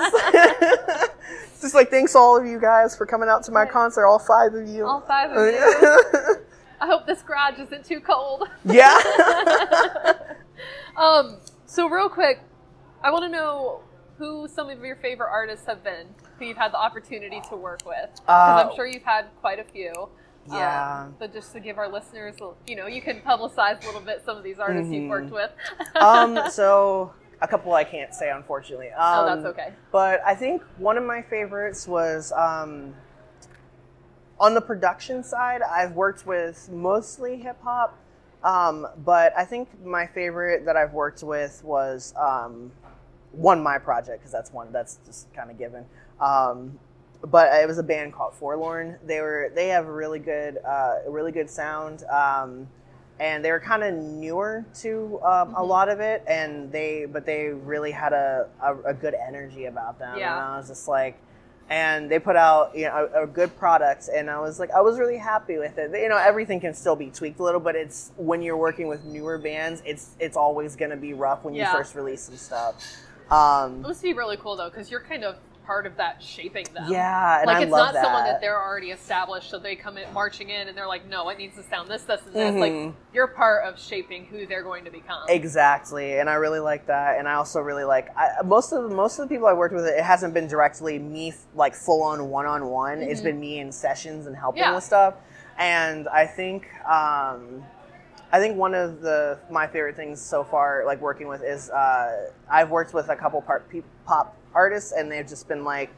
just, 1.61 1.73
like 1.75 1.89
thanks 1.89 2.15
all 2.15 2.37
of 2.37 2.45
you 2.45 2.59
guys 2.59 2.95
for 2.95 3.05
coming 3.05 3.29
out 3.29 3.43
to 3.43 3.51
my 3.51 3.65
concert, 3.65 4.05
all 4.05 4.19
five 4.19 4.53
of 4.53 4.67
you. 4.67 4.85
All 4.85 5.01
five 5.01 5.31
of 5.31 5.37
you. 5.47 6.35
I 6.81 6.87
hope 6.87 7.05
this 7.05 7.21
garage 7.21 7.59
isn't 7.59 7.85
too 7.85 7.99
cold. 7.99 8.47
yeah. 8.65 8.97
Um, 10.97 11.37
so 11.65 11.87
real 11.87 12.09
quick, 12.09 12.39
I 13.03 13.11
want 13.11 13.23
to 13.23 13.29
know 13.29 13.81
who 14.17 14.47
some 14.47 14.69
of 14.69 14.83
your 14.83 14.95
favorite 14.97 15.29
artists 15.31 15.65
have 15.65 15.83
been, 15.83 16.05
who 16.37 16.45
you've 16.45 16.57
had 16.57 16.73
the 16.73 16.77
opportunity 16.77 17.41
to 17.49 17.55
work 17.55 17.81
with. 17.85 18.09
Because 18.13 18.27
Uh, 18.27 18.67
I'm 18.69 18.75
sure 18.75 18.85
you've 18.85 19.01
had 19.03 19.25
quite 19.39 19.57
a 19.59 19.63
few. 19.63 20.09
Yeah. 20.51 21.03
Um, 21.05 21.15
but 21.17 21.33
just 21.33 21.53
to 21.53 21.59
give 21.59 21.77
our 21.77 21.87
listeners, 21.87 22.35
you 22.67 22.75
know, 22.75 22.87
you 22.87 23.01
can 23.01 23.21
publicize 23.21 23.81
a 23.81 23.85
little 23.85 24.01
bit 24.01 24.21
some 24.25 24.37
of 24.37 24.43
these 24.43 24.59
artists 24.59 24.91
you've 24.91 25.05
Mhm. 25.05 25.09
worked 25.09 25.31
with. 25.31 25.51
um, 25.95 26.39
so 26.51 27.13
a 27.41 27.47
couple 27.47 27.73
I 27.73 27.83
can't 27.83 28.13
say 28.13 28.31
unfortunately. 28.31 28.89
Um, 28.89 29.19
oh, 29.19 29.25
that's 29.25 29.45
okay. 29.45 29.73
But 29.91 30.21
I 30.25 30.35
think 30.35 30.61
one 30.77 30.97
of 30.97 31.03
my 31.03 31.21
favorites 31.21 31.87
was 31.87 32.31
um, 32.33 32.93
on 34.39 34.53
the 34.53 34.61
production 34.61 35.23
side. 35.23 35.61
I've 35.61 35.93
worked 35.93 36.25
with 36.25 36.69
mostly 36.71 37.37
hip 37.37 37.57
hop, 37.63 37.97
um, 38.43 38.87
but 39.03 39.33
I 39.37 39.45
think 39.45 39.69
my 39.83 40.05
favorite 40.07 40.65
that 40.65 40.77
I've 40.77 40.93
worked 40.93 41.23
with 41.23 41.63
was 41.63 42.13
um, 42.15 42.71
one 43.31 43.61
my 43.63 43.77
project 43.77 44.19
because 44.19 44.31
that's 44.31 44.51
one 44.51 44.71
that's 44.71 44.99
just 45.05 45.33
kind 45.33 45.49
of 45.49 45.57
given. 45.57 45.85
Um, 46.19 46.79
but 47.23 47.53
it 47.53 47.67
was 47.67 47.77
a 47.77 47.83
band 47.83 48.13
called 48.13 48.33
Forlorn. 48.33 48.97
They 49.05 49.19
were 49.21 49.51
they 49.55 49.67
have 49.69 49.85
a 49.85 49.91
really 49.91 50.19
good 50.19 50.57
uh, 50.65 50.99
a 51.05 51.09
really 51.09 51.31
good 51.31 51.49
sound. 51.49 52.03
And 53.21 53.45
they 53.45 53.51
were 53.51 53.59
kind 53.59 53.83
of 53.83 53.93
newer 53.93 54.65
to 54.81 55.19
um, 55.23 55.53
a 55.53 55.59
Mhm. 55.61 55.67
lot 55.67 55.89
of 55.89 55.99
it, 55.99 56.23
and 56.27 56.71
they 56.71 57.05
but 57.05 57.23
they 57.23 57.49
really 57.49 57.91
had 57.91 58.13
a, 58.13 58.49
a, 58.59 58.75
a 58.91 58.93
good 58.95 59.13
energy 59.13 59.65
about 59.65 59.99
them. 59.99 60.17
Yeah. 60.17 60.31
And 60.33 60.39
I 60.55 60.57
was 60.57 60.67
just 60.69 60.87
like, 60.87 61.15
and 61.69 62.09
they 62.09 62.17
put 62.17 62.35
out 62.35 62.75
you 62.75 62.85
know 62.87 63.07
a, 63.13 63.23
a 63.23 63.27
good 63.27 63.55
product, 63.59 64.09
and 64.11 64.27
I 64.27 64.39
was 64.39 64.59
like, 64.59 64.71
I 64.71 64.81
was 64.81 64.97
really 64.97 65.17
happy 65.17 65.59
with 65.59 65.77
it. 65.77 65.91
You 65.91 66.09
know, 66.09 66.17
everything 66.17 66.59
can 66.59 66.73
still 66.73 66.95
be 66.95 67.11
tweaked 67.11 67.39
a 67.39 67.43
little, 67.43 67.61
but 67.61 67.75
it's 67.75 68.11
when 68.17 68.41
you're 68.41 68.57
working 68.57 68.87
with 68.87 69.03
newer 69.05 69.37
bands, 69.37 69.83
it's 69.85 70.15
it's 70.19 70.35
always 70.35 70.75
gonna 70.75 70.97
be 70.97 71.13
rough 71.13 71.43
when 71.43 71.53
Yeah. 71.53 71.71
you 71.71 71.77
first 71.77 71.93
release 71.93 72.23
some 72.23 72.37
stuff. 72.37 72.73
Um, 73.29 73.75
It 73.85 73.87
must 73.87 74.01
be 74.01 74.13
really 74.13 74.37
cool 74.37 74.55
though, 74.55 74.69
because 74.71 74.89
you're 74.89 74.99
kind 75.13 75.23
of 75.23 75.35
part 75.65 75.85
of 75.85 75.95
that 75.97 76.21
shaping 76.21 76.65
them. 76.73 76.91
yeah, 76.91 77.39
and 77.39 77.47
like 77.47 77.57
I 77.57 77.61
it's 77.63 77.71
not 77.71 77.93
someone 77.93 78.23
that 78.25 78.41
they're 78.41 78.59
already 78.61 78.91
established, 78.91 79.49
so 79.49 79.59
they 79.59 79.75
come 79.75 79.97
in 79.97 80.11
marching 80.13 80.49
in 80.49 80.67
and 80.67 80.77
they're 80.77 80.87
like, 80.87 81.07
no, 81.07 81.29
it 81.29 81.37
needs 81.37 81.55
to 81.55 81.63
sound 81.63 81.89
this, 81.89 82.03
this, 82.03 82.21
and 82.25 82.35
this. 82.35 82.51
Mhm. 82.53 82.59
Like 82.87 82.95
you're 83.13 83.27
part 83.27 83.63
of 83.65 83.79
shaping 83.79 84.25
who 84.25 84.45
they're 84.45 84.63
going 84.63 84.85
to 84.85 84.91
become. 84.91 85.21
Exactly, 85.29 86.19
and 86.19 86.29
I 86.29 86.33
really 86.35 86.59
like 86.59 86.87
that, 86.87 87.19
and 87.19 87.27
I 87.27 87.33
also 87.35 87.59
really 87.61 87.83
like 87.83 88.09
I, 88.17 88.41
most 88.43 88.71
of 88.73 88.91
most 88.91 89.19
of 89.19 89.27
the 89.27 89.33
people 89.33 89.47
I 89.47 89.53
worked 89.53 89.73
with. 89.75 89.85
It 89.85 90.03
hasn't 90.03 90.33
been 90.33 90.47
directly 90.47 90.99
me, 90.99 91.33
like 91.55 91.75
full 91.75 92.03
on 92.03 92.29
one 92.29 92.45
on 92.45 92.67
one. 92.67 93.01
It's 93.01 93.21
been 93.21 93.39
me 93.39 93.59
in 93.59 93.71
sessions 93.71 94.27
and 94.27 94.35
helping 94.35 94.61
Yeah. 94.63 94.75
with 94.75 94.83
stuff, 94.83 95.15
and 95.57 96.07
I 96.09 96.25
think 96.25 96.67
um, 96.85 97.63
I 98.33 98.39
think 98.39 98.57
one 98.57 98.73
of 98.73 99.01
the 99.01 99.37
my 99.49 99.67
favorite 99.67 99.95
things 99.95 100.21
so 100.21 100.43
far, 100.43 100.83
like 100.85 101.01
working 101.01 101.27
with, 101.27 101.43
is 101.43 101.69
uh, 101.69 102.29
I've 102.49 102.69
worked 102.71 102.93
with 102.93 103.09
a 103.09 103.15
couple 103.15 103.41
part 103.41 103.69
pe- 103.69 103.83
pop 104.05 104.35
artists, 104.53 104.91
and 104.91 105.11
they've 105.11 105.27
just 105.27 105.47
been 105.47 105.63
like. 105.63 105.89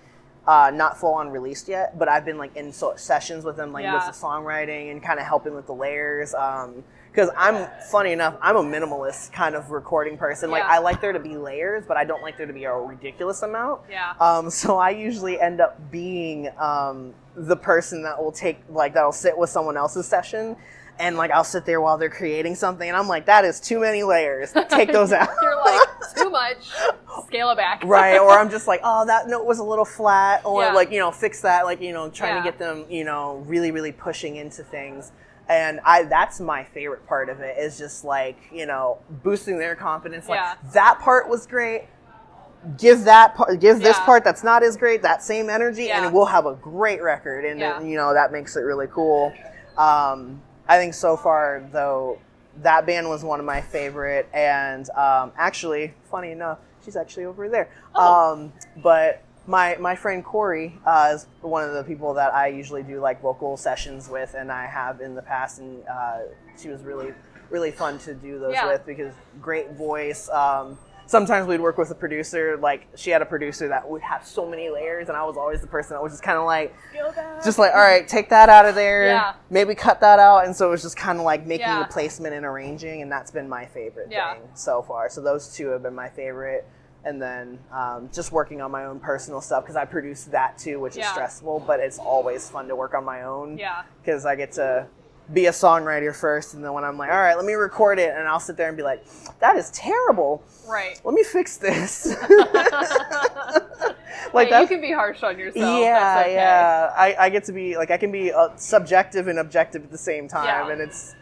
Uh, 0.45 0.69
not 0.73 0.97
full 0.99 1.13
on 1.13 1.29
released 1.29 1.69
yet, 1.69 1.97
but 1.97 2.09
I've 2.09 2.25
been 2.25 2.37
like 2.37 2.53
in 2.57 2.73
so- 2.73 2.97
sessions 2.97 3.45
with 3.45 3.55
them, 3.55 3.71
like 3.71 3.83
Yeah. 3.83 3.93
with 3.93 4.03
the 4.07 4.11
songwriting 4.27 4.91
and 4.91 5.01
kind 5.01 5.17
of 5.17 5.25
helping 5.25 5.55
with 5.55 5.67
the 5.67 5.73
layers. 5.73 6.33
Um, 6.33 6.83
because 7.09 7.29
I'm 7.37 7.65
funny 7.89 8.11
enough, 8.11 8.35
I'm 8.41 8.57
a 8.57 8.61
minimalist 8.61 9.31
kind 9.31 9.55
of 9.55 9.71
recording 9.71 10.17
person. 10.17 10.51
Like 10.51 10.63
Yeah. 10.63 10.71
I 10.73 10.79
like 10.79 10.99
there 10.99 11.13
to 11.13 11.19
be 11.19 11.37
layers, 11.37 11.85
but 11.87 11.95
I 11.95 12.03
don't 12.03 12.21
like 12.21 12.35
there 12.35 12.45
to 12.45 12.51
be 12.51 12.65
a 12.65 12.73
ridiculous 12.73 13.41
amount. 13.41 13.83
Yeah. 13.89 14.15
Um, 14.19 14.49
so 14.49 14.77
I 14.77 14.89
usually 14.89 15.39
end 15.39 15.61
up 15.61 15.79
being 15.89 16.49
um, 16.59 17.13
the 17.37 17.55
person 17.55 18.03
that 18.03 18.21
will 18.21 18.33
take 18.33 18.61
like 18.69 18.93
that'll 18.95 19.13
sit 19.13 19.37
with 19.37 19.49
someone 19.49 19.77
else's 19.77 20.05
session, 20.07 20.57
and 20.99 21.17
like 21.17 21.31
I'll 21.31 21.43
sit 21.43 21.65
there 21.65 21.81
while 21.81 21.97
they're 21.97 22.09
creating 22.09 22.55
something, 22.55 22.87
and 22.87 22.97
I'm 22.97 23.07
like, 23.07 23.25
that 23.25 23.45
is 23.45 23.59
too 23.59 23.79
many 23.79 24.03
layers. 24.03 24.53
Take 24.69 24.91
those 24.91 25.11
out. 25.13 25.29
you're 25.41 25.55
like 25.63 25.87
too 26.15 26.29
much. 26.29 26.57
Scale 27.27 27.49
it 27.51 27.55
back. 27.57 27.83
right 27.83 28.17
or 28.19 28.31
i'm 28.31 28.49
just 28.49 28.67
like 28.67 28.79
oh 28.83 29.05
that 29.05 29.27
note 29.27 29.45
was 29.45 29.59
a 29.59 29.63
little 29.63 29.85
flat 29.85 30.43
or 30.45 30.61
Yeah. 30.61 30.73
like 30.73 30.91
you 30.91 30.99
know 30.99 31.11
fix 31.11 31.41
that 31.41 31.65
like 31.65 31.81
you 31.81 31.91
know 31.93 32.09
trying 32.09 32.35
Yeah. 32.35 32.43
to 32.43 32.49
get 32.49 32.59
them 32.59 32.85
you 32.89 33.03
know 33.03 33.43
really 33.47 33.71
really 33.71 33.91
pushing 33.91 34.35
into 34.35 34.63
things 34.63 35.11
and 35.47 35.79
i 35.85 36.03
that's 36.03 36.39
my 36.39 36.63
favorite 36.63 37.05
part 37.07 37.29
of 37.29 37.39
it 37.39 37.57
is 37.57 37.77
just 37.77 38.03
like 38.03 38.37
you 38.51 38.65
know 38.65 38.99
boosting 39.23 39.57
their 39.57 39.75
confidence 39.75 40.27
like 40.29 40.39
Yeah. 40.39 40.55
that 40.73 40.99
part 40.99 41.27
was 41.29 41.45
great 41.47 41.85
give 42.77 43.03
that 43.05 43.35
part 43.35 43.59
give 43.59 43.79
this 43.79 43.97
Yeah. 43.97 44.05
part 44.05 44.23
that's 44.23 44.43
not 44.43 44.61
as 44.63 44.77
great 44.77 45.01
that 45.03 45.23
same 45.23 45.49
energy 45.49 45.85
Yeah. 45.85 46.03
and 46.05 46.13
we'll 46.13 46.25
have 46.25 46.45
a 46.45 46.53
great 46.55 47.01
record 47.01 47.45
and 47.45 47.59
Yeah. 47.59 47.79
then, 47.79 47.87
you 47.89 47.95
know 47.97 48.13
that 48.13 48.31
makes 48.31 48.55
it 48.55 48.61
really 48.61 48.87
cool 48.87 49.33
um, 49.77 50.41
i 50.67 50.77
think 50.77 50.93
so 50.93 51.15
far 51.17 51.67
though 51.71 52.19
that 52.61 52.85
band 52.85 53.09
was 53.09 53.23
one 53.23 53.39
of 53.39 53.45
my 53.45 53.61
favorite 53.61 54.27
and 54.33 54.89
um, 54.91 55.31
actually 55.37 55.93
funny 56.11 56.31
enough 56.31 56.59
she's 56.83 56.95
actually 56.95 57.25
over 57.25 57.49
there 57.49 57.69
Oh. 57.95 58.33
um, 58.33 58.53
but 58.81 59.21
my 59.45 59.75
my 59.77 59.95
friend 59.95 60.23
Corey 60.23 60.79
uh, 60.85 61.11
is 61.15 61.27
one 61.41 61.63
of 61.67 61.73
the 61.73 61.83
people 61.83 62.13
that 62.13 62.33
I 62.33 62.47
usually 62.47 62.81
do 62.83 63.01
like 63.01 63.21
vocal 63.21 63.57
sessions 63.57 64.07
with, 64.07 64.35
and 64.35 64.49
I 64.49 64.65
have 64.67 65.01
in 65.01 65.15
the 65.15 65.21
past, 65.21 65.59
and 65.59 65.83
uh, 65.85 66.19
she 66.57 66.69
was 66.69 66.81
really 66.83 67.13
really 67.49 67.69
fun 67.71 67.99
to 67.99 68.13
do 68.13 68.39
those 68.39 68.53
Yeah. 68.53 68.67
with 68.67 68.85
because 68.85 69.13
great 69.41 69.71
voice. 69.73 70.29
Um, 70.29 70.77
sometimes 71.13 71.47
we'd 71.47 71.61
work 71.61 71.77
with 71.77 71.91
a 71.91 71.95
producer, 71.95 72.57
like 72.57 72.87
she 72.95 73.11
had 73.11 73.21
a 73.21 73.25
producer 73.25 73.67
that 73.67 73.87
would 73.87 74.01
have 74.01 74.25
so 74.25 74.49
many 74.49 74.67
layers, 74.71 75.09
and 75.09 75.15
I 75.15 75.23
was 75.23 75.37
always 75.37 75.61
the 75.61 75.67
person 75.67 75.93
that 75.93 76.01
was 76.01 76.11
just 76.13 76.23
kind 76.23 76.39
of 76.39 76.45
like, 76.45 76.73
just 77.45 77.59
like, 77.59 77.71
all 77.71 77.81
right, 77.81 78.07
take 78.07 78.29
that 78.29 78.49
out 78.49 78.65
of 78.65 78.73
there, 78.73 79.05
Yeah. 79.05 79.33
maybe 79.51 79.75
cut 79.75 80.01
that 80.01 80.17
out, 80.17 80.45
and 80.45 80.55
so 80.55 80.67
it 80.69 80.71
was 80.71 80.81
just 80.81 80.97
kind 80.97 81.19
of 81.19 81.23
like 81.23 81.45
making 81.45 81.67
Yeah. 81.67 81.83
the 81.83 81.85
placement 81.85 82.33
and 82.33 82.43
arranging, 82.47 83.03
and 83.03 83.11
that's 83.11 83.29
been 83.29 83.47
my 83.47 83.67
favorite 83.67 84.07
Yeah. 84.09 84.33
thing 84.33 84.49
so 84.55 84.81
far. 84.81 85.07
So 85.07 85.21
those 85.21 85.53
two 85.55 85.67
have 85.69 85.83
been 85.83 85.95
my 85.95 86.09
favorite. 86.09 86.65
And 87.05 87.21
then 87.21 87.59
um, 87.69 88.09
just 88.13 88.31
working 88.31 88.61
on 88.61 88.71
my 88.71 88.85
own 88.85 88.97
personal 89.01 89.41
stuff 89.41 89.63
because 89.65 89.75
I 89.75 89.83
produce 89.83 90.23
that 90.31 90.57
too, 90.57 90.79
which 90.79 90.95
is 90.95 91.05
stressful, 91.05 91.59
but 91.67 91.81
it's 91.81 91.99
always 91.99 92.49
fun 92.49 92.69
to 92.69 92.77
work 92.77 92.93
on 92.93 93.03
my 93.03 93.23
own 93.23 93.57
Yeah. 93.57 93.81
because 94.01 94.25
I 94.25 94.35
get 94.37 94.53
to 94.53 94.87
be 95.31 95.45
a 95.45 95.51
songwriter 95.51 96.13
first, 96.15 96.53
and 96.53 96.63
then 96.63 96.73
when 96.73 96.83
I'm 96.83 96.97
like, 96.97 97.09
all 97.09 97.17
right, 97.17 97.35
let 97.35 97.45
me 97.45 97.53
record 97.53 97.99
it, 97.99 98.13
and 98.15 98.27
I'll 98.27 98.39
sit 98.39 98.57
there 98.57 98.67
and 98.67 98.75
be 98.75 98.83
like, 98.83 99.05
that 99.39 99.55
is 99.55 99.69
terrible. 99.71 100.43
Right. 100.67 100.99
Let 101.03 101.13
me 101.13 101.23
fix 101.23 101.57
this. 101.57 102.15
Like 104.33 104.49
like 104.49 104.61
you 104.61 104.67
can 104.67 104.81
be 104.81 104.91
harsh 104.91 105.21
on 105.21 105.37
yourself. 105.37 105.79
Yeah, 105.79 106.21
okay. 106.21 106.33
yeah. 106.33 106.91
I, 106.95 107.15
I 107.19 107.29
get 107.29 107.43
to 107.45 107.51
be 107.51 107.77
like 107.77 107.91
I 107.91 107.97
can 107.97 108.11
be 108.11 108.31
uh, 108.31 108.49
subjective 108.55 109.27
and 109.27 109.37
objective 109.39 109.83
at 109.83 109.91
the 109.91 109.97
same 109.97 110.27
time, 110.27 110.45
Yeah. 110.45 110.71
and 110.71 110.81
it's 110.81 111.15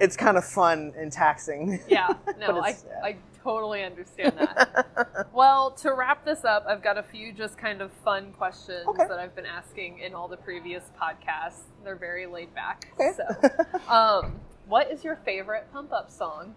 it's 0.00 0.16
kind 0.16 0.36
of 0.36 0.44
fun 0.44 0.92
and 0.96 1.10
taxing. 1.12 1.80
Yeah, 1.88 2.08
no, 2.38 2.60
I, 2.60 2.68
yeah. 2.70 3.00
I 3.02 3.16
totally 3.42 3.82
understand 3.84 4.34
that. 4.38 5.28
well, 5.32 5.70
to 5.82 5.92
wrap 5.94 6.24
this 6.24 6.44
up, 6.44 6.64
I've 6.68 6.82
got 6.82 6.98
a 6.98 7.02
few 7.02 7.32
just 7.32 7.56
kind 7.56 7.80
of 7.80 7.90
fun 8.04 8.32
questions 8.32 8.86
Okay. 8.88 9.04
that 9.08 9.18
I've 9.18 9.34
been 9.34 9.46
asking 9.46 10.00
in 10.00 10.14
all 10.14 10.28
the 10.28 10.36
previous 10.36 10.90
podcasts. 11.00 11.60
They're 11.84 11.96
very 11.96 12.26
laid 12.26 12.54
back. 12.54 12.88
Okay. 12.94 13.12
So, 13.16 13.92
um, 13.92 14.40
what 14.66 14.90
is 14.90 15.04
your 15.04 15.16
favorite 15.24 15.66
pump 15.72 15.92
up 15.92 16.10
song? 16.10 16.54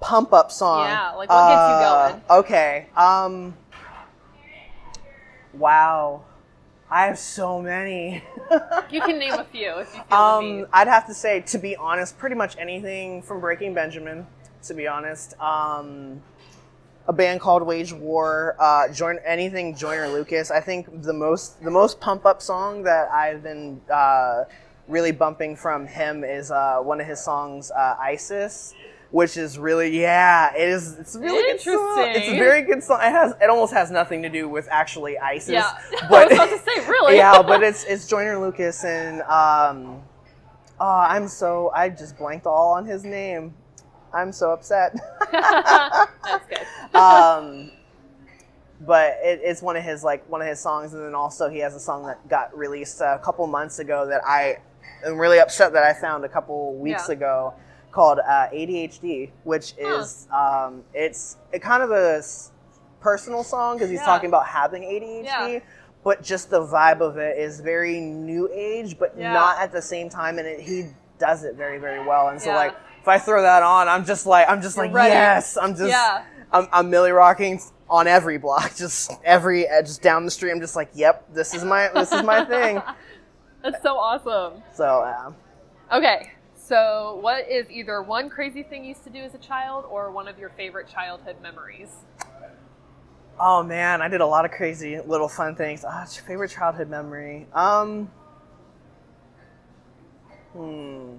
Pump 0.00 0.32
up 0.32 0.50
song. 0.50 0.86
Yeah, 0.86 1.10
like, 1.12 1.28
what 1.28 1.48
gets 1.48 1.68
you 1.68 1.74
Uh, 1.74 2.08
going? 2.10 2.22
Okay. 2.44 2.86
Um. 2.96 3.54
Wow, 5.54 6.22
I 6.90 7.06
have 7.06 7.18
so 7.18 7.60
many. 7.60 8.22
You 8.90 9.02
can 9.02 9.18
name 9.18 9.34
a 9.34 9.44
few 9.44 9.72
if 9.80 9.94
you 9.94 10.02
feel. 10.08 10.18
Um, 10.18 10.66
I'd 10.72 10.88
have 10.88 11.06
to 11.08 11.14
say, 11.14 11.40
to 11.40 11.58
be 11.58 11.76
honest, 11.76 12.16
pretty 12.16 12.34
much 12.34 12.56
anything 12.56 13.20
from 13.20 13.40
Breaking 13.40 13.74
Benjamin. 13.74 14.26
To 14.62 14.74
be 14.74 14.88
honest, 14.88 15.38
um, 15.38 16.22
a 17.06 17.12
band 17.12 17.40
called 17.40 17.62
Wage 17.62 17.92
War, 17.92 18.56
uh, 18.58 18.88
join 18.88 19.18
anything 19.26 19.76
Joyner 19.76 20.08
Lucas. 20.08 20.50
I 20.50 20.60
think 20.60 21.02
the 21.02 21.12
most 21.12 21.62
the 21.62 21.70
most 21.70 22.00
pump 22.00 22.24
up 22.24 22.40
song 22.40 22.82
that 22.84 23.10
I've 23.10 23.42
been 23.42 23.80
uh, 23.92 24.44
really 24.88 25.12
bumping 25.12 25.54
from 25.54 25.86
him 25.86 26.24
is 26.24 26.50
uh, 26.50 26.78
one 26.78 27.00
of 27.00 27.06
his 27.06 27.20
songs, 27.20 27.70
uh, 27.70 27.96
ISIS. 28.00 28.74
Which 29.10 29.38
is 29.38 29.58
really 29.58 29.98
yeah, 30.00 30.54
it 30.54 30.68
is. 30.68 30.98
It's 30.98 31.14
a 31.14 31.20
really 31.20 31.52
good 31.52 31.60
song. 31.62 32.08
It's 32.14 32.28
a 32.28 32.38
very 32.38 32.60
good 32.62 32.82
song. 32.82 33.00
It 33.00 33.10
has 33.10 33.32
it 33.40 33.48
almost 33.48 33.72
has 33.72 33.90
nothing 33.90 34.20
to 34.22 34.28
do 34.28 34.48
with 34.48 34.68
actually 34.70 35.16
ISIS. 35.18 35.48
Yeah, 35.48 35.72
but 36.10 36.12
I 36.12 36.24
was 36.26 36.32
about 36.34 36.50
to 36.50 36.58
say, 36.58 36.86
really? 36.88 37.16
yeah, 37.22 37.40
but 37.40 37.62
it's 37.62 37.84
it's 37.84 38.06
Joyner 38.06 38.38
Lucas 38.38 38.84
and 38.84 39.22
um, 39.22 40.02
oh, 40.78 40.86
I'm 41.08 41.26
so 41.26 41.70
I 41.74 41.88
just 41.88 42.18
blanked 42.18 42.44
all 42.44 42.74
on 42.74 42.84
his 42.84 43.02
name. 43.04 43.54
I'm 44.12 44.30
so 44.30 44.50
upset. 44.50 44.94
That's 45.32 46.46
good. 46.48 46.94
um, 46.94 47.70
but 48.80 49.18
it, 49.22 49.40
it's 49.42 49.62
one 49.62 49.76
of 49.76 49.84
his 49.84 50.04
like 50.04 50.28
one 50.28 50.42
of 50.42 50.46
his 50.48 50.60
songs, 50.60 50.92
and 50.92 51.02
then 51.02 51.14
also 51.14 51.48
he 51.48 51.58
has 51.60 51.74
a 51.74 51.80
song 51.80 52.06
that 52.06 52.28
got 52.28 52.56
released 52.56 53.00
a 53.00 53.18
couple 53.24 53.46
months 53.46 53.78
ago 53.78 54.06
that 54.06 54.20
I 54.26 54.58
am 55.04 55.18
really 55.18 55.40
upset 55.40 55.72
that 55.72 55.82
I 55.82 55.98
found 55.98 56.24
a 56.24 56.28
couple 56.28 56.74
weeks 56.74 57.08
Yeah. 57.08 57.14
ago 57.14 57.54
called 57.98 58.20
uh, 58.20 58.46
ADHD, 58.54 59.28
which 59.42 59.74
is 59.76 60.28
um, 60.32 60.84
it's 60.94 61.36
a 61.52 61.58
kind 61.58 61.82
of 61.82 61.90
a 61.90 62.18
s- 62.18 62.52
personal 63.00 63.42
song 63.42 63.74
because 63.76 63.90
he's 63.90 63.98
Yeah. 63.98 64.04
talking 64.06 64.28
about 64.28 64.46
having 64.46 64.82
ADHD. 64.84 65.24
Yeah. 65.24 65.58
But 66.04 66.22
just 66.22 66.48
the 66.48 66.60
vibe 66.60 67.00
of 67.00 67.16
it 67.16 67.36
is 67.38 67.58
very 67.58 67.98
new 67.98 68.48
age, 68.54 69.00
but 69.00 69.14
Yeah. 69.18 69.32
not 69.32 69.58
at 69.58 69.72
the 69.72 69.82
same 69.82 70.08
time, 70.08 70.38
and 70.38 70.46
it, 70.46 70.60
he 70.60 70.90
does 71.18 71.42
it 71.42 71.56
very, 71.56 71.78
very 71.78 71.98
well. 72.06 72.28
And 72.28 72.40
so, 72.40 72.50
like, 72.54 72.76
if 73.00 73.08
I 73.08 73.18
throw 73.18 73.42
that 73.42 73.64
on, 73.64 73.88
I'm 73.88 74.04
just 74.04 74.26
like, 74.26 74.48
I'm 74.48 74.62
just 74.62 74.76
You're 74.76 74.86
like, 74.86 74.94
ready. 74.94 75.10
yes, 75.10 75.56
I'm 75.60 75.74
just. 75.74 75.92
I'm, 76.52 76.68
I'm 76.72 76.88
Milly 76.88 77.10
rocking 77.10 77.60
on 77.90 78.06
every 78.06 78.38
block, 78.38 78.76
just 78.76 79.10
every 79.24 79.66
just 79.84 80.02
down 80.02 80.24
the 80.24 80.30
street. 80.30 80.52
I'm 80.52 80.60
just 80.60 80.76
like, 80.76 80.90
yep, 80.94 81.26
this 81.34 81.52
is 81.52 81.64
my 81.64 81.88
this 81.92 82.12
is 82.12 82.22
my 82.22 82.44
thing. 82.44 82.80
That's 83.62 83.82
so 83.82 83.96
awesome. 83.98 84.62
So 84.72 85.02
um, 85.04 85.34
Okay, 85.92 86.30
so 86.68 87.18
what 87.22 87.48
is 87.50 87.70
either 87.70 88.02
one 88.02 88.28
crazy 88.28 88.62
thing 88.62 88.82
you 88.82 88.90
used 88.90 89.04
to 89.04 89.10
do 89.10 89.20
as 89.20 89.34
a 89.34 89.38
child 89.38 89.86
or 89.90 90.10
one 90.10 90.28
of 90.28 90.38
your 90.38 90.50
favorite 90.50 90.86
childhood 90.86 91.36
memories? 91.42 91.88
oh 93.40 93.62
man, 93.62 94.02
I 94.02 94.08
did 94.08 94.20
a 94.20 94.26
lot 94.26 94.44
of 94.44 94.50
crazy 94.50 95.00
little 95.00 95.28
fun 95.28 95.54
things. 95.54 95.84
Ah, 95.86 96.00
your 96.00 96.24
favorite 96.24 96.50
childhood 96.50 96.90
memory? 96.90 97.46
Um, 97.54 98.10
hmm, 100.52 101.16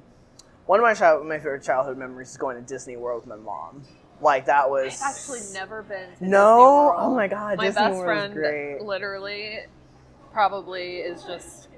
one 0.65 0.79
of 0.79 0.83
my 0.83 0.93
child 0.93 1.25
my 1.25 1.37
favorite 1.37 1.63
childhood 1.63 1.97
memories 1.97 2.29
is 2.29 2.37
going 2.37 2.55
to 2.57 2.61
Disney 2.61 2.97
World 2.97 3.21
with 3.21 3.29
my 3.29 3.43
mom. 3.43 3.83
Like 4.21 4.45
that 4.45 4.69
was 4.69 5.01
I've 5.01 5.15
actually 5.15 5.53
never 5.53 5.81
been 5.81 6.09
to 6.17 6.25
No? 6.25 6.57
Disney 6.57 6.63
World. 6.65 6.95
Oh 6.97 7.15
my 7.15 7.27
God, 7.27 7.57
My 7.57 7.65
Disney 7.67 7.81
best 7.81 7.95
World 7.95 8.17
is 8.17 8.21
friend 8.21 8.33
great. 8.33 8.81
literally 8.83 9.59
probably 10.31 10.97
is 10.97 11.23
just 11.23 11.68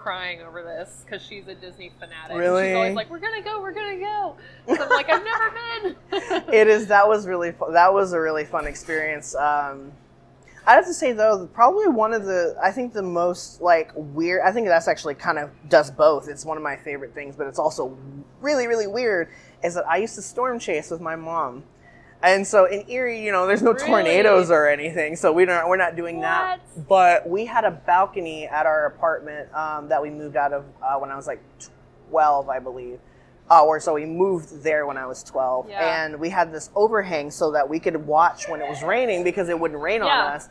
crying 0.00 0.40
over 0.42 0.62
this 0.62 1.02
because 1.04 1.22
she's 1.24 1.46
a 1.48 1.54
Disney 1.54 1.92
fanatic. 1.98 2.30
And 2.30 2.38
Really? 2.38 2.68
She's 2.68 2.76
always 2.76 2.94
like, 2.96 3.10
"We're 3.10 3.18
gonna 3.18 3.42
go, 3.42 3.60
we're 3.60 3.72
gonna 3.72 3.98
go." 3.98 4.36
So 4.74 4.82
I'm 4.82 4.88
like, 4.88 5.08
"I've 5.10 5.24
never 5.24 5.50
been." 5.50 5.96
it 6.52 6.68
is 6.68 6.86
that 6.88 7.06
was 7.06 7.26
really 7.26 7.52
fu- 7.52 7.72
that 7.72 7.92
was 7.92 8.12
a 8.12 8.20
really 8.20 8.44
fun 8.44 8.66
experience 8.66 9.34
um 9.36 9.92
i 10.66 10.74
have 10.74 10.84
to 10.84 10.92
say 10.92 11.12
though 11.12 11.48
probably 11.54 11.88
one 11.88 12.12
of 12.12 12.24
the 12.24 12.54
i 12.62 12.70
think 12.70 12.92
the 12.92 13.02
most 13.02 13.60
like 13.62 13.90
weird 13.94 14.42
i 14.44 14.52
think 14.52 14.66
that's 14.66 14.88
actually 14.88 15.14
kind 15.14 15.38
of 15.38 15.50
does 15.68 15.90
both 15.90 16.28
it's 16.28 16.44
one 16.44 16.56
of 16.56 16.62
my 16.62 16.76
favorite 16.76 17.14
things 17.14 17.34
but 17.36 17.46
it's 17.46 17.58
also 17.58 17.96
really 18.40 18.66
really 18.66 18.86
weird 18.86 19.28
is 19.64 19.74
that 19.74 19.86
i 19.88 19.96
used 19.96 20.14
to 20.14 20.22
storm 20.22 20.58
chase 20.58 20.90
with 20.90 21.00
my 21.00 21.16
mom 21.16 21.62
and 22.22 22.46
so 22.46 22.66
in 22.66 22.84
erie 22.88 23.24
you 23.24 23.32
know 23.32 23.46
there's 23.46 23.62
no 23.62 23.72
Really? 23.72 23.86
tornadoes 23.86 24.50
or 24.50 24.68
anything 24.68 25.16
so 25.16 25.32
we 25.32 25.44
don't 25.44 25.68
we're 25.68 25.76
not 25.76 25.96
doing 25.96 26.20
that 26.20 26.60
but 26.88 27.28
we 27.28 27.46
had 27.46 27.64
a 27.64 27.70
balcony 27.70 28.46
at 28.46 28.66
our 28.66 28.86
apartment 28.86 29.52
um, 29.54 29.88
that 29.88 30.02
we 30.02 30.10
moved 30.10 30.36
out 30.36 30.52
of 30.52 30.64
uh, 30.82 30.96
when 30.98 31.10
i 31.10 31.16
was 31.16 31.26
like 31.26 31.40
12 32.10 32.48
i 32.48 32.58
believe 32.58 32.98
uh, 33.50 33.64
or 33.64 33.80
so 33.80 33.94
we 33.94 34.06
moved 34.06 34.62
there 34.62 34.86
when 34.86 34.96
I 34.96 35.06
was 35.06 35.24
12, 35.24 35.70
Yeah. 35.70 36.04
and 36.04 36.20
we 36.20 36.28
had 36.30 36.52
this 36.52 36.70
overhang 36.76 37.32
so 37.32 37.50
that 37.50 37.68
we 37.68 37.80
could 37.80 37.96
watch 38.06 38.46
when 38.48 38.60
it 38.60 38.68
was 38.68 38.80
raining 38.84 39.24
because 39.24 39.48
it 39.48 39.58
wouldn't 39.58 39.80
rain 39.82 40.02
Yeah. 40.04 40.06
on 40.26 40.32
us. 40.34 40.48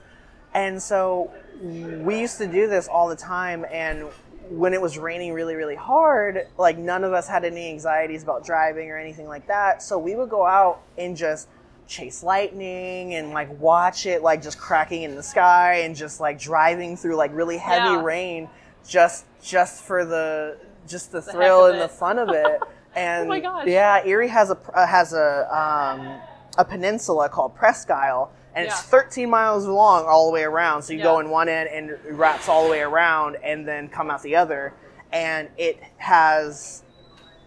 And 0.53 0.81
so 0.83 1.31
we 1.61 2.19
used 2.19 2.37
to 2.39 2.45
do 2.47 2.67
this 2.67 2.89
all 2.89 3.07
the 3.07 3.15
time, 3.15 3.65
and 3.71 4.03
when 4.49 4.73
it 4.73 4.81
was 4.81 4.97
raining 4.97 5.31
really, 5.31 5.55
really 5.55 5.77
hard, 5.77 6.47
like 6.57 6.77
none 6.77 7.05
of 7.05 7.13
us 7.13 7.25
had 7.25 7.45
any 7.45 7.69
anxieties 7.69 8.21
about 8.21 8.43
driving 8.45 8.91
or 8.91 8.97
anything 8.97 9.29
like 9.29 9.47
that. 9.47 9.81
So 9.81 9.97
we 9.97 10.17
would 10.17 10.29
go 10.29 10.45
out 10.45 10.81
and 10.97 11.15
just 11.15 11.47
chase 11.89 12.21
lightning 12.21 13.15
and 13.15 13.31
like 13.31 13.49
watch 13.59 14.05
it 14.05 14.21
like 14.21 14.41
just 14.43 14.59
cracking 14.59 15.01
in 15.01 15.15
the 15.15 15.23
sky 15.23 15.77
and 15.83 15.95
just 15.95 16.19
like 16.19 16.39
driving 16.39 16.95
through 16.95 17.15
like 17.15 17.31
really 17.33 17.57
heavy 17.57 17.89
Yeah. 17.95 18.03
rain 18.03 18.49
just 18.87 19.25
just 19.43 19.83
for 19.83 20.05
the 20.05 20.57
just 20.87 21.11
the, 21.11 21.19
The 21.21 21.31
thrill 21.31 21.65
and 21.65 21.81
the 21.81 21.89
fun 21.89 22.19
of 22.19 22.29
it. 22.29 22.61
And 22.95 23.25
Oh 23.25 23.29
my 23.29 23.39
gosh. 23.39 23.67
yeah, 23.67 24.03
Erie 24.03 24.27
has 24.29 24.49
a 24.49 24.57
uh, 24.73 24.87
has 24.87 25.13
a 25.13 25.47
um, 25.55 26.19
a 26.57 26.65
peninsula 26.65 27.29
called 27.29 27.55
Presque 27.55 27.91
Isle, 27.91 28.31
and 28.55 28.65
Yeah. 28.65 28.71
it's 28.71 28.81
13 28.81 29.29
miles 29.29 29.67
long 29.67 30.05
all 30.07 30.25
the 30.25 30.31
way 30.33 30.43
around. 30.43 30.81
So 30.81 30.93
you 30.93 31.03
go 31.03 31.19
in 31.19 31.29
one 31.29 31.47
end 31.49 31.69
and 31.69 31.91
it 31.91 31.99
wraps 32.09 32.49
all 32.49 32.63
the 32.63 32.71
way 32.71 32.81
around, 32.81 33.37
and 33.43 33.67
then 33.67 33.89
come 33.89 34.09
out 34.09 34.23
the 34.23 34.35
other. 34.35 34.73
And 35.13 35.49
it 35.55 35.79
has 35.97 36.81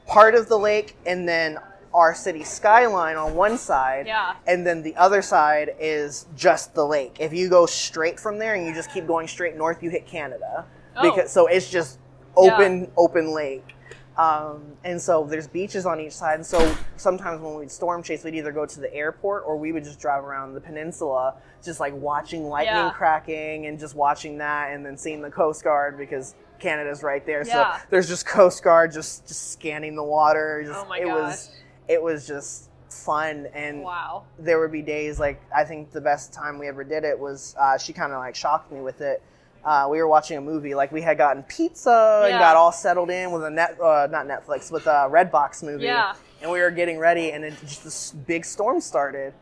part 0.07 0.37
of 0.37 0.49
the 0.49 0.57
lake, 0.59 0.97
and 1.07 1.29
then 1.29 1.59
our 1.95 2.15
city 2.15 2.43
skyline 2.45 3.17
on 3.17 3.35
one 3.35 3.59
side, 3.59 4.07
Yeah. 4.07 4.35
and 4.47 4.67
then 4.67 4.83
the 4.83 4.97
other 4.97 5.21
side 5.23 5.75
is 5.79 6.27
just 6.37 6.75
the 6.75 6.87
lake. 6.87 7.17
If 7.21 7.33
you 7.33 7.49
go 7.49 7.67
straight 7.67 8.19
from 8.19 8.39
there 8.39 8.55
and 8.55 8.67
you 8.67 8.75
just 8.75 8.91
keep 8.93 9.07
going 9.07 9.29
straight 9.29 9.57
north, 9.57 9.83
you 9.83 9.91
hit 9.91 10.07
Canada. 10.07 10.65
Oh. 10.97 11.03
Because 11.11 11.31
so 11.31 11.47
it's 11.47 11.71
just 11.71 11.99
open 12.37 12.91
open 12.97 13.35
lake. 13.35 13.75
Um, 14.17 14.77
and 14.85 15.01
so 15.01 15.25
there's 15.25 15.49
beaches 15.49 15.87
on 15.87 15.99
each 15.99 16.13
side. 16.13 16.35
And 16.35 16.45
so 16.47 16.75
sometimes 16.97 17.41
when 17.41 17.55
we'd 17.55 17.71
storm 17.71 18.03
chase, 18.03 18.23
we'd 18.25 18.35
either 18.35 18.53
go 18.53 18.67
to 18.67 18.81
the 18.81 18.93
airport 18.95 19.45
or 19.47 19.57
we 19.57 19.73
would 19.73 19.85
just 19.85 19.99
drive 20.01 20.23
around 20.23 20.53
the 20.53 20.61
peninsula, 20.61 21.35
just 21.65 21.81
like 21.81 21.95
watching 21.95 22.47
lightning 22.49 22.75
Yeah. 22.77 22.91
cracking 22.91 23.67
and 23.67 23.79
just 23.79 23.95
watching 23.95 24.37
that, 24.39 24.73
and 24.73 24.85
then 24.85 24.99
seeing 24.99 25.23
the 25.23 25.31
Coast 25.31 25.65
Guard 25.65 25.97
because 25.97 26.35
Canada's 26.59 27.03
right 27.03 27.25
there. 27.25 27.43
Yeah. 27.47 27.79
So 27.79 27.85
there's 27.89 28.07
just 28.07 28.27
Coast 28.27 28.63
Guard 28.63 28.93
just 28.93 29.27
just 29.27 29.53
scanning 29.53 29.97
the 29.97 30.05
water. 30.05 30.63
Just, 30.65 30.79
Oh 30.79 30.89
my 30.89 30.99
it 30.99 31.07
gosh. 31.07 31.15
was 31.15 31.51
it 31.89 32.03
was 32.03 32.27
just 32.27 32.69
fun 32.89 33.47
and 33.55 33.83
Wow. 33.83 34.25
there 34.39 34.61
would 34.61 34.71
be 34.73 34.83
days 34.83 35.19
like 35.19 35.41
I 35.55 35.65
think 35.65 35.93
the 35.93 36.01
best 36.01 36.33
time 36.33 36.59
we 36.59 36.69
ever 36.69 36.85
did 36.85 37.05
it 37.05 37.19
was 37.19 37.55
uh, 37.59 37.79
she 37.79 37.93
kind 37.93 38.13
of 38.13 38.19
like 38.19 38.35
shocked 38.35 38.71
me 38.71 38.81
with 38.81 39.01
it. 39.01 39.23
Uh, 39.65 39.87
we 39.89 39.99
were 39.99 40.09
watching 40.09 40.37
a 40.37 40.41
movie, 40.41 40.75
like 40.75 40.91
we 40.91 41.01
had 41.01 41.17
gotten 41.17 41.43
pizza 41.45 42.23
and 42.29 42.39
got 42.39 42.57
all 42.57 42.73
settled 42.73 43.11
in 43.11 43.31
with 43.31 43.45
a 43.45 43.51
net, 43.51 43.79
uh, 43.81 44.09
not 44.11 44.27
Netflix, 44.27 44.73
with 44.73 44.87
a 44.87 45.09
Redbox 45.09 45.63
movie, 45.63 45.85
Yeah. 45.85 46.15
and 46.41 46.51
we 46.51 46.61
were 46.61 46.73
getting 46.73 46.99
ready, 46.99 47.31
and 47.31 47.45
then 47.45 47.57
just 47.61 47.85
this 47.85 48.11
big 48.11 48.45
storm 48.45 48.81
started, 48.81 49.33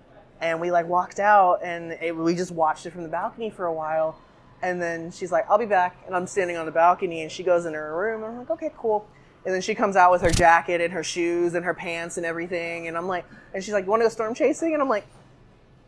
and 0.42 0.60
we 0.60 0.70
like 0.70 0.86
walked 0.86 1.20
out, 1.20 1.60
and 1.64 1.92
it, 2.02 2.14
we 2.14 2.34
just 2.34 2.50
watched 2.52 2.84
it 2.84 2.90
from 2.92 3.02
the 3.02 3.08
balcony 3.08 3.48
for 3.48 3.64
a 3.64 3.72
while, 3.72 4.14
and 4.60 4.80
then 4.80 5.10
she's 5.10 5.32
like, 5.32 5.50
"I'll 5.50 5.56
be 5.56 5.64
back," 5.64 5.96
and 6.06 6.14
I'm 6.14 6.26
standing 6.26 6.58
on 6.58 6.66
the 6.66 6.72
balcony, 6.72 7.22
and 7.22 7.32
she 7.32 7.42
goes 7.42 7.64
in 7.64 7.72
her 7.72 7.96
room, 7.96 8.22
and 8.22 8.32
I'm 8.32 8.38
like, 8.40 8.50
"Okay, 8.50 8.70
cool." 8.76 9.06
And 9.44 9.54
then 9.54 9.62
she 9.62 9.74
comes 9.74 9.96
out 9.96 10.10
with 10.12 10.20
her 10.22 10.30
jacket 10.30 10.80
and 10.80 10.92
her 10.92 11.02
shoes 11.02 11.54
and 11.54 11.64
her 11.64 11.72
pants 11.72 12.16
and 12.18 12.26
everything, 12.26 12.88
and 12.88 12.96
I'm 12.96 13.08
like, 13.08 13.24
and 13.54 13.64
she's 13.64 13.72
like, 13.72 13.84
"You 13.84 13.90
want 13.90 14.00
to 14.00 14.04
go 14.04 14.10
storm 14.10 14.34
chasing?" 14.34 14.74
And 14.74 14.82
I'm 14.82 14.88
like, 14.88 15.06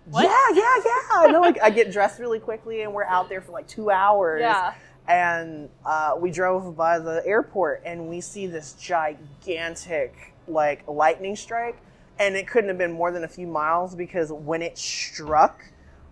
What? 0.06 0.24
"Yeah, 0.24 0.54
yeah, 0.54 0.82
yeah." 0.84 1.24
And 1.26 1.34
then 1.34 1.42
like 1.42 1.60
I 1.62 1.70
get 1.70 1.92
dressed 1.92 2.18
really 2.18 2.40
quickly, 2.40 2.82
and 2.82 2.92
we're 2.94 3.04
out 3.04 3.28
there 3.28 3.40
for 3.42 3.52
like 3.52 3.66
two 3.68 3.90
hours. 3.90 4.40
Yeah. 4.40 4.72
And 5.06 5.68
uh, 5.84 6.14
we 6.18 6.30
drove 6.30 6.76
by 6.76 6.98
the 6.98 7.22
airport, 7.26 7.82
and 7.84 8.08
we 8.08 8.20
see 8.20 8.46
this 8.46 8.72
gigantic 8.74 10.32
like 10.48 10.86
lightning 10.88 11.36
strike, 11.36 11.76
and 12.18 12.36
it 12.36 12.48
couldn't 12.48 12.68
have 12.68 12.78
been 12.78 12.92
more 12.92 13.10
than 13.10 13.24
a 13.24 13.28
few 13.28 13.46
miles 13.46 13.94
because 13.94 14.32
when 14.32 14.62
it 14.62 14.78
struck. 14.78 15.62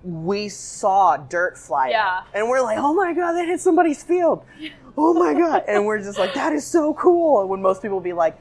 We 0.03 0.48
saw 0.48 1.16
dirt 1.18 1.59
fly 1.59 1.90
Yeah. 1.90 2.22
And 2.32 2.48
we're 2.48 2.62
like, 2.62 2.78
oh 2.78 2.94
my 2.94 3.12
God, 3.12 3.32
that 3.32 3.46
hit 3.46 3.61
somebody's 3.61 4.03
field. 4.03 4.44
Oh 4.98 5.14
my 5.14 5.32
God. 5.32 5.62
And 5.68 5.86
we're 5.86 6.01
just 6.01 6.18
like, 6.18 6.34
that 6.34 6.53
is 6.53 6.66
so 6.66 6.92
cool. 6.94 7.46
When 7.46 7.62
most 7.62 7.80
people 7.80 8.01
be 8.01 8.12
like, 8.12 8.36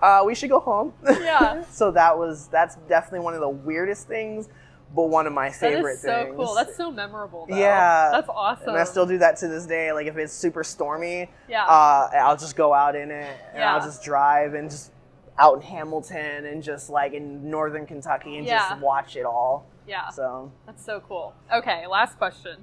uh, 0.00 0.22
we 0.24 0.34
should 0.34 0.48
go 0.48 0.58
home. 0.58 0.94
Yeah. 1.06 1.62
so 1.70 1.90
that 1.92 2.16
was, 2.18 2.48
that's 2.48 2.76
definitely 2.88 3.20
one 3.20 3.34
of 3.34 3.40
the 3.40 3.48
weirdest 3.50 4.08
things, 4.08 4.48
but 4.96 5.04
one 5.10 5.26
of 5.26 5.34
my 5.34 5.50
That 5.50 5.58
favorite 5.58 5.92
is 5.92 6.00
so 6.00 6.24
things. 6.24 6.36
cool. 6.36 6.54
That's 6.54 6.74
so 6.74 6.90
memorable. 6.90 7.46
Though. 7.48 7.56
Yeah. 7.56 8.08
That's 8.12 8.30
awesome. 8.30 8.70
And 8.70 8.78
I 8.78 8.84
still 8.84 9.04
do 9.06 9.18
that 9.18 9.36
to 9.36 9.46
this 9.48 9.66
day. 9.66 9.92
Like 9.92 10.06
if 10.06 10.16
it's 10.16 10.32
super 10.32 10.64
stormy, 10.64 11.30
Yeah. 11.48 11.66
uh, 11.66 12.10
I'll 12.14 12.36
just 12.36 12.56
go 12.56 12.72
out 12.72 12.96
in 12.96 13.10
it 13.10 13.36
and 13.54 13.62
I'll 13.62 13.80
just 13.80 14.02
drive 14.02 14.54
and 14.54 14.70
just 14.70 14.90
out 15.38 15.56
in 15.56 15.60
Hamilton 15.62 16.46
and 16.46 16.62
just 16.62 16.88
like 16.90 17.12
in 17.12 17.48
northern 17.50 17.84
Kentucky 17.86 18.38
and 18.38 18.46
Yeah. 18.46 18.70
just 18.70 18.80
watch 18.80 19.16
it 19.16 19.26
all. 19.26 19.66
Yeah. 19.90 20.08
So 20.10 20.52
That's 20.66 20.84
so 20.84 21.02
cool. 21.06 21.34
Okay, 21.52 21.86
last 21.86 22.16
question. 22.16 22.62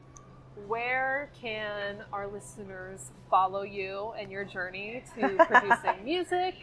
Where 0.66 1.30
can 1.40 2.04
our 2.12 2.28
listeners 2.28 3.12
follow 3.30 3.62
you 3.62 4.14
and 4.20 4.32
your 4.32 4.46
journey 4.46 5.04
to 5.16 5.46
producing 5.48 6.04
music? 6.04 6.56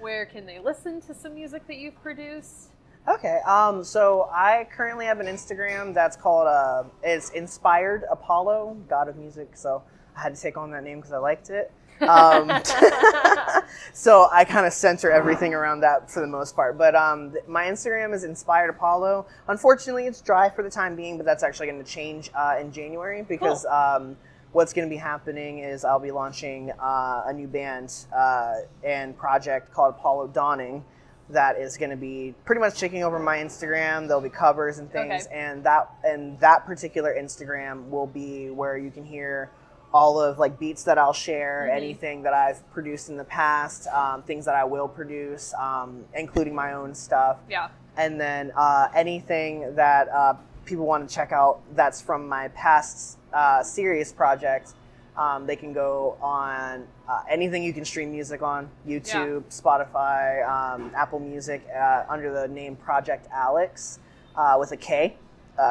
Where 0.00 0.24
can 0.24 0.46
they 0.46 0.58
listen 0.58 1.00
to 1.02 1.14
some 1.14 1.34
music 1.34 1.66
that 1.66 1.76
you've 1.76 2.00
produced? 2.02 2.70
Okay. 3.08 3.40
Um. 3.46 3.82
So 3.82 4.28
I 4.32 4.68
currently 4.74 5.06
have 5.06 5.18
an 5.18 5.26
Instagram 5.26 5.92
that's 5.92 6.16
called 6.16 6.46
uh, 6.46 6.84
it's 7.02 7.30
Inspired 7.30 8.04
Apollo, 8.10 8.76
God 8.88 9.08
of 9.08 9.16
Music. 9.16 9.56
So 9.56 9.82
I 10.16 10.22
had 10.22 10.34
to 10.36 10.40
take 10.40 10.56
on 10.56 10.70
that 10.70 10.84
name 10.84 10.98
because 10.98 11.12
I 11.12 11.18
liked 11.18 11.50
it. 11.50 11.72
Um, 12.02 12.50
so 13.92 14.28
I 14.32 14.44
kind 14.44 14.66
of 14.66 14.72
center 14.72 15.10
everything 15.10 15.54
around 15.54 15.80
that 15.80 16.10
for 16.10 16.20
the 16.20 16.26
most 16.26 16.54
part. 16.56 16.76
But 16.78 16.94
um, 16.94 17.32
th- 17.32 17.44
my 17.46 17.64
Instagram 17.64 18.14
is 18.14 18.24
Inspired 18.24 18.70
Apollo. 18.70 19.26
Unfortunately, 19.48 20.06
it's 20.06 20.20
dry 20.20 20.50
for 20.50 20.62
the 20.62 20.70
time 20.70 20.96
being, 20.96 21.16
but 21.16 21.26
that's 21.26 21.42
actually 21.42 21.66
going 21.66 21.82
to 21.82 21.90
change 21.90 22.30
uh, 22.34 22.56
in 22.60 22.72
January 22.72 23.22
because. 23.22 23.64
Um, 23.66 24.16
What's 24.52 24.74
going 24.74 24.86
to 24.86 24.94
be 24.94 24.98
happening 24.98 25.60
is 25.60 25.82
I'll 25.82 25.98
be 25.98 26.10
launching 26.10 26.72
uh, 26.72 27.22
a 27.24 27.32
new 27.32 27.48
band 27.48 27.90
uh, 28.14 28.56
and 28.84 29.16
project 29.16 29.72
called 29.72 29.94
Apollo 29.94 30.28
Dawning, 30.34 30.84
that 31.30 31.56
is 31.56 31.76
going 31.76 31.90
to 31.90 31.96
be 31.96 32.34
pretty 32.44 32.60
much 32.60 32.78
taking 32.78 33.02
over 33.02 33.18
my 33.18 33.38
Instagram. 33.38 34.06
There'll 34.06 34.22
be 34.22 34.28
covers 34.28 34.78
and 34.78 34.90
things, 34.90 35.26
Okay. 35.26 35.34
and 35.34 35.64
that 35.64 35.90
and 36.04 36.38
that 36.40 36.66
particular 36.66 37.14
Instagram 37.18 37.88
will 37.88 38.06
be 38.06 38.50
where 38.50 38.76
you 38.76 38.90
can 38.90 39.04
hear 39.04 39.50
all 39.92 40.20
of 40.20 40.38
like 40.38 40.58
beats 40.58 40.84
that 40.84 40.98
I'll 40.98 41.12
share, 41.12 41.68
Mhm. 41.70 41.76
anything 41.76 42.22
that 42.22 42.32
I've 42.32 42.68
produced 42.72 43.08
in 43.08 43.16
the 43.16 43.24
past, 43.24 43.86
um, 43.88 44.22
things 44.22 44.44
that 44.46 44.54
I 44.54 44.64
will 44.64 44.88
produce, 44.88 45.52
um, 45.54 46.04
including 46.14 46.54
my 46.54 46.72
own 46.72 46.94
stuff, 46.94 47.38
Yeah. 47.48 47.68
and 47.96 48.20
then 48.20 48.52
uh, 48.56 48.88
anything 48.94 49.74
that 49.76 50.08
uh, 50.08 50.34
people 50.64 50.86
want 50.86 51.08
to 51.08 51.14
check 51.14 51.32
out 51.32 51.60
that's 51.74 52.00
from 52.00 52.28
my 52.28 52.48
past 52.48 53.18
uh, 53.32 53.62
serious 53.62 54.12
projects. 54.12 54.74
Um, 55.16 55.46
they 55.46 55.56
can 55.56 55.74
go 55.74 56.16
on 56.22 56.86
uh, 57.06 57.20
anything 57.28 57.62
you 57.62 57.74
can 57.74 57.84
stream 57.84 58.10
music 58.12 58.40
on 58.42 58.70
YouTube, 58.88 59.42
Spotify, 59.50 60.48
um, 60.48 60.90
Apple 60.96 61.18
Music 61.20 61.62
uh, 61.74 62.04
under 62.08 62.32
the 62.32 62.48
name 62.48 62.76
Project 62.76 63.26
Alex 63.30 63.98
uh, 64.36 64.56
with 64.58 64.72
a 64.72 64.76
K 64.76 65.16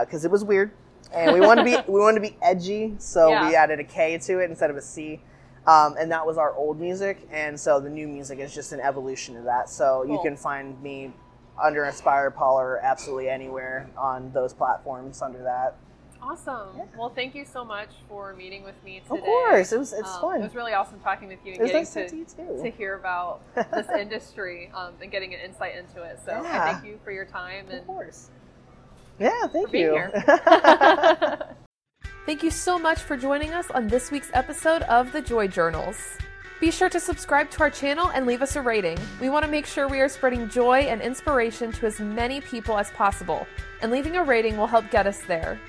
because 0.02 0.24
it 0.26 0.30
was 0.30 0.44
weird 0.44 0.70
and 1.14 1.34
we 1.34 1.40
wanted 1.40 1.64
to 1.64 1.84
be 1.84 1.92
we 1.92 2.00
wanted 2.00 2.22
to 2.24 2.30
be 2.30 2.38
edgy, 2.42 2.96
so 2.98 3.30
we 3.48 3.56
added 3.56 3.80
a 3.80 3.84
K 3.84 4.18
to 4.18 4.40
it 4.40 4.50
instead 4.50 4.70
of 4.70 4.78
a 4.78 4.82
C. 4.82 5.22
Um, 5.68 5.96
and 6.00 6.12
that 6.12 6.26
was 6.26 6.38
our 6.40 6.54
old 6.56 6.80
music, 6.80 7.28
and 7.32 7.60
so 7.60 7.80
the 7.80 7.90
new 7.90 8.08
music 8.08 8.40
is 8.40 8.54
just 8.54 8.72
an 8.74 8.80
evolution 8.80 9.38
of 9.38 9.44
that. 9.44 9.70
So 9.70 10.04
you 10.04 10.20
can 10.24 10.36
find 10.36 10.82
me 10.82 11.14
under 11.62 11.86
Inspired 11.86 12.28
Apollo 12.28 12.80
absolutely 12.82 13.30
anywhere 13.30 13.88
on 13.96 14.32
those 14.32 14.54
platforms 14.54 15.22
under 15.22 15.44
that. 15.44 15.76
Awesome. 16.24 16.70
Well, 16.98 17.10
thank 17.10 17.34
you 17.34 17.46
so 17.46 17.66
much 17.66 17.90
for 18.08 18.34
meeting 18.36 18.64
with 18.64 18.76
me 18.84 19.02
today. 19.02 19.18
Of 19.20 19.24
course, 19.26 19.72
it 19.72 19.80
was 19.80 19.92
it's 19.94 20.14
Um, 20.16 20.22
fun. 20.22 20.40
It 20.42 20.44
was 20.44 20.56
really 20.56 20.74
awesome 20.74 21.00
talking 21.00 21.28
with 21.28 21.40
you 21.44 21.54
and 21.54 21.62
It 21.62 21.64
was 21.64 21.72
getting 21.94 22.20
nice 22.20 22.34
to 22.34 22.48
to, 22.48 22.64
to 22.64 22.70
hear 22.72 22.96
about 22.96 23.42
this 23.56 23.88
industry 23.90 24.72
um, 24.74 24.94
and 25.02 25.12
getting 25.12 25.34
an 25.34 25.40
insight 25.42 25.76
into 25.76 26.04
it. 26.04 26.20
So 26.24 26.34
I 26.34 26.74
thank 26.74 26.86
you 26.86 27.00
for 27.04 27.12
your 27.12 27.26
time 27.26 27.66
and 27.70 27.80
Of 27.80 27.88
course. 27.88 28.30
Yeah, 29.22 29.46
thank 29.48 29.70
being 29.70 29.86
you. 29.86 29.92
here. 29.92 31.40
Thank 32.26 32.42
you 32.42 32.50
so 32.50 32.80
much 32.80 32.98
for 33.00 33.16
joining 33.16 33.52
us 33.52 33.70
on 33.70 33.88
this 33.88 34.10
week's 34.10 34.32
episode 34.34 34.82
of 34.84 35.12
the 35.12 35.22
Joy 35.22 35.48
Journals. 35.48 35.98
Be 36.60 36.72
sure 36.72 36.90
to 36.90 37.00
subscribe 37.00 37.52
to 37.52 37.60
our 37.62 37.70
channel 37.70 38.10
and 38.16 38.26
leave 38.26 38.42
us 38.42 38.56
a 38.56 38.62
rating. 38.62 38.98
We 39.20 39.30
want 39.30 39.46
to 39.46 39.52
make 39.52 39.68
sure 39.68 39.88
we 39.88 40.00
are 40.00 40.10
spreading 40.10 40.50
joy 40.50 40.82
and 40.82 41.02
inspiration 41.02 41.72
to 41.74 41.86
as 41.86 42.00
many 42.00 42.42
people 42.42 42.80
as 42.80 42.90
possible, 42.92 43.46
and 43.84 43.92
leaving 43.92 44.16
a 44.16 44.24
rating 44.24 44.58
will 44.58 44.66
help 44.66 44.90
get 44.90 45.06
us 45.06 45.20
there. 45.28 45.60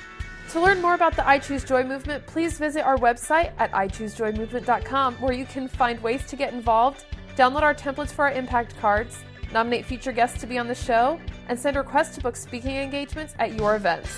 To 0.52 0.60
learn 0.60 0.80
more 0.80 0.94
about 0.94 1.14
the 1.14 1.28
I 1.28 1.38
Choose 1.38 1.64
Joy 1.64 1.84
movement, 1.84 2.26
please 2.26 2.58
visit 2.58 2.86
our 2.86 2.96
website 2.96 3.52
at 3.58 3.70
ichoosejoymovement.com 3.72 5.16
where 5.16 5.34
you 5.34 5.44
can 5.44 5.68
find 5.68 6.02
ways 6.02 6.26
to 6.26 6.36
get 6.36 6.54
involved, 6.54 7.04
download 7.36 7.62
our 7.62 7.74
templates 7.74 8.12
for 8.12 8.24
our 8.24 8.32
impact 8.32 8.78
cards, 8.78 9.18
nominate 9.52 9.84
future 9.84 10.12
guests 10.12 10.40
to 10.40 10.46
be 10.46 10.58
on 10.58 10.68
the 10.68 10.74
show, 10.74 11.20
and 11.48 11.58
send 11.58 11.76
requests 11.76 12.14
to 12.16 12.20
book 12.20 12.36
speaking 12.36 12.76
engagements 12.76 13.34
at 13.38 13.54
your 13.54 13.76
events. 13.76 14.10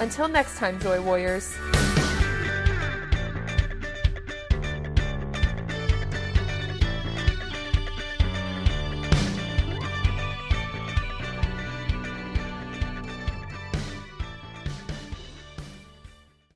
Until 0.00 0.28
next 0.28 0.58
time, 0.58 0.78
Joy 0.80 1.00
Warriors. 1.02 1.54